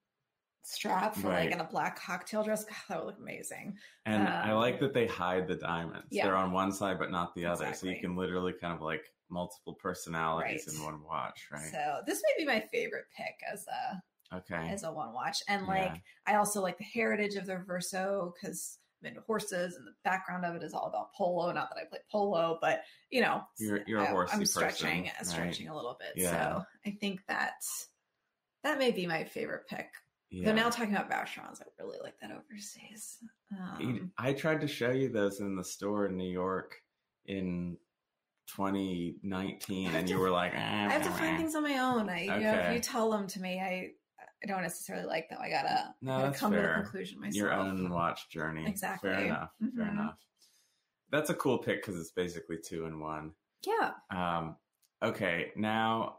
strap 0.63 1.15
for 1.15 1.29
right. 1.29 1.45
like 1.45 1.53
in 1.53 1.61
a 1.61 1.65
black 1.65 1.99
cocktail 1.99 2.43
dress, 2.43 2.65
God, 2.65 2.75
that 2.89 2.99
would 2.99 3.07
look 3.07 3.19
amazing. 3.19 3.77
And 4.07 4.27
um, 4.27 4.33
I 4.33 4.53
like 4.53 4.81
that 4.81 4.95
they 4.95 5.07
hide 5.07 5.47
the 5.47 5.57
diamonds. 5.57 6.07
Yeah. 6.11 6.27
They're 6.27 6.37
on 6.37 6.53
one 6.53 6.73
side 6.73 6.99
but 6.99 7.11
not 7.11 7.35
the 7.35 7.47
other, 7.47 7.67
exactly. 7.67 7.91
so 7.91 7.95
you 7.95 8.01
can 8.01 8.17
literally 8.17 8.55
kind 8.59 8.73
of 8.73 8.81
like 8.81 9.05
multiple 9.31 9.75
personalities 9.75 10.65
right. 10.67 10.77
in 10.77 10.83
one 10.83 11.03
watch, 11.03 11.49
right? 11.53 11.71
So 11.71 12.01
this 12.07 12.23
may 12.23 12.45
be 12.45 12.47
my 12.47 12.65
favorite 12.73 13.07
pick 13.17 13.35
as 13.53 13.67
a 13.67 14.37
okay 14.37 14.71
as 14.71 14.85
a 14.85 14.93
one 14.93 15.13
watch, 15.13 15.43
and 15.49 15.67
like 15.67 15.93
yeah. 15.95 15.97
I 16.27 16.37
also 16.37 16.63
like 16.63 16.79
the 16.79 16.85
heritage 16.85 17.35
of 17.35 17.47
the 17.47 17.59
Verso 17.59 18.35
because 18.35 18.79
I'm 19.03 19.09
into 19.09 19.21
horses 19.23 19.77
and 19.77 19.87
the 19.87 19.93
background 20.05 20.45
of 20.45 20.55
it 20.55 20.63
is 20.63 20.73
all 20.73 20.87
about 20.87 21.13
polo. 21.15 21.53
Not 21.53 21.71
that 21.71 21.81
I 21.81 21.85
play 21.89 21.99
polo, 22.11 22.59
but 22.61 22.83
you 23.11 23.21
know, 23.21 23.43
you're, 23.59 23.81
you're 23.87 24.01
a 24.01 24.07
horsey 24.07 24.37
I'm 24.37 24.47
stretching, 24.47 25.05
person, 25.05 25.25
stretching 25.25 25.67
right? 25.67 25.73
a 25.73 25.77
little 25.77 25.99
bit. 25.99 26.23
Yeah. 26.23 26.31
So 26.31 26.65
I 26.87 26.91
think 27.01 27.21
that 27.29 27.63
that 28.65 28.79
may 28.79 28.91
be 28.91 29.07
my 29.07 29.25
favorite 29.25 29.69
pick. 29.69 29.89
Yeah. 30.31 30.47
They're 30.47 30.55
now 30.55 30.71
talking 30.71 30.95
about 30.95 31.09
Vacherons. 31.09 31.61
I 31.61 31.67
really 31.79 31.99
like 32.03 32.19
that 32.21 32.33
overseas. 32.33 33.19
Um, 33.53 34.11
I 34.19 34.33
tried 34.33 34.61
to 34.63 34.67
show 34.67 34.91
you 34.91 35.09
those 35.09 35.39
in 35.39 35.55
the 35.55 35.63
store 35.63 36.07
in 36.07 36.17
New 36.17 36.29
York 36.29 36.75
in 37.27 37.77
2019, 38.49 39.95
and 39.95 40.09
you 40.09 40.19
were 40.19 40.31
like, 40.31 40.53
I 40.55 40.59
have 40.59 41.05
to 41.05 41.11
find 41.11 41.39
things 41.39 41.55
on 41.55 41.63
my 41.63 41.79
own. 41.79 42.09
I, 42.09 42.25
okay. 42.25 42.35
you 42.35 42.41
know, 42.41 42.53
if 42.55 42.75
you 42.75 42.81
tell 42.81 43.11
them 43.11 43.29
to 43.29 43.41
me, 43.41 43.61
I 43.61 43.91
I 44.43 44.47
don't 44.47 44.63
necessarily 44.63 45.07
like 45.07 45.29
them. 45.31 45.39
I 45.41 45.49
gotta, 45.49 45.95
no, 46.03 46.19
gotta 46.19 46.39
come 46.39 46.53
fair. 46.53 46.63
to 46.63 46.79
the 46.79 46.83
conclusion 46.83 47.21
myself. 47.21 47.35
Your 47.35 47.53
own 47.53 47.91
watch 47.91 48.29
journey. 48.29 48.67
Exactly. 48.67 49.11
Fair 49.11 49.25
enough. 49.25 49.51
Mm-hmm. 49.63 49.79
Fair 49.79 49.89
enough. 49.91 50.19
That's 51.11 51.31
a 51.31 51.35
cool 51.35 51.59
pick 51.59 51.81
because 51.81 51.99
it's 51.99 52.11
basically 52.11 52.59
two 52.63 52.85
in 52.87 53.01
one. 53.01 53.33
Yeah. 53.67 53.93
Um. 54.11 54.57
Okay. 55.03 55.53
Now, 55.57 56.17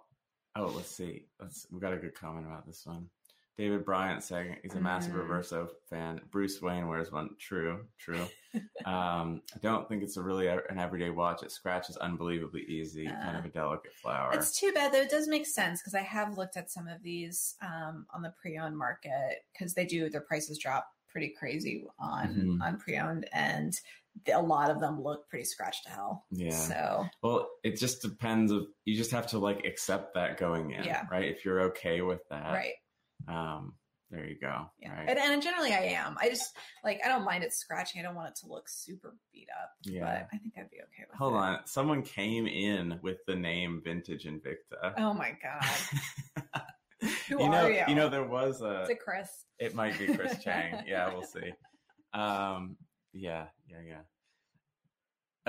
oh, 0.56 0.72
let's 0.76 0.90
see. 0.90 1.26
Let's. 1.40 1.68
We 1.72 1.80
got 1.80 1.94
a 1.94 1.98
good 1.98 2.16
comment 2.16 2.46
about 2.46 2.66
this 2.66 2.86
one. 2.86 3.10
David 3.58 3.86
Bryant 3.86 4.22
saying 4.22 4.58
he's 4.64 4.76
a 4.76 4.82
massive 4.82 5.14
mm. 5.14 5.26
Reverso 5.26 5.70
fan. 5.90 6.20
Bruce 6.30 6.62
Wayne 6.62 6.90
wears 6.90 7.12
one. 7.12 7.30
True, 7.40 7.86
true. 7.98 8.28
um, 8.86 9.42
I 9.54 9.60
don't 9.62 9.88
think 9.88 10.04
it's 10.04 10.18
a 10.18 10.22
really 10.22 10.48
an 10.48 10.78
everyday 10.78 11.10
watch. 11.10 11.42
It 11.42 11.52
scratches 11.52 11.96
unbelievably 11.98 12.64
easy, 12.64 13.08
uh, 13.08 13.14
kind 13.14 13.38
of 13.38 13.46
a 13.46 13.50
delicate 13.50 13.94
flower. 13.94 14.32
It's 14.34 14.60
too 14.60 14.74
bad 14.74 14.92
though. 14.92 15.02
It 15.02 15.10
does 15.10 15.30
make 15.30 15.46
sense 15.46 15.82
because 15.82 15.96
I 15.96 16.02
have 16.02 16.38
looked 16.38 16.58
at 16.58 16.70
some 16.70 16.90
of 16.90 17.02
these 17.02 17.56
um, 17.62 18.06
on 18.14 18.22
the 18.22 18.34
pre-owned 18.42 18.78
market 18.78 19.46
because 19.54 19.74
they 19.74 19.86
do 19.86 20.10
their 20.10 20.22
prices 20.22 20.58
drop 20.58 20.90
pretty 21.16 21.34
crazy 21.40 21.86
on 21.98 22.28
mm-hmm. 22.28 22.62
on 22.62 22.78
pre-owned 22.78 23.26
and 23.32 23.74
a 24.34 24.42
lot 24.42 24.70
of 24.70 24.82
them 24.82 25.02
look 25.02 25.30
pretty 25.30 25.46
scratched 25.46 25.86
to 25.86 25.90
hell. 25.90 26.26
Yeah. 26.30 26.52
So 26.52 27.06
well, 27.24 27.48
it 27.64 27.78
just 27.78 28.02
depends. 28.02 28.52
Of 28.52 28.64
you 28.84 28.98
just 28.98 29.12
have 29.12 29.28
to 29.28 29.40
like 29.40 29.66
accept 29.66 30.16
that 30.16 30.38
going 30.38 30.72
in. 30.72 30.84
Yeah. 30.84 31.04
Right. 31.10 31.30
If 31.30 31.46
you're 31.46 31.62
okay 31.70 32.02
with 32.02 32.20
that. 32.30 32.52
Right 32.52 32.74
um, 33.30 33.76
there 34.12 34.26
you 34.26 34.36
go. 34.40 34.70
Yeah. 34.78 34.94
Right. 34.94 35.10
And, 35.10 35.18
and, 35.18 35.42
generally 35.42 35.72
I 35.72 35.96
am. 35.98 36.18
I 36.20 36.28
just 36.28 36.54
like 36.84 37.00
I 37.04 37.08
don't 37.08 37.24
mind 37.24 37.46
it 37.46 37.54
scratching. 37.54 38.02
I 38.02 38.04
don't 38.04 38.16
want 38.16 38.30
it 38.30 38.36
to 38.42 38.48
look 38.48 38.68
super 38.68 39.16
beat 39.34 39.48
up. 39.62 39.70
Yeah. 39.84 40.02
But 40.02 40.28
I 40.34 40.38
think 40.38 40.56
I'd 40.58 40.70
be 40.70 40.78
okay 40.78 41.06
with 41.10 41.18
Hold 41.18 41.34
it. 41.34 41.38
on. 41.38 41.60
Someone 41.66 42.02
came 42.04 42.46
in 42.46 43.00
with 43.02 43.18
the 43.26 43.36
name 43.36 43.82
Vintage 43.84 44.26
Invicta. 44.26 44.94
Oh 44.98 45.14
my 45.14 45.36
god. 45.42 46.62
Who 47.30 47.44
you 47.44 47.50
know, 47.50 47.68
you? 47.68 47.84
You 47.88 47.96
know, 47.96 48.10
there 48.10 48.24
was 48.24 48.62
a 48.62 48.84
Is 48.84 48.90
it 48.90 49.00
Chris? 49.00 49.30
It 49.60 49.76
might 49.76 49.98
be 49.98 50.08
Chris 50.14 50.38
Chang. 50.44 50.84
Yeah, 50.88 51.14
we'll 51.14 51.24
see. 51.24 51.52
Um 52.14 52.78
yeah, 53.14 53.46
yeah, 53.70 53.82
yeah. 53.88 54.02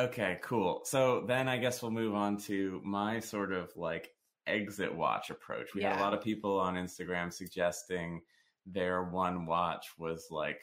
Okay, 0.05 0.39
cool. 0.43 0.83
So 0.85 1.25
then 1.27 1.49
I 1.49 1.57
guess 1.57 1.83
we'll 1.83 1.91
move 1.91 2.15
on 2.15 2.37
to 2.43 2.81
my 2.85 3.21
sort 3.21 3.53
of 3.53 3.71
like 3.77 4.11
exit 4.47 4.95
watch 4.95 5.31
approach. 5.31 5.75
We 5.75 5.83
yeah. 5.83 5.93
had 5.93 6.01
a 6.01 6.03
lot 6.03 6.15
of 6.15 6.23
people 6.23 6.61
on 6.61 6.75
Instagram 6.75 7.33
suggesting 7.33 8.23
their 8.67 9.03
one 9.05 9.47
watch 9.47 9.87
was 9.99 10.27
like 10.31 10.61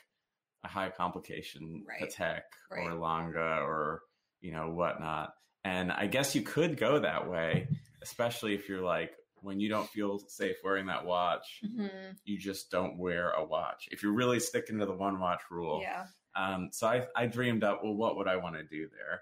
a 0.63 0.67
high 0.67 0.89
complication 0.89 1.84
right. 1.88 2.10
Patek 2.10 2.41
right. 2.71 2.86
or 2.86 2.93
Lange 2.93 3.36
or 3.36 4.02
you 4.41 4.52
know 4.52 4.69
whatnot. 4.69 5.34
And 5.65 5.91
I 5.91 6.08
guess 6.08 6.36
you 6.36 6.41
could 6.41 6.78
go 6.78 6.99
that 6.99 7.30
way, 7.30 7.67
especially 8.02 8.54
if 8.54 8.67
you're 8.67 8.84
like 8.84 9.12
when 9.43 9.60
you 9.60 9.69
don't 9.69 9.89
feel 9.89 10.19
safe 10.27 10.56
wearing 10.63 10.88
that 10.88 11.06
watch, 11.06 11.62
mm-hmm. 11.63 12.12
you 12.25 12.38
just 12.38 12.71
don't 12.71 12.97
wear 12.97 13.32
a 13.32 13.43
watch. 13.43 13.88
If 13.91 14.01
you're 14.01 14.13
really 14.13 14.39
sticking 14.39 14.79
to 14.79 14.86
the 14.86 14.93
one 14.93 15.19
watch 15.19 15.41
rule, 15.51 15.82
yeah. 15.82 16.06
Um, 16.36 16.69
so 16.71 16.88
I, 16.88 17.06
I 17.15 17.27
dreamed 17.27 17.63
up, 17.63 17.82
well, 17.84 17.93
what 17.93 18.17
would 18.17 18.27
I 18.27 18.38
want 18.38 18.56
to 18.56 18.63
do 18.63 18.88
there? 18.89 19.21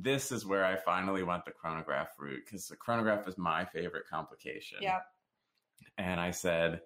this 0.00 0.32
is 0.32 0.46
where 0.46 0.64
I 0.64 0.76
finally 0.76 1.22
went 1.22 1.44
the 1.44 1.50
chronograph 1.50 2.08
route 2.18 2.42
because 2.44 2.66
the 2.66 2.76
chronograph 2.76 3.28
is 3.28 3.36
my 3.36 3.66
favorite 3.66 4.04
complication. 4.10 4.78
Yeah. 4.80 5.00
And 5.98 6.18
I 6.18 6.30
said, 6.30 6.80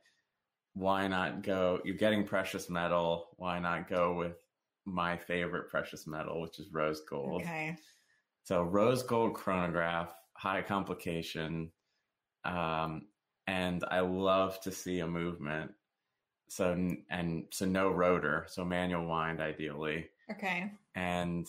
why 0.75 1.07
not 1.07 1.43
go? 1.43 1.81
You're 1.85 1.95
getting 1.95 2.25
precious 2.25 2.69
metal. 2.69 3.29
Why 3.37 3.61
not 3.61 3.89
go 3.89 4.15
with 4.15 4.37
my 4.85 5.17
favorite 5.17 5.71
precious 5.71 6.07
metal, 6.07 6.41
which 6.41 6.59
is 6.59 6.73
rose 6.73 7.03
gold? 7.09 7.43
Okay. 7.43 7.77
So 8.43 8.63
rose 8.63 9.05
gold 9.05 9.35
chronograph, 9.35 10.13
high 10.33 10.63
complication. 10.63 11.71
Um, 12.47 13.03
and 13.47 13.85
I 13.91 14.01
love 14.01 14.61
to 14.63 14.73
see 14.73 15.01
a 15.01 15.07
movement. 15.07 15.73
So, 16.49 16.73
and 17.11 17.45
so 17.51 17.67
no 17.67 17.91
rotor, 17.91 18.47
so 18.49 18.65
manual 18.65 19.07
wind 19.07 19.41
ideally. 19.41 20.09
Okay. 20.31 20.71
And 20.95 21.47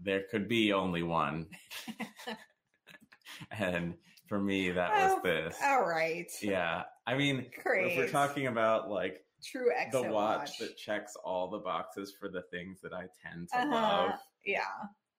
there 0.00 0.24
could 0.30 0.48
be 0.48 0.72
only 0.72 1.02
one. 1.02 1.46
and 3.50 3.94
for 4.26 4.40
me, 4.40 4.70
that 4.70 4.90
was 4.90 5.18
oh, 5.18 5.20
this. 5.22 5.56
All 5.64 5.86
right. 5.86 6.30
Yeah. 6.42 6.82
I 7.06 7.16
mean, 7.16 7.46
Great. 7.62 7.92
if 7.92 7.98
we're 7.98 8.08
talking 8.08 8.48
about 8.48 8.90
like 8.90 9.24
true 9.44 9.70
the 9.92 10.02
watch, 10.02 10.12
watch, 10.12 10.58
that 10.58 10.76
checks 10.76 11.16
all 11.24 11.48
the 11.48 11.58
boxes 11.58 12.12
for 12.18 12.28
the 12.28 12.42
things 12.50 12.80
that 12.82 12.92
I 12.92 13.04
tend 13.22 13.48
to 13.50 13.58
uh-huh. 13.58 13.70
love. 13.70 14.18
Yeah. 14.44 14.60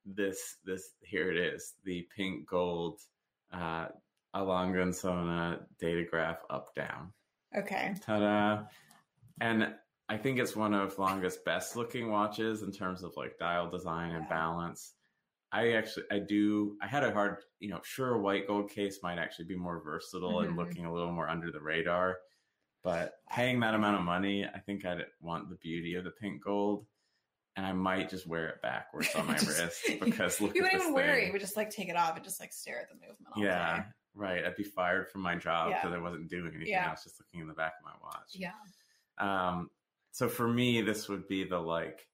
This, 0.06 0.58
this, 0.66 0.92
here 1.02 1.32
it 1.32 1.38
is 1.38 1.74
the 1.84 2.08
pink 2.16 2.48
gold, 2.48 3.00
uh, 3.54 3.88
A. 4.34 4.44
Lange 4.44 4.76
& 4.76 4.94
Söhne 4.94 5.60
Datograph 5.82 6.38
up 6.50 6.74
down. 6.76 7.14
Okay. 7.56 7.96
Ta 8.06 8.20
da. 8.20 8.64
And 9.40 9.74
I 10.10 10.18
think 10.18 10.40
it's 10.40 10.56
one 10.56 10.74
of 10.74 10.98
Lange's 10.98 11.38
best 11.38 11.76
looking 11.76 12.10
watches 12.10 12.64
in 12.64 12.72
terms 12.72 13.04
of 13.04 13.14
like 13.18 13.38
dial 13.38 13.70
design 13.70 14.16
and 14.16 14.28
balance. 14.30 14.94
I 15.52 15.74
actually, 15.74 16.06
I 16.12 16.20
do, 16.20 16.76
I 16.82 16.88
had 16.88 17.04
a 17.04 17.12
hard, 17.12 17.38
you 17.60 17.70
know, 17.70 17.80
sure, 17.84 18.16
a 18.16 18.20
white 18.20 18.48
gold 18.48 18.70
case 18.70 19.00
might 19.02 19.18
actually 19.18 19.46
be 19.46 19.56
more 19.56 19.82
versatile 19.82 20.36
mm-hmm. 20.36 20.50
and 20.50 20.58
looking 20.58 20.86
a 20.86 20.94
little 20.94 21.12
more 21.12 21.30
under 21.30 21.52
the 21.52 21.62
radar. 21.62 22.18
But 22.84 23.14
paying 23.30 23.60
that 23.62 23.74
amount 23.74 23.98
of 23.98 24.04
money, 24.04 24.46
I 24.46 24.60
think 24.60 24.86
I'd 24.86 25.04
want 25.20 25.50
the 25.50 25.56
beauty 25.56 25.96
of 25.96 26.04
the 26.04 26.12
pink 26.12 26.44
gold. 26.44 26.86
And 27.56 27.66
I 27.66 27.74
might 27.74 28.10
just 28.10 28.28
wear 28.28 28.50
it 28.50 28.62
backwards 28.62 29.10
on 29.16 29.26
my 29.26 29.34
just, 29.38 29.48
wrist 29.48 30.00
because 30.04 30.40
look 30.40 30.56
you 30.56 30.62
wouldn't 30.62 30.82
even 30.82 30.94
wear 30.94 31.18
it. 31.18 31.26
You 31.26 31.32
would 31.32 31.42
just 31.42 31.58
like 31.58 31.70
take 31.70 31.90
it 31.90 31.96
off 31.96 32.16
and 32.16 32.24
just 32.24 32.40
like 32.40 32.54
stare 32.54 32.80
at 32.80 32.90
the 32.90 32.96
movement. 32.96 33.34
yeah, 33.36 33.78
day. 33.78 33.84
Right. 34.18 34.44
I'd 34.44 34.56
be 34.56 34.64
fired 34.64 35.10
from 35.10 35.22
my 35.22 35.36
job 35.36 35.70
because 35.70 35.92
yeah. 35.92 35.98
I 35.98 36.02
wasn't 36.02 36.30
doing 36.30 36.52
anything. 36.54 36.74
Yeah. 36.74 36.88
I 36.88 36.92
was 36.92 37.04
just 37.04 37.20
looking 37.20 37.42
in 37.42 37.48
the 37.48 37.54
back 37.54 37.74
of 37.80 37.86
my 37.86 37.94
watch. 38.04 38.34
Yeah. 38.34 38.52
Um. 39.20 39.70
So 40.12 40.28
for 40.28 40.48
me, 40.48 40.82
this 40.82 41.08
would 41.08 41.28
be 41.28 41.44
the 41.44 41.60
like. 41.60 42.06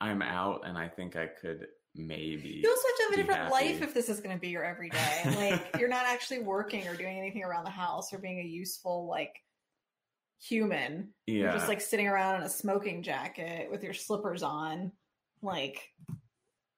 I'm 0.00 0.20
out, 0.20 0.62
and 0.64 0.76
I 0.76 0.88
think 0.88 1.14
I 1.14 1.26
could 1.26 1.68
maybe. 1.94 2.60
You 2.62 2.70
also 2.70 2.88
have 2.88 2.96
to 2.96 3.02
have 3.04 3.12
a 3.12 3.16
different 3.16 3.40
happy. 3.42 3.52
life 3.52 3.82
if 3.82 3.94
this 3.94 4.08
is 4.08 4.20
going 4.20 4.34
to 4.34 4.40
be 4.40 4.48
your 4.48 4.64
everyday. 4.64 5.22
Like 5.36 5.76
you're 5.78 5.88
not 5.88 6.06
actually 6.06 6.40
working 6.40 6.88
or 6.88 6.96
doing 6.96 7.18
anything 7.18 7.44
around 7.44 7.64
the 7.64 7.70
house 7.70 8.12
or 8.12 8.18
being 8.18 8.40
a 8.40 8.44
useful 8.44 9.06
like 9.06 9.42
human. 10.40 11.10
Yeah. 11.26 11.34
You're 11.34 11.52
just 11.52 11.68
like 11.68 11.80
sitting 11.80 12.08
around 12.08 12.36
in 12.36 12.42
a 12.42 12.48
smoking 12.48 13.02
jacket 13.02 13.70
with 13.70 13.82
your 13.84 13.94
slippers 13.94 14.42
on. 14.42 14.92
Like 15.42 15.88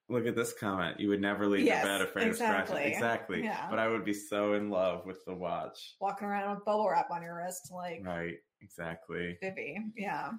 Look 0.08 0.26
at 0.26 0.36
this 0.36 0.52
comment. 0.52 1.00
You 1.00 1.08
would 1.08 1.20
never 1.20 1.46
leave 1.46 1.64
yes, 1.64 1.84
your 1.84 1.92
bed 1.92 2.06
afraid 2.06 2.26
exactly. 2.28 2.60
of 2.60 2.66
scratching. 2.68 2.92
Exactly. 2.92 3.44
Yeah. 3.44 3.66
But 3.70 3.78
I 3.78 3.88
would 3.88 4.04
be 4.04 4.12
so 4.12 4.52
in 4.54 4.68
love 4.68 5.06
with 5.06 5.24
the 5.24 5.34
watch. 5.34 5.96
Walking 6.00 6.28
around 6.28 6.54
with 6.54 6.64
bubble 6.64 6.88
wrap 6.88 7.10
on 7.10 7.22
your 7.22 7.36
wrist, 7.36 7.70
like 7.72 8.02
Right, 8.04 8.34
exactly. 8.60 9.38
Vivi. 9.40 9.78
Yeah. 9.96 10.32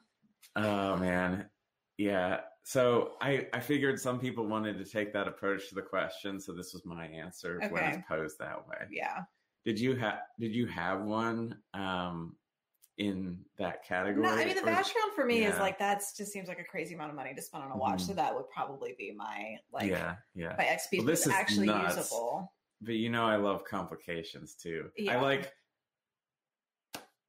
Oh 0.55 0.97
man. 0.97 1.49
Yeah. 1.97 2.41
So 2.63 3.13
I, 3.21 3.47
I 3.53 3.59
figured 3.59 3.99
some 3.99 4.19
people 4.19 4.45
wanted 4.47 4.77
to 4.77 4.85
take 4.85 5.13
that 5.13 5.27
approach 5.27 5.69
to 5.69 5.75
the 5.75 5.81
question, 5.81 6.39
so 6.39 6.51
this 6.53 6.73
was 6.73 6.85
my 6.85 7.05
answer 7.05 7.59
okay. 7.63 7.71
when 7.71 7.83
it's 7.85 8.07
posed 8.07 8.37
that 8.39 8.67
way. 8.67 8.85
Yeah. 8.91 9.19
Did 9.65 9.79
you 9.79 9.95
have 9.95 10.19
did 10.39 10.53
you 10.53 10.67
have 10.67 11.01
one 11.01 11.57
um 11.73 12.35
in 12.97 13.39
that 13.57 13.85
category? 13.85 14.23
No, 14.23 14.33
I 14.33 14.45
mean 14.45 14.55
the 14.55 14.61
or, 14.61 14.65
background 14.65 15.11
for 15.15 15.25
me 15.25 15.41
yeah. 15.41 15.53
is 15.53 15.59
like 15.59 15.77
that's 15.77 16.15
just 16.15 16.31
seems 16.31 16.47
like 16.47 16.59
a 16.59 16.63
crazy 16.63 16.95
amount 16.95 17.09
of 17.09 17.15
money 17.15 17.33
to 17.33 17.41
spend 17.41 17.63
on 17.63 17.71
a 17.71 17.77
watch. 17.77 17.99
Mm-hmm. 17.99 18.07
So 18.07 18.13
that 18.13 18.33
would 18.33 18.49
probably 18.49 18.95
be 18.97 19.13
my 19.15 19.57
like 19.71 19.89
yeah 19.89 20.15
yeah 20.33 20.55
my 20.57 20.65
XP 20.65 20.99
well, 20.99 21.07
this 21.07 21.25
is 21.25 21.33
actually 21.33 21.67
nuts, 21.67 21.97
usable. 21.97 22.51
But 22.81 22.95
you 22.95 23.09
know 23.09 23.25
I 23.25 23.35
love 23.35 23.63
complications 23.65 24.55
too. 24.55 24.89
Yeah. 24.97 25.17
I 25.17 25.21
like 25.21 25.51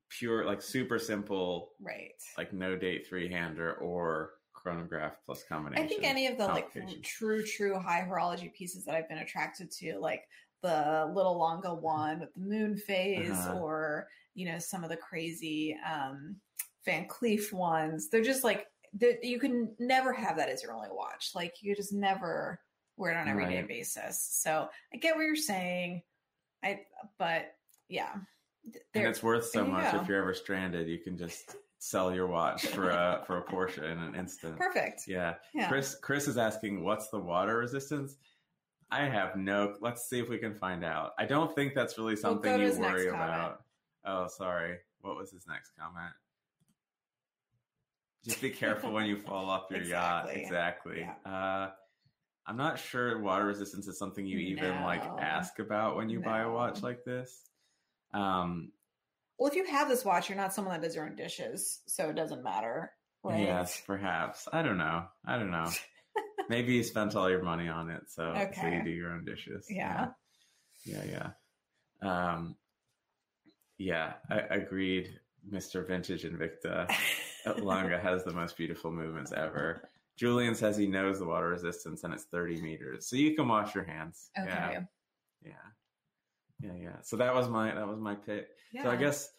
pure 0.09 0.45
like 0.47 0.63
super 0.63 0.99
simple 0.99 1.73
right 1.81 2.15
like 2.39 2.53
no 2.53 2.75
date 2.77 3.07
three 3.07 3.29
hander 3.29 3.75
or 3.75 4.31
chronograph 4.67 5.17
plus 5.25 5.45
combination. 5.45 5.85
I 5.85 5.89
think 5.89 6.03
any 6.03 6.27
of 6.27 6.39
the 6.39 6.47
like 6.47 6.73
true, 7.05 7.45
true 7.45 7.79
high 7.79 8.05
horology 8.09 8.53
pieces 8.53 8.85
that 8.85 8.97
I've 8.97 9.09
been 9.09 9.19
attracted 9.19 9.71
to, 9.73 9.99
like 10.01 10.25
the 10.61 11.09
little 11.15 11.39
Lange 11.39 11.81
one 11.81 12.19
with 12.19 12.35
the 12.35 12.41
moon 12.41 12.77
phase, 12.77 13.31
uh-huh. 13.31 13.59
or 13.61 14.09
you 14.37 14.47
know 14.47 14.59
some 14.61 14.85
of 14.85 14.91
the 14.91 14.97
crazy 14.97 15.77
um, 15.85 16.37
Van 16.85 17.09
Cleef 17.09 17.53
ones. 17.53 18.09
They're 18.09 18.23
just 18.23 18.45
like 18.45 18.67
you 19.23 19.41
can 19.41 19.75
never 19.79 20.13
have 20.13 20.37
that 20.37 20.49
as 20.49 20.63
your 20.63 20.73
only 20.73 20.89
watch. 20.93 21.31
Like 21.35 21.55
you 21.61 21.75
just 21.75 21.93
never 21.93 22.61
wear 22.97 23.13
it 23.13 23.17
on 23.17 23.29
every 23.29 23.45
right. 23.45 23.51
day 23.51 23.63
basis. 23.63 24.27
So 24.31 24.69
I 24.95 24.97
get 24.97 25.17
what 25.17 25.23
you're 25.23 25.37
saying. 25.37 26.03
I 26.65 26.81
but 27.19 27.55
yeah. 27.89 28.13
And 28.95 29.07
it's 29.07 29.23
worth 29.23 29.47
so 29.47 29.65
much 29.65 29.95
if 29.95 30.09
you're 30.09 30.21
ever 30.21 30.35
stranded. 30.35 30.89
You 30.89 30.99
can 30.99 31.17
just 31.17 31.57
sell 31.79 32.15
your 32.15 32.27
watch 32.27 32.67
for 32.67 32.91
a 32.91 33.23
for 33.27 33.39
a 33.39 33.45
Porsche 33.45 33.83
in 33.83 33.99
an 33.99 34.15
instant. 34.15 34.59
Perfect. 34.59 35.05
Yeah. 35.07 35.35
yeah. 35.55 35.69
Chris 35.69 35.97
Chris 36.01 36.29
is 36.29 36.37
asking 36.39 36.85
what's 36.85 37.09
the 37.09 37.19
water 37.19 37.59
resistance? 37.59 38.17
I 38.91 39.03
have 39.03 39.37
no 39.37 39.75
let's 39.81 40.09
see 40.09 40.19
if 40.19 40.29
we 40.29 40.39
can 40.39 40.55
find 40.55 40.85
out. 40.85 41.13
I 41.19 41.27
don't 41.27 41.55
think 41.55 41.75
that's 41.75 41.99
really 41.99 42.17
something 42.17 42.53
we'll 42.53 42.75
you 42.75 42.81
worry 42.81 43.09
about. 43.09 43.63
Oh, 44.07 44.29
sorry. 44.29 44.79
What 45.01 45.17
was 45.17 45.31
his 45.31 45.47
next 45.49 45.73
comment? 45.79 46.15
Just 48.25 48.41
be 48.41 48.51
careful 48.51 48.93
when 48.93 49.07
you 49.07 49.17
fall 49.17 49.51
off 49.51 49.65
your 49.71 49.81
exactly. 49.81 50.35
yacht. 50.35 50.45
Exactly. 50.45 51.01
Yeah. 51.01 51.31
Uh, 51.31 51.71
I'm 52.47 52.57
not 52.57 52.79
sure 52.79 53.21
water 53.21 53.45
resistance 53.45 53.89
is 53.89 53.99
something 53.99 54.27
you 54.27 54.39
even 54.39 54.77
no. 54.77 54.85
like 54.85 55.03
ask 55.03 55.59
about 55.59 55.97
when 55.97 56.09
you 56.09 56.21
no. 56.21 56.25
buy 56.25 56.41
a 56.41 56.51
watch 56.51 56.83
like 56.83 57.05
this. 57.05 57.49
Um, 58.15 58.73
well, 59.39 59.49
if 59.49 59.57
you 59.57 59.65
have 59.65 59.89
this 59.89 60.05
watch, 60.05 60.29
you're 60.29 60.39
not 60.39 60.55
someone 60.55 60.81
that 60.81 60.87
does 60.87 60.97
your 60.97 61.07
own 61.07 61.17
dishes, 61.17 61.81
so 61.87 62.09
it 62.09 62.17
doesn't 62.17 62.43
matter. 62.43 62.93
Right? 63.23 63.43
Yes, 63.43 63.83
perhaps. 63.87 64.49
I 64.53 64.63
don't 64.63 64.79
know. 64.79 65.05
I 65.25 65.39
don't 65.39 65.51
know. 65.51 65.71
Maybe 66.49 66.75
you 66.75 66.85
spent 66.85 67.17
all 67.17 67.29
your 67.29 67.43
money 67.43 67.69
on 67.69 67.91
it, 67.91 68.03
so, 68.09 68.23
okay. 68.23 68.61
so 68.61 68.67
you 68.69 68.85
do 68.85 68.91
your 68.91 69.13
own 69.13 69.25
dishes. 69.25 69.67
Yeah. 69.69 70.09
Yeah, 70.85 71.03
yeah. 71.11 71.31
yeah. 72.03 72.35
Um, 72.35 72.57
yeah, 73.79 74.15
I 74.31 74.39
agreed. 74.51 75.21
Mr. 75.51 75.87
Vintage 75.87 76.25
Invicta 76.25 76.93
Lange 77.63 77.99
has 77.99 78.25
the 78.25 78.33
most 78.33 78.57
beautiful 78.57 78.91
movements 78.91 79.33
ever. 79.33 79.89
Julian 80.17 80.55
says 80.55 80.77
he 80.77 80.87
knows 80.87 81.19
the 81.19 81.25
water 81.27 81.49
resistance 81.49 82.03
and 82.03 82.13
it's 82.13 82.25
30 82.25 82.61
meters. 82.63 83.07
So 83.07 83.17
you 83.17 83.35
can 83.35 83.47
wash 83.47 83.75
your 83.75 83.85
hands. 83.85 84.31
Okay. 84.39 84.49
Yeah. 84.49 84.81
Yeah. 85.45 85.53
Yeah, 86.63 86.73
yeah. 86.83 86.97
So 87.03 87.17
that 87.19 87.35
was 87.35 87.49
my 87.49 87.75
that 87.75 87.87
was 87.87 87.99
my 87.99 88.15
pick. 88.15 88.49
Yeah. 88.73 88.85
So 88.85 88.91
I 88.91 88.97
guess 88.97 89.31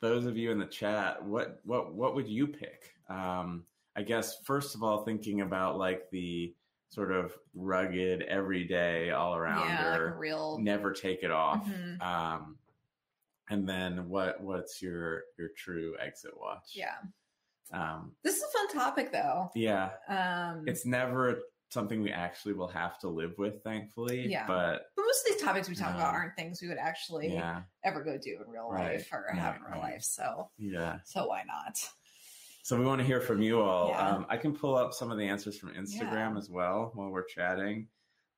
those 0.00 0.26
of 0.26 0.36
you 0.36 0.50
in 0.50 0.58
the 0.58 0.66
chat, 0.66 1.24
what 1.24 1.60
what 1.64 1.94
what 1.94 2.14
would 2.14 2.28
you 2.28 2.48
pick? 2.48 2.94
Um, 3.08 3.64
I 3.96 4.02
guess 4.02 4.38
first 4.44 4.74
of 4.74 4.82
all, 4.82 5.04
thinking 5.04 5.40
about 5.40 5.78
like 5.78 6.10
the 6.10 6.54
sort 6.90 7.12
of 7.12 7.32
rugged, 7.54 8.22
everyday, 8.22 9.10
all 9.10 9.36
around, 9.36 9.68
yeah, 9.68 9.92
like 9.92 10.18
real 10.18 10.58
never 10.58 10.92
take 10.92 11.22
it 11.22 11.30
off. 11.30 11.64
Mm-hmm. 11.64 12.02
Um, 12.02 12.56
and 13.50 13.68
then 13.68 14.08
what 14.08 14.40
what's 14.42 14.82
your 14.82 15.22
your 15.38 15.48
true 15.56 15.94
exit 16.00 16.32
watch? 16.38 16.72
Yeah. 16.74 16.96
Um, 17.72 18.12
this 18.24 18.36
is 18.36 18.42
a 18.42 18.58
fun 18.58 18.68
topic, 18.82 19.12
though. 19.12 19.50
Yeah. 19.54 19.90
Um, 20.08 20.64
it's 20.66 20.86
never 20.86 21.40
something 21.70 22.02
we 22.02 22.10
actually 22.10 22.54
will 22.54 22.68
have 22.68 22.98
to 23.00 23.08
live 23.08 23.34
with, 23.36 23.62
thankfully. 23.62 24.26
Yeah. 24.26 24.46
But, 24.46 24.86
but 24.96 25.02
most 25.02 25.26
of 25.26 25.34
these 25.34 25.42
topics 25.42 25.68
we 25.68 25.74
talk 25.74 25.94
about 25.94 26.14
aren't 26.14 26.34
things 26.34 26.62
we 26.62 26.68
would 26.68 26.78
actually 26.78 27.32
yeah. 27.32 27.62
ever 27.84 28.02
go 28.02 28.16
do 28.16 28.38
in 28.44 28.50
real 28.50 28.70
right. 28.70 28.96
life 28.96 29.08
or 29.12 29.26
right. 29.28 29.38
have 29.38 29.56
in 29.56 29.62
real 29.62 29.72
right. 29.72 29.92
life. 29.92 30.02
So 30.02 30.50
yeah. 30.56 30.98
So 31.04 31.26
why 31.26 31.42
not? 31.46 31.78
So 32.62 32.78
we 32.78 32.84
want 32.84 33.00
to 33.00 33.06
hear 33.06 33.20
from 33.20 33.42
you 33.42 33.60
all. 33.60 33.88
Yeah. 33.90 34.08
Um, 34.08 34.26
I 34.28 34.36
can 34.36 34.54
pull 34.54 34.76
up 34.76 34.94
some 34.94 35.10
of 35.10 35.18
the 35.18 35.24
answers 35.24 35.58
from 35.58 35.70
Instagram 35.74 36.32
yeah. 36.32 36.38
as 36.38 36.50
well 36.50 36.92
while 36.94 37.10
we're 37.10 37.24
chatting. 37.24 37.86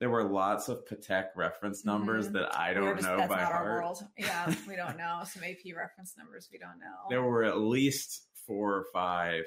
There 0.01 0.11
were 0.11 0.25
lots 0.25 0.69
of 0.69 0.87
Patek 0.87 1.27
reference 1.37 1.85
numbers 1.85 2.27
mm-hmm. 2.27 2.37
that 2.39 2.59
I 2.59 2.73
don't 2.73 2.97
just, 2.97 3.07
know 3.07 3.29
by 3.29 3.43
heart. 3.43 3.99
Yeah, 4.19 4.53
we 4.69 4.75
don't 4.75 4.97
know 4.97 5.21
some 5.27 5.45
AP 5.45 5.77
reference 5.77 6.15
numbers. 6.17 6.49
We 6.51 6.59
don't 6.59 6.79
know. 6.79 7.09
There 7.11 7.23
were 7.23 7.45
at 7.45 7.59
least 7.59 8.23
four 8.47 8.75
or 8.75 8.87
five 8.93 9.45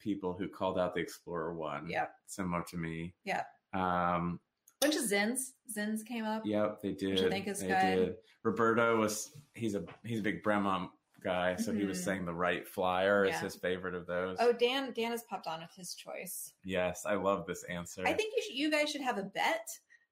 people 0.00 0.34
who 0.38 0.48
called 0.48 0.78
out 0.78 0.94
the 0.94 1.00
Explorer 1.00 1.54
One. 1.54 1.88
Yep. 1.88 2.10
Similar 2.26 2.64
to 2.70 2.76
me. 2.78 3.14
Yeah. 3.24 3.42
Um, 3.74 4.40
bunch 4.80 4.96
of 4.96 5.02
Sinns. 5.02 5.52
Sinns 5.68 6.02
came 6.02 6.24
up. 6.24 6.42
Yep, 6.46 6.80
they 6.82 6.92
did. 6.92 7.10
Which 7.10 7.22
I 7.22 7.28
think 7.28 7.46
is 7.46 7.60
they 7.60 7.68
good. 7.68 7.96
Did. 7.96 8.14
Roberto 8.42 8.98
was 8.98 9.30
he's 9.54 9.74
a 9.74 9.84
he's 10.04 10.20
a 10.20 10.22
big 10.22 10.42
Bremont 10.42 10.88
guy, 11.22 11.56
so 11.56 11.70
mm-hmm. 11.70 11.80
he 11.80 11.86
was 11.86 11.98
mm-hmm. 11.98 12.04
saying 12.04 12.24
the 12.24 12.32
Wright 12.32 12.66
Flyer 12.66 13.26
yeah. 13.26 13.34
is 13.34 13.40
his 13.40 13.56
favorite 13.56 13.94
of 13.94 14.06
those. 14.06 14.38
Oh, 14.40 14.52
Dan 14.52 14.92
Dan 14.94 15.10
has 15.10 15.22
popped 15.24 15.46
on 15.46 15.60
with 15.60 15.74
his 15.76 15.94
choice. 15.94 16.52
Yes, 16.64 17.04
I 17.06 17.14
love 17.14 17.46
this 17.46 17.64
answer. 17.64 18.02
I 18.06 18.14
think 18.14 18.32
you 18.36 18.42
should, 18.42 18.56
you 18.56 18.70
guys 18.70 18.90
should 18.90 19.02
have 19.02 19.18
a 19.18 19.24
bet, 19.24 19.68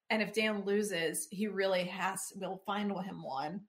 and 0.09 0.21
if 0.21 0.33
Dan 0.33 0.63
loses, 0.65 1.27
he 1.31 1.47
really 1.47 1.85
has. 1.85 2.33
We'll 2.35 2.61
find 2.65 2.91
him 2.91 3.23
one. 3.23 3.61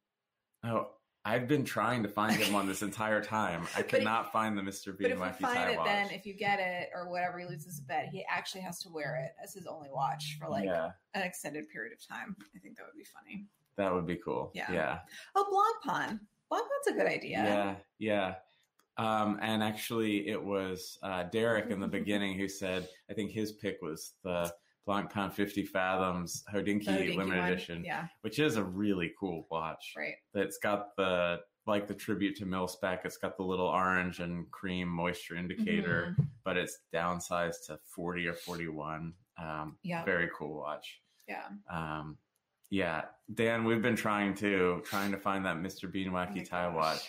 Oh, 0.64 0.88
I've 1.24 1.47
been 1.47 1.64
trying 1.64 2.03
to 2.03 2.09
find 2.09 2.36
him 2.36 2.55
on 2.55 2.66
this 2.66 2.82
entire 2.91 3.22
time. 3.22 3.66
I 3.76 3.82
cannot 3.82 4.26
if, 4.26 4.32
find 4.32 4.57
the 4.57 4.62
Mr. 4.62 4.97
B. 4.97 5.05
But 5.05 5.12
if 5.12 5.41
you 5.41 5.47
find 5.47 5.70
it, 5.70 5.78
watch. 5.78 5.86
then 5.86 6.11
if 6.11 6.24
you 6.24 6.34
get 6.34 6.61
it 6.61 6.88
or 6.95 7.11
whatever, 7.11 7.38
he 7.38 7.47
loses 7.47 7.78
a 7.78 7.82
bet. 7.82 8.09
He 8.11 8.24
actually 8.28 8.62
has 8.62 8.80
to 8.82 8.88
wear 8.88 9.22
it 9.24 9.32
as 9.43 9.55
his 9.55 9.66
only 9.66 9.88
watch 9.93 10.38
for 10.41 10.49
like 10.49 10.64
yeah. 10.64 10.91
an 11.14 11.22
extended 11.22 11.68
period 11.68 11.93
of 11.93 12.07
time. 12.07 12.34
I 12.57 12.59
think 12.59 12.76
that 12.76 12.86
would 12.86 12.97
be 12.97 13.05
funny. 13.05 13.47
That 13.76 13.93
would 13.93 14.07
be 14.07 14.16
cool. 14.16 14.51
Yeah. 14.55 14.72
Yeah. 14.72 14.99
Oh, 15.34 15.45
Blancpain. 15.86 16.20
Blog 16.49 16.62
Blancpain's 16.62 16.86
a 16.88 16.93
good 16.93 17.07
idea. 17.07 17.45
Yeah. 17.99 18.34
Yeah. 18.99 19.05
Um, 19.05 19.38
and 19.41 19.62
actually, 19.62 20.28
it 20.28 20.43
was 20.43 20.99
uh, 21.03 21.24
Derek 21.24 21.70
in 21.70 21.80
the 21.80 21.88
beginning 21.99 22.38
who 22.38 22.49
said, 22.49 22.88
I 23.11 23.14
think 23.14 23.30
his 23.30 23.53
pick 23.53 23.78
was 23.82 24.14
the 24.24 24.53
Blancpain 24.89 25.33
50 25.33 25.64
Fathoms 25.66 26.43
Hodinkee, 26.53 27.16
limited 27.16 27.41
one. 27.41 27.53
edition, 27.53 27.85
yeah. 27.85 28.07
which 28.22 28.39
is 28.39 28.57
a 28.57 28.64
really 28.64 29.12
cool 29.18 29.47
watch. 29.51 29.93
Right. 29.97 30.14
That's 30.35 30.59
got 30.59 30.97
the 30.97 31.41
like 31.66 31.87
the 31.87 31.95
tribute 31.95 32.37
to 32.37 32.47
Mil 32.47 32.66
Spec. 32.66 33.03
It's 33.05 33.18
got 33.18 33.37
the 33.37 33.43
little 33.43 33.66
orange 33.66 34.20
and 34.20 34.51
cream 34.51 34.89
moisture 34.89 35.37
indicator, 35.37 36.09
mm-hmm. 36.12 36.22
but 36.45 36.57
it's 36.57 36.78
downsized 36.93 37.66
to 37.66 37.78
40 37.95 38.26
or 38.26 38.35
41. 38.35 39.12
Um, 39.41 39.76
yeah. 39.83 40.05
Very 40.05 40.28
cool 40.37 40.57
watch. 40.57 41.01
Yeah. 41.28 41.47
Um, 41.70 42.18
yeah, 42.70 43.03
Dan, 43.35 43.64
we've 43.64 43.83
been 43.83 43.97
trying 43.97 44.35
to 44.37 44.81
trying 44.85 45.11
to 45.11 45.18
find 45.18 45.45
that 45.45 45.57
Mr. 45.57 45.91
Bean 45.91 46.11
Wacky 46.11 46.43
oh 46.43 46.45
tie 46.45 46.68
watch. 46.68 47.09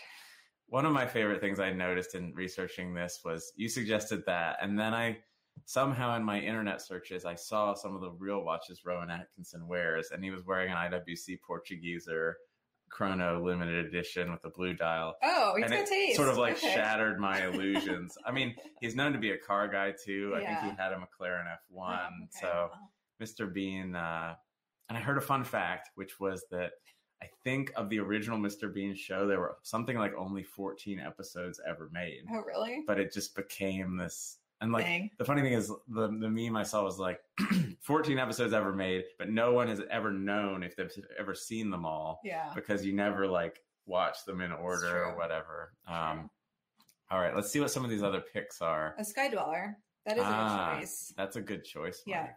One 0.68 0.86
of 0.86 0.94
my 0.94 1.06
favorite 1.06 1.40
things 1.40 1.60
I 1.60 1.72
noticed 1.72 2.16
in 2.16 2.34
researching 2.34 2.94
this 2.94 3.20
was 3.24 3.54
you 3.56 3.70
suggested 3.70 4.24
that, 4.26 4.58
and 4.62 4.78
then 4.78 4.94
I 4.94 5.20
somehow 5.66 6.16
in 6.16 6.24
my 6.24 6.40
internet 6.40 6.82
searches, 6.82 7.26
I 7.26 7.36
saw 7.36 7.74
some 7.74 7.96
of 7.96 8.02
the 8.02 8.12
real 8.12 8.44
watches 8.44 8.82
Rowan 8.86 9.10
Atkinson 9.10 9.68
wears, 9.68 10.12
and 10.12 10.24
he 10.24 10.32
was 10.32 10.46
wearing 10.46 10.72
an 10.72 10.78
IWC 10.78 11.40
Portugieser 11.48 12.34
chrono 12.90 13.42
limited 13.44 13.86
edition 13.86 14.32
with 14.32 14.44
a 14.44 14.50
blue 14.50 14.74
dial. 14.74 15.16
Oh, 15.24 15.54
he's 15.56 15.64
and 15.66 15.74
got 15.74 15.80
it 15.84 15.88
taste. 15.88 16.18
sort 16.18 16.28
of 16.30 16.38
like 16.38 16.58
okay. 16.58 16.74
shattered 16.74 17.20
my 17.20 17.46
illusions. 17.48 18.18
I 18.26 18.32
mean, 18.32 18.54
he's 18.82 18.96
known 18.96 19.14
to 19.14 19.20
be 19.20 19.32
a 19.32 19.38
car 19.38 19.68
guy 19.70 19.94
too. 20.04 20.34
I 20.36 20.42
Yeah. 20.42 20.60
think 20.62 20.74
he 20.74 20.82
had 20.82 20.92
a 20.92 20.96
McLaren 20.98 21.46
F1. 21.46 21.56
Oh, 21.74 22.24
okay, 22.24 22.28
So. 22.42 22.70
Mr. 23.22 23.54
Bean, 23.54 23.96
uh, 23.96 24.34
and 24.90 24.98
I 24.98 25.02
heard 25.02 25.18
a 25.18 25.22
fun 25.22 25.44
fact, 25.46 25.92
which 25.96 26.20
was 26.20 26.44
that 26.52 26.72
I 27.24 27.28
think 27.44 27.72
of 27.76 27.88
the 27.90 28.00
original 28.00 28.40
Mr. 28.40 28.74
Bean 28.74 28.96
show, 28.96 29.28
there 29.28 29.40
were 29.40 29.56
something 29.62 29.96
like 29.96 30.12
only 30.18 30.42
14 30.44 31.00
episodes 31.00 31.62
ever 31.68 31.88
made, 31.94 32.24
Oh, 32.34 32.42
really? 32.42 32.84
but 32.88 33.00
it 33.00 33.14
just 33.14 33.36
became 33.36 33.96
this. 33.96 34.40
And 34.62 34.72
like 34.72 34.86
Thing. 34.86 35.10
the 35.18 35.26
funny 35.26 35.42
thing 35.42 35.54
is, 35.54 35.70
the 35.88 36.08
the 36.08 36.30
meme 36.30 36.56
I 36.56 36.62
saw 36.64 36.84
was 36.84 37.00
like 37.00 37.20
14 37.82 38.20
episodes 38.20 38.54
ever 38.54 38.72
made, 38.74 39.04
but 39.18 39.30
no 39.30 39.54
one 39.54 39.68
has 39.68 39.82
ever 39.90 40.12
known 40.12 40.62
if 40.62 40.76
they've 40.76 40.92
ever 41.20 41.34
seen 41.34 41.72
them 41.72 41.84
all 41.86 42.20
Yeah. 42.24 42.52
because 42.54 42.86
you 42.86 42.94
never 42.94 43.28
like 43.28 43.60
watch 43.88 44.24
them 44.26 44.40
in 44.40 44.52
order 44.52 45.04
or 45.06 45.18
whatever. 45.18 45.74
Um, 45.88 46.30
all 47.10 47.20
right, 47.20 47.36
let's 47.36 47.50
see 47.52 47.60
what 47.60 47.72
some 47.72 47.84
of 47.84 47.90
these 47.90 48.04
other 48.04 48.22
picks 48.22 48.62
are. 48.62 48.94
A 49.00 49.04
Sky 49.04 49.30
Dweller. 49.30 49.78
That 50.06 50.18
is 50.18 50.24
a 50.24 50.28
Ah, 50.28 50.74
good 50.76 50.80
choice. 50.82 51.14
That's 51.18 51.36
a 51.36 51.42
good 51.42 51.66
choice. 51.66 52.02
Yeah. 52.06 52.22
Mike. 52.22 52.30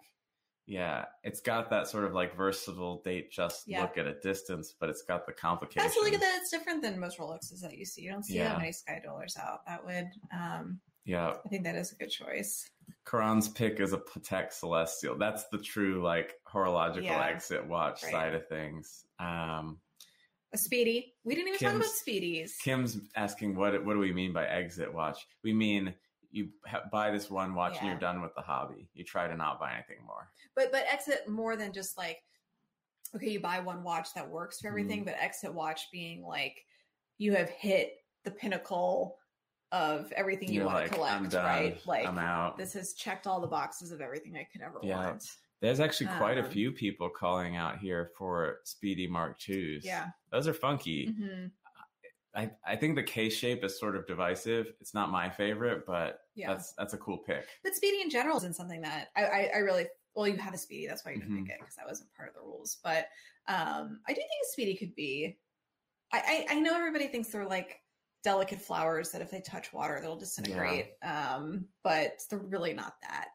Yeah. 0.67 1.05
It's 1.25 1.41
got 1.41 1.69
that 1.71 1.89
sort 1.89 2.05
of 2.05 2.15
like 2.15 2.35
versatile 2.37 3.03
Datejust 3.05 3.65
Yeah. 3.67 3.83
look 3.83 3.99
at 3.99 4.07
a 4.07 4.15
distance, 4.21 4.75
but 4.81 4.89
it's 4.89 5.03
got 5.03 5.27
the 5.27 5.33
complication. 5.35 5.83
That's 5.83 5.97
look 5.97 6.15
at 6.15 6.21
that. 6.21 6.39
It's 6.41 6.51
different 6.51 6.81
than 6.83 6.99
most 6.99 7.19
Rolexes 7.19 7.61
that 7.61 7.77
you 7.77 7.85
see. 7.85 8.01
You 8.03 8.13
don't 8.13 8.25
see 8.25 8.37
Yeah. 8.37 8.49
that 8.49 8.59
many 8.59 8.73
Sky 8.73 9.01
Dwellers 9.05 9.37
out. 9.37 9.65
That 9.67 9.85
would, 9.85 10.09
um, 10.33 10.81
Yeah. 11.05 11.35
I 11.45 11.49
think 11.49 11.65
that 11.65 11.75
is 11.77 11.93
a 11.93 11.97
good 11.97 12.11
choice. 12.11 12.71
Karan's 13.05 13.49
pick 13.49 13.81
is 13.81 13.93
a 13.93 13.99
Patek 13.99 14.53
Celestial. 14.53 15.17
That's 15.19 15.45
the 15.49 15.59
true 15.59 16.03
like 16.03 16.35
horological 16.47 17.05
Yeah. 17.05 17.27
exit 17.27 17.67
watch 17.67 18.03
Right. 18.03 18.13
side 18.13 18.35
of 18.35 18.49
things. 18.49 19.05
Um, 19.19 19.81
A 20.53 20.59
Speedy. 20.59 21.15
We 21.25 21.35
didn't 21.35 21.49
even 21.49 21.61
talk 21.61 21.75
about 21.77 21.89
Speedies. 21.89 22.59
Kim's 22.61 22.99
asking 23.17 23.55
what 23.57 23.85
what 23.85 23.93
do 23.95 23.99
we 23.99 24.13
mean 24.13 24.33
by 24.33 24.47
exit 24.47 24.93
watch? 24.93 25.27
We 25.43 25.53
mean 25.53 25.95
you 26.31 26.51
ha- 26.67 26.85
buy 26.91 27.11
this 27.11 27.31
one 27.31 27.55
watch 27.55 27.77
and 27.79 27.87
you're 27.89 27.99
done 27.99 28.21
with 28.23 28.35
the 28.35 28.41
hobby. 28.41 28.89
You 28.95 29.05
try 29.05 29.29
to 29.29 29.37
not 29.37 29.61
buy 29.61 29.75
anything 29.75 30.05
more. 30.07 30.31
but 30.55 30.71
but 30.73 30.85
exit 30.91 31.29
more 31.29 31.57
than 31.57 31.73
just 31.73 31.99
like 31.99 32.23
okay 33.15 33.29
you 33.31 33.41
buy 33.41 33.61
one 33.61 33.83
watch 33.85 34.13
that 34.15 34.29
works 34.29 34.61
for 34.61 34.69
everything 34.69 35.01
Mm-hmm. 35.01 35.07
but 35.11 35.23
exit 35.23 35.53
watch 35.53 35.91
being 35.93 36.25
like 36.25 36.65
you 37.19 37.35
have 37.35 37.51
hit 37.51 38.05
the 38.25 38.31
pinnacle 38.31 39.19
of 39.75 40.13
everything 40.13 40.49
you 40.49 40.55
You're 40.61 40.67
want 40.67 40.77
like, 40.79 40.91
to 40.91 40.95
collect 40.95 41.35
right 41.35 41.81
like 41.87 42.07
I'm 42.07 42.17
out. 42.19 42.57
this 42.57 42.73
has 42.75 42.93
checked 42.95 43.27
all 43.27 43.41
the 43.41 43.49
boxes 43.49 43.91
of 43.91 44.01
everything 44.01 44.37
i 44.37 44.45
could 44.51 44.63
ever 44.63 44.79
Yeah. 44.83 44.97
want 45.07 45.29
There's 45.61 45.81
actually 45.81 46.11
quite 46.17 46.39
a 46.39 46.45
Um, 46.45 46.51
few 46.51 46.71
people 46.71 47.09
calling 47.11 47.57
out 47.57 47.79
here 47.79 48.11
for 48.17 48.61
Speedy 48.65 49.07
Mark 49.09 49.39
Twos. 49.39 49.85
yeah 49.85 50.09
Those 50.31 50.47
are 50.49 50.55
funky. 50.55 51.07
hmm 51.07 51.47
I, 52.37 52.51
I 52.67 52.75
think 52.75 52.97
the 52.97 53.03
case 53.03 53.33
shape 53.33 53.63
is 53.63 53.79
sort 53.79 53.95
of 53.95 54.09
divisive. 54.09 54.73
It's 54.81 54.93
not 54.93 55.09
my 55.11 55.31
favorite, 55.31 55.87
but 55.87 56.21
yeah 56.35 56.49
that's 56.49 56.73
that's 56.73 56.93
a 56.95 56.99
cool 56.99 57.19
pick. 57.19 57.47
but 57.63 57.75
speedy 57.77 58.01
in 58.01 58.11
general 58.11 58.37
isn't 58.39 58.55
something 58.57 58.81
that 58.83 59.11
i 59.17 59.25
i, 59.25 59.51
I 59.55 59.59
really 59.59 59.87
well 60.15 60.27
you 60.29 60.37
have 60.37 60.53
a 60.55 60.59
speedy 60.59 60.87
that's 60.89 61.05
why 61.05 61.13
you 61.13 61.19
didn't 61.21 61.35
Mhm. 61.37 61.47
pick 61.47 61.55
it 61.55 61.61
because 61.61 61.77
that 61.77 61.87
wasn't 61.87 62.13
part 62.17 62.29
of 62.31 62.35
the 62.35 62.41
rules 62.41 62.79
but 62.83 63.07
um 63.49 64.01
i 64.09 64.13
do 64.13 64.21
think 64.21 64.41
a 64.45 64.49
speedy 64.53 64.75
could 64.77 64.95
be 64.97 65.39
I, 66.13 66.47
I 66.51 66.55
i 66.57 66.61
know 66.61 66.75
everybody 66.77 67.07
thinks 67.07 67.29
they're 67.29 67.47
like 67.47 67.81
delicate 68.25 68.61
flowers 68.61 69.11
that 69.13 69.21
if 69.23 69.31
they 69.31 69.41
touch 69.43 69.73
water 69.73 69.99
they'll 70.01 70.17
disintegrate 70.17 70.93
um 71.03 71.67
but 71.83 72.21
they're 72.31 72.39
really 72.39 72.73
not 72.75 72.95
that 73.03 73.29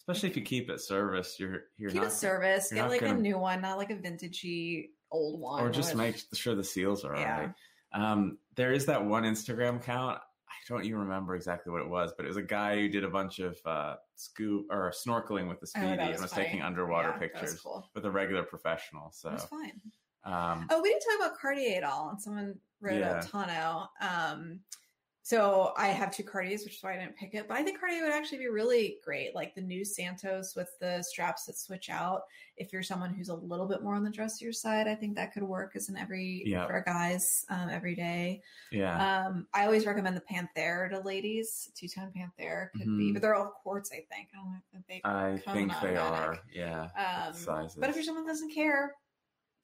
Especially 0.00 0.30
if 0.30 0.36
you 0.38 0.42
keep 0.42 0.70
it 0.70 0.80
service, 0.80 1.36
you're 1.38 1.64
you're 1.76 1.90
keep 1.90 2.00
not 2.00 2.10
it 2.12 2.14
service 2.14 2.72
get 2.72 2.88
like 2.88 3.02
a 3.02 3.06
gonna- 3.08 3.20
new 3.20 3.36
one 3.38 3.60
not 3.60 3.76
like 3.76 3.90
a 3.90 3.94
vintagey 3.96 4.88
old 5.10 5.38
one 5.40 5.62
or 5.62 5.68
just 5.70 5.90
with- 5.94 5.98
make 5.98 6.16
sure 6.34 6.54
the 6.54 6.64
seals 6.64 7.04
are 7.04 7.14
Yeah. 7.16 7.34
alright. 7.34 7.54
Um, 7.92 8.38
there 8.54 8.72
is 8.72 8.86
that 8.86 9.04
one 9.04 9.24
Instagram 9.24 9.76
account. 9.76 10.18
I 10.48 10.54
don't 10.66 10.84
even 10.84 10.98
remember 11.00 11.34
exactly 11.34 11.72
what 11.72 11.82
it 11.82 11.88
was, 11.88 12.12
but 12.16 12.24
it 12.24 12.28
was 12.28 12.36
a 12.38 12.42
guy 12.42 12.76
who 12.76 12.88
did 12.88 13.04
a 13.04 13.08
bunch 13.10 13.38
of 13.38 13.58
uh, 13.66 13.96
scoop 14.14 14.66
or 14.70 14.90
snorkeling 14.92 15.46
with 15.48 15.60
the 15.60 15.66
Oh, 15.76 15.80
Speedy 15.80 15.86
and 16.02 16.12
was 16.12 16.22
was 16.22 16.32
funny. 16.32 16.44
taking 16.44 16.62
underwater 16.62 17.08
Yeah, 17.10 17.18
pictures 17.18 17.60
cool. 17.60 17.88
with 17.94 18.04
a 18.06 18.10
regular 18.10 18.42
professional. 18.44 19.10
So, 19.12 19.30
was 19.32 19.44
fine 19.44 19.78
um, 20.28 20.66
Oh, 20.70 20.80
we 20.82 20.90
didn't 20.90 21.02
talk 21.02 21.26
about 21.26 21.38
Cartier 21.38 21.76
at 21.78 21.84
all, 21.84 22.10
and 22.10 22.20
someone 22.20 22.58
wrote 22.80 22.98
Yeah. 22.98 23.18
about 23.18 23.24
Tano. 23.26 23.88
Um, 24.00 24.60
so 25.22 25.74
I 25.76 25.88
have 25.88 26.10
two 26.14 26.22
Cartiers, 26.22 26.64
which 26.64 26.76
is 26.76 26.82
why 26.82 26.94
I 26.94 26.96
didn't 26.96 27.16
pick 27.16 27.34
it. 27.34 27.46
But 27.48 27.58
I 27.58 27.62
think 27.62 27.78
Cartier 27.78 28.02
would 28.02 28.14
actually 28.14 28.38
be 28.38 28.48
really 28.48 28.96
great, 29.04 29.34
like 29.34 29.54
the 29.54 29.60
new 29.60 29.84
Santos 29.84 30.54
with 30.56 30.70
the 30.80 31.02
straps 31.02 31.44
that 31.44 31.58
switch 31.58 31.90
out. 31.90 32.22
If 32.56 32.72
you're 32.72 32.82
someone 32.82 33.12
who's 33.12 33.28
a 33.28 33.34
little 33.34 33.66
bit 33.66 33.82
more 33.82 33.94
on 33.94 34.02
the 34.04 34.10
dressier 34.10 34.54
side, 34.54 34.88
I 34.88 34.94
think 34.94 35.16
that 35.16 35.34
could 35.34 35.42
work 35.42 35.72
as 35.76 35.90
an 35.90 35.98
every 35.98 36.44
Yeah. 36.46 36.66
for 36.66 36.80
guys 36.80 37.44
um, 37.50 37.68
every 37.68 37.94
day. 37.94 38.40
yeah, 38.72 39.26
Um, 39.26 39.46
I 39.52 39.66
always 39.66 39.84
recommend 39.84 40.16
the 40.16 40.22
Panther 40.22 40.88
to 40.92 41.00
ladies. 41.00 41.70
Two 41.74 41.88
tone 41.88 42.10
Panther 42.14 42.70
could 42.74 42.86
be, 42.86 43.10
Mhm. 43.10 43.12
but 43.12 43.20
they're 43.20 43.34
all 43.34 43.50
quartz. 43.62 43.92
I 43.92 44.06
think. 44.10 44.30
I 44.32 44.38
don't 44.38 44.50
know 44.52 44.58
if 44.80 44.86
they. 44.86 45.00
I 45.04 45.36
think 45.52 45.72
they 45.82 45.98
automatic. 45.98 45.98
are. 45.98 46.38
Yeah, 46.50 47.26
Um, 47.28 47.34
sizes. 47.34 47.76
but 47.78 47.90
if 47.90 47.96
you're 47.96 48.04
someone 48.04 48.24
who 48.24 48.30
doesn't 48.30 48.54
care, 48.54 48.94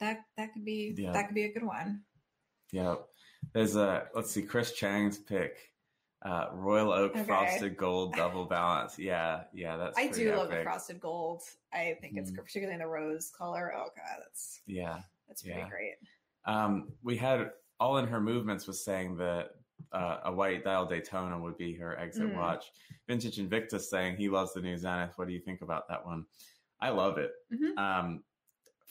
that 0.05 0.24
that 0.36 0.52
could 0.52 0.64
be 0.64 0.94
Yeah. 0.96 1.12
that 1.12 1.26
could 1.26 1.34
be 1.34 1.44
a 1.44 1.52
good 1.52 1.64
one. 1.64 2.02
Yeah, 2.72 2.96
There's 3.52 3.76
a 3.76 4.09
let's 4.14 4.30
see, 4.30 4.42
Chris 4.42 4.72
Chang's 4.72 5.18
pick. 5.18 5.70
Uh, 6.22 6.48
Royal 6.55 6.90
Oak 6.90 7.12
Okay. 7.12 7.24
Frosted 7.24 7.76
Gold 7.76 8.14
Double 8.14 8.46
Balance. 8.46 8.98
Yeah, 8.98 9.44
yeah, 9.52 9.76
that's 9.76 9.98
I 9.98 10.09
do 10.09 10.34
love 10.34 10.48
the 10.50 10.62
frosted 10.62 10.98
gold. 10.98 11.42
I 11.72 11.96
think 12.00 12.16
it's 12.16 12.30
Mm. 12.30 12.36
particularly 12.36 12.72
in 12.74 12.80
the 12.80 12.86
rose 12.86 13.30
color. 13.30 13.72
Oh 13.76 13.90
god, 13.94 14.20
that's 14.20 14.62
Yeah. 14.66 15.02
that's 15.28 15.42
pretty 15.42 15.59
Yeah. 15.59 15.68
great. 15.68 15.94
Um, 16.46 16.92
we 17.02 17.16
had 17.16 17.52
all 17.78 17.98
in 17.98 18.07
her 18.07 18.20
movements 18.20 18.66
was 18.66 18.82
saying 18.84 19.16
that 19.16 19.50
uh, 19.92 20.20
a 20.24 20.32
white 20.32 20.64
dial 20.64 20.86
Daytona 20.86 21.38
would 21.38 21.57
be 21.59 21.74
her 21.74 21.96
exit 21.98 22.28
Mm. 22.30 22.36
watch. 22.36 22.72
Vintage 23.07 23.38
Invictus 23.38 23.90
saying 23.90 24.16
he 24.16 24.28
loves 24.28 24.52
the 24.55 24.61
new 24.62 24.76
Zenith. 24.76 25.16
What 25.18 25.28
do 25.28 25.34
you 25.34 25.40
think 25.40 25.62
about 25.62 25.86
that 25.88 26.05
one? 26.05 26.26
I 26.80 26.88
love 26.90 27.18
it. 27.18 27.32
Mhm. 27.52 27.76
Um, 27.78 28.24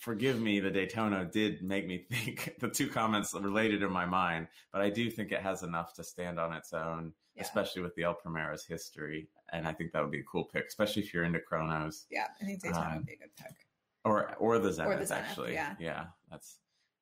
forgive 0.04 0.40
me, 0.42 0.60
the 0.60 0.70
Daytona 0.70 1.24
did 1.26 1.64
make 1.64 1.88
me 1.88 2.06
think 2.12 2.56
the 2.60 2.68
two 2.70 2.88
comments 2.88 3.34
related 3.34 3.82
in 3.84 3.92
my 3.92 4.06
mind, 4.06 4.48
but 4.72 4.82
I 4.82 4.90
do 4.90 5.10
think 5.10 5.32
it 5.32 5.42
has 5.42 5.64
enough 5.64 5.94
to 5.96 6.04
stand 6.04 6.40
on 6.40 6.52
its 6.54 6.74
own, 6.74 7.14
Yeah. 7.36 7.44
especially 7.44 7.82
with 7.82 7.96
the 7.96 8.04
El 8.04 8.16
Primero's 8.16 8.66
history. 8.66 9.30
And 9.54 9.66
I 9.68 9.72
think 9.74 9.92
that 9.94 10.02
would 10.02 10.12
be 10.12 10.20
a 10.20 10.24
cool 10.24 10.44
pick, 10.46 10.66
especially 10.68 11.04
if 11.04 11.14
you're 11.14 11.24
into 11.24 11.40
chronos 11.40 12.06
Yeah, 12.12 12.28
I 12.42 12.46
think 12.46 12.62
Daytona 12.62 12.88
Um, 12.88 12.96
would 12.98 13.06
be 13.06 13.14
a 13.14 13.18
good 13.18 13.36
pick. 13.38 13.56
or 14.04 14.36
or 14.38 14.60
the 14.60 14.74
Zenith, 14.74 15.08
Zenith, 15.08 15.12
actually. 15.12 15.54
yeah. 15.54 15.76
yeah, 15.80 16.06
that's 16.30 16.58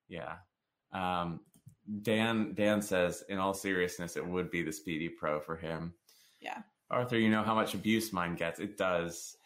yeah. 0.07 0.35
Um, 0.91 1.39
Dan 2.03 2.53
Dan 2.53 2.81
says, 2.81 3.23
in 3.29 3.39
all 3.39 3.53
seriousness, 3.53 4.15
it 4.15 4.25
would 4.25 4.51
be 4.51 4.61
the 4.61 4.71
Speedy 4.71 5.09
Pro 5.09 5.39
for 5.39 5.55
him. 5.55 5.93
Yeah. 6.39 6.61
Arthur, 6.91 7.17
you 7.17 7.29
know 7.29 7.41
how 7.43 7.55
much 7.55 7.73
abuse 7.73 8.11
mine 8.13 8.35
gets. 8.35 8.59
It 8.59 8.77
does. 8.77 9.37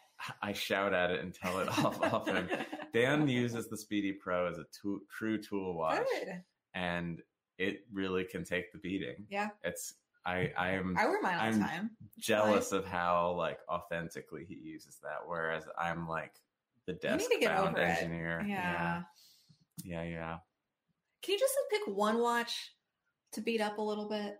I 0.41 0.53
shout 0.53 0.93
at 0.93 1.11
it 1.11 1.19
and 1.21 1.33
tell 1.33 1.59
it 1.59 1.67
off 1.69 2.01
often. 2.13 2.49
Dan 2.95 3.27
uses 3.27 3.67
the 3.67 3.77
Speedy 3.77 4.13
Pro 4.13 4.47
as 4.47 4.57
a 4.57 4.65
tool, 4.81 4.99
true 5.09 5.41
tool 5.41 5.75
watch, 5.77 6.05
Good. 6.19 6.41
and 6.73 7.21
it 7.57 7.81
really 7.91 8.23
can 8.23 8.43
take 8.43 8.71
the 8.71 8.77
beating. 8.77 9.25
Yeah, 9.29 9.49
It's 9.63 9.93
I 10.25 10.51
I 10.57 10.71
am 10.71 10.95
I 10.97 11.05
wear 11.05 11.21
mine 11.21 11.35
all 11.35 11.51
the 11.51 11.57
I'm 11.57 11.59
time. 11.59 11.89
jealous 12.17 12.71
of 12.71 12.85
how 12.85 13.33
like 13.37 13.59
authentically 13.69 14.45
he 14.47 14.55
uses 14.55 14.97
that, 15.03 15.19
whereas 15.27 15.63
I'm 15.77 16.07
like 16.07 16.33
the 16.87 16.93
desk 16.93 17.29
need 17.29 17.35
to 17.35 17.41
get 17.41 17.55
bound 17.55 17.77
engineer. 17.77 18.43
Yeah. 18.47 19.03
yeah, 19.83 20.03
yeah, 20.03 20.09
yeah. 20.09 20.37
Can 21.21 21.33
you 21.33 21.39
just 21.39 21.53
like, 21.71 21.81
pick 21.81 21.95
one 21.95 22.19
watch 22.19 22.71
to 23.33 23.41
beat 23.41 23.61
up 23.61 23.77
a 23.77 23.81
little 23.81 24.07
bit? 24.07 24.39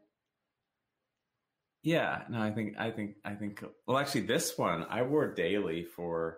Yeah, 1.84 2.24
no, 2.30 2.42
I 2.42 2.50
think, 2.52 2.76
I 2.80 2.90
think, 2.90 3.16
I 3.24 3.34
think. 3.36 3.64
Well, 3.86 3.98
actually, 3.98 4.22
this 4.22 4.58
one 4.58 4.86
I 4.90 5.04
wore 5.04 5.34
daily 5.34 5.84
for 5.84 6.38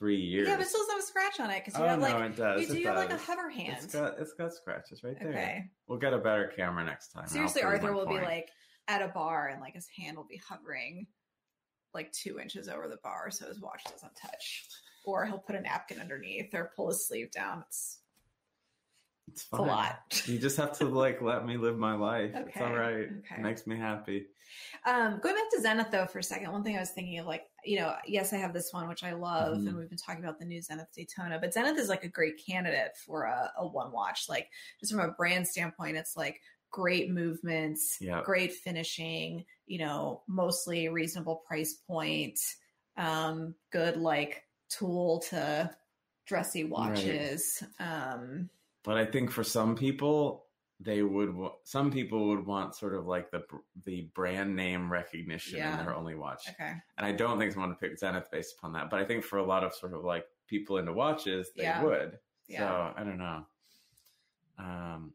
three 0.00 0.16
years. 0.16 0.48
Yeah, 0.48 0.56
but 0.56 0.62
it 0.62 0.68
still 0.68 0.80
doesn't 0.80 0.94
have 0.94 1.02
a 1.02 1.06
scratch 1.06 1.38
on 1.38 1.50
it 1.50 1.62
because 1.64 1.78
you 1.78 1.84
oh 1.84 1.88
have 1.88 2.00
like 2.00 2.18
no, 2.18 2.24
it 2.24 2.36
does. 2.36 2.60
you 2.62 2.66
do 2.66 2.80
it 2.80 2.86
have 2.86 2.96
like 2.96 3.12
a 3.12 3.18
hover 3.18 3.48
hand. 3.50 3.78
It's 3.84 3.94
got, 3.94 4.18
it's 4.18 4.32
got 4.32 4.52
scratches 4.52 5.04
right 5.04 5.16
there. 5.20 5.28
okay. 5.28 5.64
We'll 5.86 5.98
get 5.98 6.12
a 6.12 6.18
better 6.18 6.52
camera 6.56 6.84
next 6.84 7.08
time. 7.08 7.28
Seriously, 7.28 7.62
Arthur 7.62 7.92
will 7.92 8.06
be 8.06 8.18
like 8.18 8.48
at 8.88 9.02
a 9.02 9.08
bar 9.08 9.48
and 9.48 9.60
like 9.60 9.74
his 9.74 9.86
hand 9.96 10.16
will 10.16 10.26
be 10.28 10.40
hovering 10.48 11.06
like 11.94 12.10
two 12.12 12.40
inches 12.40 12.68
over 12.68 12.88
the 12.88 12.98
bar 13.02 13.30
so 13.30 13.46
his 13.46 13.60
watch 13.60 13.84
doesn't 13.84 14.16
touch. 14.16 14.64
Or 15.04 15.24
he'll 15.26 15.38
put 15.38 15.56
a 15.56 15.60
napkin 15.60 16.00
underneath 16.00 16.52
or 16.54 16.72
pull 16.74 16.88
his 16.88 17.06
sleeve 17.06 17.30
down. 17.30 17.62
It's, 17.66 17.99
it's, 19.32 19.42
it's 19.42 19.52
a 19.52 19.62
lot. 19.62 20.22
You 20.26 20.38
just 20.38 20.56
have 20.58 20.72
to 20.78 20.86
like 20.86 21.20
let 21.22 21.44
me 21.46 21.56
live 21.56 21.76
my 21.78 21.94
life. 21.94 22.32
It's 22.34 22.56
all 22.56 22.72
right. 22.74 23.06
okay. 23.18 23.34
It 23.38 23.40
makes 23.40 23.66
me 23.66 23.76
happy. 23.76 24.26
Um, 24.84 25.20
going 25.22 25.34
back 25.36 25.50
to 25.52 25.60
Zenith 25.60 25.90
though 25.90 26.06
for 26.06 26.18
a 26.18 26.22
second, 26.22 26.50
one 26.50 26.64
thing 26.64 26.76
I 26.76 26.80
was 26.80 26.90
thinking 26.90 27.18
of 27.18 27.26
like, 27.26 27.44
you 27.64 27.78
know, 27.78 27.94
yes, 28.06 28.32
I 28.32 28.36
have 28.38 28.52
this 28.52 28.72
one 28.72 28.88
which 28.88 29.04
I 29.04 29.12
love, 29.12 29.58
Mhm. 29.58 29.68
and 29.68 29.76
we've 29.76 29.88
been 29.88 29.98
talking 29.98 30.24
about 30.24 30.38
the 30.38 30.44
new 30.44 30.60
Zenith 30.60 30.88
Daytona, 30.94 31.38
but 31.40 31.52
Zenith 31.54 31.78
is 31.78 31.88
like 31.88 32.02
a 32.04 32.08
great 32.08 32.34
candidate 32.44 32.96
for 33.06 33.24
a, 33.24 33.52
a 33.58 33.66
one 33.66 33.92
watch. 33.92 34.26
Like 34.28 34.48
just 34.80 34.92
from 34.92 35.00
a 35.08 35.12
brand 35.12 35.46
standpoint, 35.46 35.96
it's 35.96 36.16
like 36.16 36.40
great 36.72 37.10
movements, 37.10 37.98
Yeah. 38.00 38.22
great 38.24 38.52
finishing, 38.52 39.44
you 39.66 39.78
know, 39.78 40.22
mostly 40.26 40.88
reasonable 40.88 41.42
price 41.46 41.74
point, 41.74 42.38
um, 42.96 43.54
good 43.70 43.96
like 43.96 44.42
tool 44.68 45.20
to 45.30 45.70
dressy 46.26 46.64
watches. 46.64 47.62
Um, 47.78 48.50
but 48.82 48.96
I 48.96 49.04
think 49.04 49.30
for 49.30 49.44
some 49.44 49.76
people, 49.76 50.46
they 50.80 51.02
would 51.02 51.34
some 51.64 51.90
people 51.90 52.28
would 52.28 52.46
want 52.46 52.74
sort 52.74 52.94
of 52.94 53.06
like 53.06 53.30
the 53.30 53.42
the 53.84 54.10
brand 54.14 54.56
name 54.56 54.90
recognition 54.90 55.58
yeah. 55.58 55.78
in 55.78 55.84
their 55.84 55.94
only 55.94 56.14
watch. 56.14 56.48
Okay. 56.48 56.72
And 56.96 57.06
I 57.06 57.12
don't 57.12 57.38
think 57.38 57.52
someone 57.52 57.70
would 57.70 57.80
pick 57.80 57.98
Zenith 57.98 58.30
based 58.30 58.54
upon 58.58 58.72
that, 58.72 58.88
but 58.88 58.98
I 58.98 59.04
think 59.04 59.24
for 59.24 59.38
a 59.38 59.44
lot 59.44 59.62
of 59.62 59.74
sort 59.74 59.92
of 59.92 60.04
like 60.04 60.24
people 60.46 60.78
into 60.78 60.92
watches, 60.92 61.50
they 61.56 61.64
yeah. 61.64 61.82
would. 61.82 62.18
Yeah. 62.48 62.60
So 62.60 63.00
I 63.00 63.04
don't 63.04 63.18
know. 63.18 63.44
Um, 64.58 65.12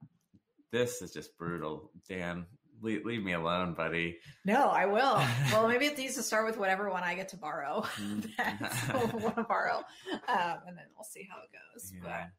this 0.72 1.02
is 1.02 1.12
just 1.12 1.38
brutal, 1.38 1.92
Dan. 2.08 2.46
Leave, 2.82 3.06
leave, 3.06 3.24
me 3.24 3.34
alone, 3.34 3.74
buddy. 3.74 4.18
No, 4.44 4.68
I 4.68 4.86
will. 4.86 5.22
well, 5.52 5.68
maybe 5.68 5.86
it 5.86 5.98
needs 5.98 6.16
to 6.16 6.24
start 6.24 6.46
with 6.46 6.58
whatever 6.58 6.90
one 6.90 7.04
I 7.04 7.16
get 7.16 7.30
to 7.30 7.38
borrow. 7.38 7.86
That's 8.38 8.88
want 8.90 9.38
to 9.38 9.44
borrow, 9.44 9.78
um, 10.28 10.58
and 10.68 10.78
then 10.78 10.86
we'll 10.96 11.06
see 11.06 11.28
how 11.30 11.38
it 11.38 11.50
goes. 11.52 11.94
Yeah. 11.94 12.02
But 12.04 12.30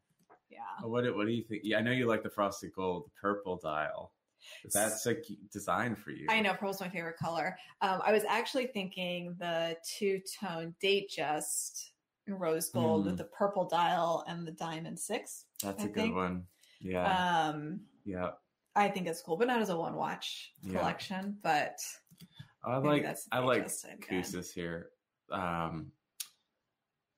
yeah. 0.49 0.59
What 0.81 1.03
What 1.15 1.25
do 1.27 1.31
you 1.31 1.43
think? 1.43 1.61
Yeah, 1.63 1.77
I 1.77 1.81
know 1.81 1.91
you 1.91 2.07
like 2.07 2.23
the 2.23 2.29
frosted 2.29 2.73
gold 2.73 3.05
the 3.05 3.11
purple 3.21 3.59
dial. 3.61 4.11
That's 4.73 5.05
a 5.07 5.15
design 5.51 5.95
for 5.95 6.11
you. 6.11 6.27
I 6.29 6.39
know 6.39 6.53
purple's 6.53 6.79
my 6.79 6.89
favorite 6.89 7.17
color. 7.17 7.57
Um, 7.81 8.01
I 8.05 8.11
was 8.13 8.23
actually 8.27 8.67
thinking 8.67 9.35
the 9.39 9.75
two 9.97 10.21
tone 10.39 10.73
Datejust 10.81 11.91
rose 12.27 12.69
gold 12.69 13.03
mm. 13.03 13.05
with 13.07 13.17
the 13.17 13.25
purple 13.25 13.65
dial 13.65 14.23
and 14.27 14.47
the 14.47 14.51
diamond 14.51 14.99
six. 14.99 15.45
That's 15.63 15.83
I 15.83 15.87
a 15.87 15.89
think. 15.89 15.95
good 16.09 16.15
one. 16.15 16.43
Yeah. 16.79 17.49
Um, 17.49 17.81
yeah. 18.05 18.31
I 18.75 18.89
think 18.89 19.07
it's 19.07 19.21
cool, 19.21 19.37
but 19.37 19.47
not 19.47 19.61
as 19.61 19.69
a 19.69 19.77
one 19.77 19.95
watch 19.95 20.51
collection. 20.69 21.15
Yeah. 21.25 21.31
But 21.41 21.79
I 22.63 22.77
like 22.77 23.05
I 23.31 23.39
like 23.39 23.67
Koos's 24.07 24.51
here. 24.51 24.89
Um, 25.31 25.91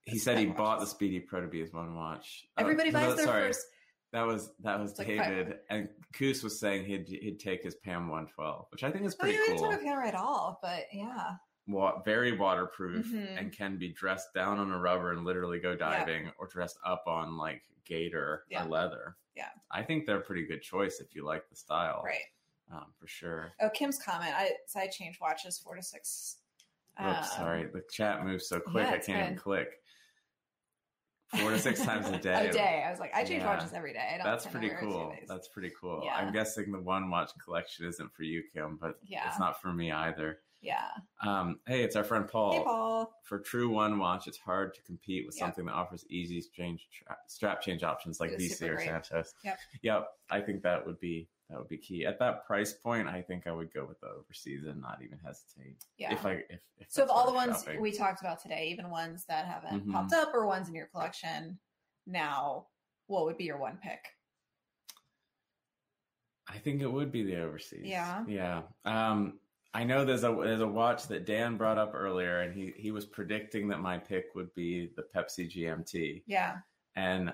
he 0.10 0.20
said 0.20 0.38
he 0.38 0.46
bought 0.46 0.80
the 0.80 0.86
Speedy 0.86 1.20
Pro 1.20 1.42
to 1.42 1.48
be 1.48 1.60
his 1.60 1.74
one 1.74 1.96
watch. 1.96 2.46
Uh, 2.58 2.62
Everybody 2.62 2.90
uh, 2.90 2.94
buys 2.94 3.10
no, 3.10 3.16
their 3.16 3.26
sorry, 3.26 3.48
first. 3.48 3.66
That 4.12 4.26
was 4.26 4.52
that 4.64 4.80
was 4.80 4.92
it's 4.92 5.00
David, 5.00 5.48
like 5.48 5.60
and 5.70 5.90
Koos 6.14 6.44
was 6.44 6.60
saying 6.60 6.86
he'd 6.86 7.08
he'd 7.08 7.40
take 7.40 7.64
his 7.64 7.76
PAM 7.76 8.10
112, 8.10 8.66
which 8.72 8.84
I 8.84 8.92
think 8.92 9.06
is 9.06 9.16
pretty 9.16 9.38
oh, 9.38 9.46
yeah, 9.48 9.56
cool. 9.56 9.72
Not 9.72 10.04
a 10.04 10.08
at 10.08 10.16
all, 10.16 10.60
but 10.62 10.86
yeah. 10.92 11.36
Wa- 11.68 12.02
very 12.02 12.36
waterproof 12.36 13.06
mm-hmm. 13.06 13.38
and 13.38 13.52
can 13.52 13.78
be 13.78 13.90
dressed 13.90 14.34
down 14.34 14.58
on 14.58 14.72
a 14.72 14.80
rubber 14.80 15.12
and 15.12 15.24
literally 15.24 15.60
go 15.60 15.76
diving, 15.76 16.26
yeah. 16.26 16.32
or 16.40 16.48
dressed 16.48 16.80
up 16.84 17.04
on 17.06 17.38
like 17.38 17.62
gator 17.86 18.46
yeah. 18.50 18.66
or 18.66 18.70
leather. 18.70 19.16
Yeah, 19.36 19.50
I 19.72 19.84
think 19.84 20.08
they're 20.08 20.18
a 20.18 20.22
pretty 20.22 20.48
good 20.48 20.64
choice 20.64 21.00
if 21.00 21.14
you 21.14 21.24
like 21.24 21.48
the 21.48 21.56
style, 21.56 22.02
right? 22.04 22.18
Um, 22.72 22.86
for 23.00 23.08
sure. 23.08 23.52
Oh, 23.62 23.70
Kim's 23.70 24.00
comment. 24.00 24.34
I 24.36 24.52
so 24.66 24.80
I 24.80 24.88
change 24.88 25.20
watches 25.22 25.60
four 25.60 25.76
to 25.76 25.84
six. 25.84 26.38
Oops, 27.00 27.18
um, 27.18 27.24
sorry, 27.38 27.68
the 27.72 27.84
chat 27.92 28.26
moves 28.26 28.48
so 28.48 28.60
quick 28.60 28.88
I 28.88 28.98
can't 28.98 29.24
even 29.24 29.36
click 29.38 29.70
four 31.38 31.52
to 31.52 31.60
six 31.60 31.82
times 31.82 32.08
a 32.10 32.18
day. 32.18 32.48
a 32.48 32.52
day. 32.52 32.84
I 32.86 32.92
was 32.92 33.00
like, 33.00 33.12
I 33.14 33.24
change 33.24 33.44
yeah. 33.44 33.56
watches 33.56 33.74
every 33.74 33.94
day. 33.94 34.20
That's 34.24 34.46
pretty 34.46 34.72
cool. 34.80 35.14
That's 35.28 35.48
pretty 35.48 35.72
cool. 35.80 36.02
Yeah. 36.04 36.16
I'm 36.16 36.34
guessing 36.34 36.72
the 36.72 36.80
one 36.80 37.10
watch 37.10 37.32
collection 37.44 37.86
isn't 37.88 38.14
for 38.14 38.24
you, 38.24 38.44
Kim, 38.54 38.78
but 38.80 38.96
yeah. 39.06 39.28
it's 39.28 39.40
not 39.40 39.62
for 39.62 39.74
me 39.74 39.92
either. 39.92 40.40
Yeah. 40.62 40.88
Um, 41.26 41.60
hey, 41.68 41.84
it's 41.84 41.96
our 41.96 42.04
friend 42.04 42.28
Paul. 42.28 42.54
Hey, 42.54 42.64
Paul. 42.64 43.14
For 43.24 43.40
true 43.40 43.70
one 43.70 43.98
watch, 43.98 44.28
it's 44.28 44.38
hard 44.38 44.74
to 44.74 44.82
compete 44.82 45.26
with 45.26 45.36
yep. 45.36 45.48
something 45.48 45.66
that 45.66 45.74
offers 45.74 46.06
easy 46.10 46.44
change 46.56 46.88
tra- 46.92 47.18
strap 47.28 47.62
change 47.62 47.84
options 47.84 48.20
like 48.20 48.32
VC 48.32 48.70
or 48.70 48.80
Santos. 48.80 49.34
Yep. 49.44 49.58
Yep. 49.84 50.08
I 50.30 50.42
think 50.42 50.62
that 50.64 50.86
would 50.86 51.00
be 51.00 51.28
that 51.50 51.58
would 51.58 51.68
be 51.68 51.78
key 51.78 52.06
at 52.06 52.20
that 52.20 52.46
price 52.46 52.74
point. 52.74 53.08
I 53.08 53.22
think 53.22 53.48
I 53.48 53.52
would 53.52 53.74
go 53.74 53.86
with 53.86 54.00
the 54.02 54.08
overseas 54.08 54.66
and 54.66 54.80
not 54.80 55.00
even 55.04 55.18
hesitate. 55.26 55.78
Yeah. 55.98 56.14
If 56.14 56.26
I 56.26 56.34
if, 56.50 56.60
if 56.78 56.88
so, 56.90 57.04
of 57.04 57.10
all 57.10 57.26
the 57.26 57.34
ones 57.34 57.64
shopping. 57.64 57.82
we 57.82 57.92
talked 57.92 58.22
about 58.22 58.42
today, 58.42 58.70
even 58.72 58.90
ones 58.90 59.26
that 59.28 59.46
haven't 59.46 59.82
mm-hmm. 59.82 59.92
popped 59.92 60.14
up 60.14 60.34
or 60.34 60.46
ones 60.46 60.70
in 60.70 60.76
your 60.76 60.88
collection, 60.88 61.58
now 62.06 62.68
what 63.08 63.26
would 63.26 63.38
be 63.38 63.46
your 63.46 63.58
one 63.58 63.80
pick? 63.82 64.00
I 66.48 66.58
think 66.58 66.82
it 66.82 66.92
would 66.92 67.12
be 67.12 67.24
the 67.24 67.42
overseas. 67.42 67.82
Yeah. 67.84 68.24
Yeah. 68.28 68.62
Um, 68.86 69.40
I 69.74 69.84
know 69.84 70.04
there's 70.04 70.24
a 70.24 70.36
there's 70.44 70.62
a 70.62 70.68
watch 70.68 71.08
that 71.08 71.26
Dan 71.26 71.58
brought 71.58 71.78
up 71.78 71.92
earlier, 71.94 72.42
and 72.42 72.54
he 72.54 72.74
he 72.76 72.92
was 72.92 73.06
predicting 73.06 73.68
that 73.70 73.80
my 73.80 73.98
pick 73.98 74.26
would 74.36 74.54
be 74.56 74.92
the 74.96 75.06
Pepsi 75.16 75.50
GMT. 75.50 76.24
Yeah. 76.26 76.58
And 76.96 77.34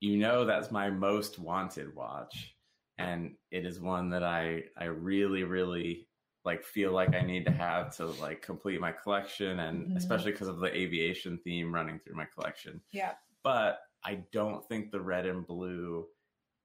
you 0.00 0.16
know 0.18 0.44
that's 0.44 0.70
my 0.70 0.90
most 0.90 1.38
wanted 1.38 1.94
watch, 1.94 2.53
and 2.98 3.34
it 3.50 3.66
is 3.66 3.80
one 3.80 4.10
that 4.10 4.22
I 4.22 4.64
I 4.78 4.84
really 4.84 5.44
really 5.44 6.06
like 6.44 6.62
feel 6.62 6.92
like 6.92 7.14
I 7.14 7.22
need 7.22 7.46
to 7.46 7.52
have 7.52 7.96
to 7.96 8.06
like 8.06 8.42
complete 8.42 8.80
my 8.80 8.92
collection, 8.92 9.60
and 9.60 9.86
mm-hmm. 9.86 9.96
especially 9.96 10.32
because 10.32 10.48
of 10.48 10.58
the 10.58 10.74
aviation 10.76 11.38
theme 11.42 11.74
running 11.74 11.98
through 11.98 12.16
my 12.16 12.26
collection. 12.26 12.80
Yeah. 12.92 13.12
But 13.42 13.80
I 14.04 14.20
don't 14.32 14.66
think 14.68 14.90
the 14.90 15.00
red 15.00 15.26
and 15.26 15.46
blue 15.46 16.06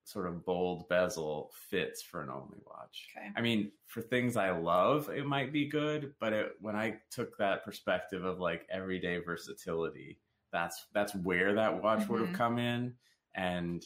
sort 0.03 0.27
of 0.27 0.43
bold 0.43 0.89
bezel 0.89 1.51
fits 1.53 2.01
for 2.01 2.21
an 2.21 2.29
only 2.29 2.57
watch. 2.65 3.07
Okay. 3.15 3.29
I 3.35 3.41
mean, 3.41 3.71
for 3.85 4.01
things 4.01 4.37
I 4.37 4.49
love, 4.49 5.09
it 5.09 5.25
might 5.25 5.53
be 5.53 5.67
good, 5.67 6.13
but 6.19 6.33
it, 6.33 6.53
when 6.59 6.75
I 6.75 6.97
took 7.11 7.37
that 7.37 7.63
perspective 7.63 8.25
of 8.25 8.39
like 8.39 8.67
everyday 8.71 9.19
versatility, 9.19 10.19
that's 10.51 10.87
that's 10.93 11.15
where 11.15 11.53
that 11.53 11.81
watch 11.81 11.99
mm-hmm. 11.99 12.11
would 12.11 12.21
have 12.21 12.29
mm-hmm. 12.29 12.37
come 12.37 12.59
in, 12.59 12.93
and 13.35 13.85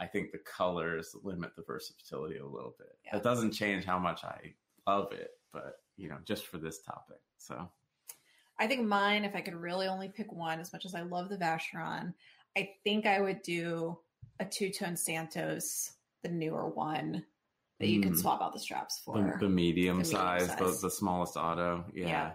I 0.00 0.06
think 0.06 0.32
the 0.32 0.38
colors 0.38 1.14
limit 1.22 1.54
the 1.54 1.62
versatility 1.62 2.38
a 2.38 2.46
little 2.46 2.74
bit. 2.78 2.96
Yeah. 3.04 3.18
It 3.18 3.22
doesn't 3.22 3.52
change 3.52 3.84
how 3.84 3.98
much 3.98 4.24
I 4.24 4.54
love 4.86 5.12
it, 5.12 5.32
but 5.52 5.74
you 5.96 6.08
know, 6.08 6.16
just 6.24 6.46
for 6.46 6.56
this 6.56 6.80
topic. 6.80 7.20
So, 7.36 7.68
I 8.58 8.66
think 8.66 8.86
mine, 8.86 9.24
if 9.24 9.36
I 9.36 9.42
could 9.42 9.54
really 9.54 9.86
only 9.86 10.08
pick 10.08 10.32
one, 10.32 10.58
as 10.58 10.72
much 10.72 10.86
as 10.86 10.94
I 10.94 11.02
love 11.02 11.28
the 11.28 11.36
Vacheron, 11.36 12.14
I 12.56 12.70
think 12.82 13.06
I 13.06 13.20
would 13.20 13.42
do 13.42 13.98
a 14.40 14.44
two 14.46 14.70
tone 14.70 14.96
Santos, 14.96 15.92
the 16.22 16.30
newer 16.30 16.68
one 16.68 17.24
that 17.78 17.88
you 17.88 18.00
mm. 18.00 18.04
can 18.04 18.16
swap 18.16 18.40
out 18.40 18.54
the 18.54 18.58
straps 18.58 19.00
for. 19.04 19.16
The, 19.16 19.46
the 19.46 19.48
medium, 19.50 19.98
the 19.98 20.04
size, 20.06 20.46
size. 20.46 20.58
The, 20.58 20.88
the 20.88 20.90
smallest 20.90 21.36
auto. 21.36 21.84
Yeah. 21.94 22.08
yeah. 22.08 22.30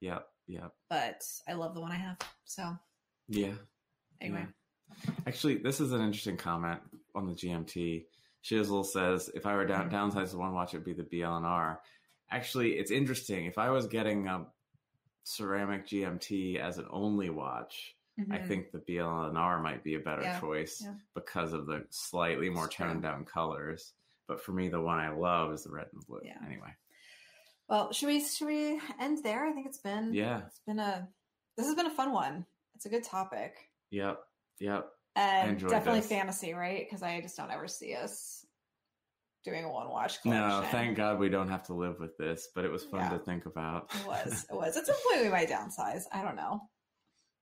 Yep. 0.00 0.26
Yep. 0.46 0.72
But 0.90 1.24
I 1.48 1.54
love 1.54 1.74
the 1.74 1.80
one 1.80 1.92
I 1.92 1.96
have. 1.96 2.18
So. 2.44 2.76
Yeah. 3.28 3.52
Anyway. 4.20 4.46
Yeah. 4.46 5.12
Actually, 5.26 5.56
this 5.56 5.80
is 5.80 5.92
an 5.92 6.00
interesting 6.00 6.36
comment 6.36 6.80
on 7.18 7.26
the 7.26 7.34
GMT. 7.34 8.06
Shizzle 8.42 8.86
says, 8.86 9.30
if 9.34 9.46
I 9.46 9.54
were 9.54 9.66
down, 9.66 9.90
mm-hmm. 9.90 10.18
downsized 10.18 10.30
to 10.30 10.38
one 10.38 10.54
watch, 10.54 10.72
it 10.72 10.78
would 10.78 10.84
be 10.84 10.94
the 10.94 11.02
BLNR. 11.02 11.78
Actually, 12.30 12.72
it's 12.72 12.90
interesting. 12.90 13.46
If 13.46 13.58
I 13.58 13.70
was 13.70 13.86
getting 13.86 14.26
a 14.26 14.46
ceramic 15.24 15.86
GMT 15.86 16.58
as 16.58 16.78
an 16.78 16.86
only 16.90 17.30
watch, 17.30 17.94
Mm-hmm. 18.18 18.32
I 18.32 18.38
think 18.38 18.72
the 18.72 18.78
BLNR 18.78 19.62
might 19.62 19.84
be 19.84 19.94
a 19.94 20.00
better 20.00 20.22
yeah. 20.22 20.40
choice 20.40 20.82
yeah. 20.84 20.94
because 21.14 21.52
of 21.52 21.66
the 21.66 21.84
slightly 21.90 22.50
more 22.50 22.66
toned 22.66 23.02
down 23.02 23.24
colors. 23.24 23.92
But 24.26 24.42
for 24.42 24.52
me, 24.52 24.68
the 24.68 24.80
one 24.80 24.98
I 24.98 25.10
love 25.10 25.52
is 25.52 25.62
the 25.62 25.70
red 25.70 25.86
and 25.92 26.04
blue. 26.06 26.20
Yeah. 26.24 26.34
Anyway. 26.44 26.74
Well, 27.68 27.92
should 27.92 28.08
we 28.08 28.24
should 28.24 28.48
we 28.48 28.80
end 29.00 29.22
there? 29.22 29.46
I 29.46 29.52
think 29.52 29.66
it's 29.66 29.78
been 29.78 30.12
yeah. 30.14 30.42
It's 30.46 30.60
been 30.66 30.78
a 30.80 31.08
this 31.56 31.66
has 31.66 31.76
been 31.76 31.86
a 31.86 31.94
fun 31.94 32.12
one. 32.12 32.44
It's 32.74 32.86
a 32.86 32.88
good 32.88 33.04
topic. 33.04 33.54
Yep. 33.90 34.18
Yep. 34.58 34.88
And 35.18 35.60
definitely 35.60 36.00
this. 36.00 36.08
fantasy, 36.08 36.52
right? 36.52 36.86
Because 36.86 37.02
I 37.02 37.20
just 37.20 37.36
don't 37.36 37.50
ever 37.50 37.66
see 37.66 37.94
us 37.94 38.46
doing 39.44 39.64
a 39.64 39.70
one 39.70 39.88
watch. 39.88 40.18
No, 40.24 40.64
thank 40.70 40.96
God 40.96 41.18
we 41.18 41.28
don't 41.28 41.48
have 41.48 41.64
to 41.64 41.74
live 41.74 41.98
with 41.98 42.16
this, 42.16 42.48
but 42.54 42.64
it 42.64 42.70
was 42.70 42.84
fun 42.84 43.00
yeah. 43.00 43.10
to 43.10 43.18
think 43.18 43.46
about. 43.46 43.90
It 44.00 44.06
was. 44.06 44.46
It 44.50 44.54
was. 44.54 44.76
At 44.76 44.86
some 44.86 44.96
point 45.08 45.24
we 45.24 45.30
might 45.30 45.48
downsize. 45.48 46.02
I 46.12 46.22
don't 46.22 46.36
know. 46.36 46.60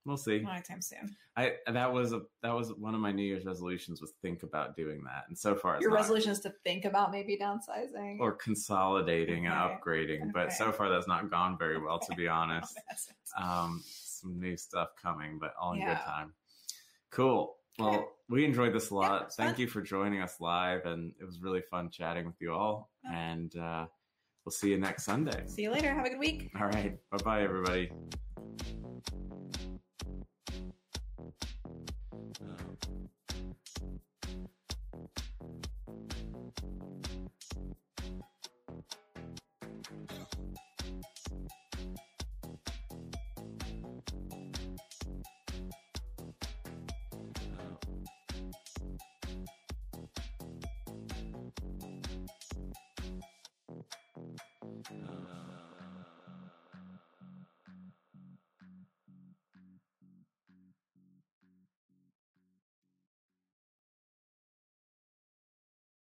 We'll 0.05 0.15
see. 0.15 0.39
Not 0.39 0.53
Anytime 0.53 0.81
soon. 0.81 1.17
I 1.35 1.55
that 1.67 1.91
was 1.91 2.13
a 2.13 2.21
that 2.41 2.55
was 2.55 2.73
one 2.73 2.95
of 2.95 3.01
my 3.01 3.11
New 3.11 3.23
Year's 3.23 3.45
resolutions 3.45 3.99
was 3.99 4.13
think 4.21 4.41
about 4.41 4.75
doing 4.77 5.03
that, 5.03 5.25
and 5.27 5.37
so 5.37 5.53
far 5.53 5.81
your 5.81 5.91
resolution 5.91 6.31
is 6.31 6.39
to 6.41 6.53
think 6.63 6.85
about 6.85 7.11
maybe 7.11 7.37
downsizing 7.37 8.19
or 8.21 8.31
consolidating 8.31 9.47
okay. 9.47 9.55
and 9.55 9.81
upgrading. 9.81 10.21
Okay. 10.21 10.31
But 10.33 10.53
so 10.53 10.71
far 10.71 10.89
that's 10.89 11.09
not 11.09 11.29
gone 11.29 11.57
very 11.57 11.77
well, 11.83 11.95
okay. 11.95 12.05
to 12.09 12.15
be 12.15 12.27
honest. 12.29 12.79
um, 13.37 13.83
some 13.85 14.39
new 14.39 14.55
stuff 14.55 14.91
coming, 14.99 15.39
but 15.39 15.53
all 15.61 15.73
in 15.73 15.79
yeah. 15.79 15.95
good 15.95 16.03
time. 16.03 16.33
Cool. 17.11 17.56
Well, 17.79 18.11
we 18.29 18.43
enjoyed 18.43 18.73
this 18.73 18.89
a 18.89 18.95
lot. 18.95 19.21
Yeah, 19.21 19.27
Thank 19.45 19.55
fun. 19.55 19.61
you 19.61 19.67
for 19.67 19.81
joining 19.81 20.21
us 20.21 20.35
live, 20.39 20.85
and 20.85 21.13
it 21.19 21.25
was 21.25 21.41
really 21.41 21.61
fun 21.61 21.89
chatting 21.89 22.25
with 22.25 22.35
you 22.39 22.53
all. 22.53 22.89
And 23.11 23.55
uh, 23.55 23.85
we'll 24.45 24.51
see 24.51 24.71
you 24.71 24.77
next 24.77 25.03
Sunday. 25.05 25.43
See 25.45 25.63
you 25.63 25.71
later. 25.71 25.93
Have 25.93 26.05
a 26.05 26.09
good 26.09 26.19
week. 26.19 26.49
All 26.59 26.67
right. 26.67 26.97
Bye 27.11 27.17
bye, 27.23 27.43
everybody. 27.43 27.91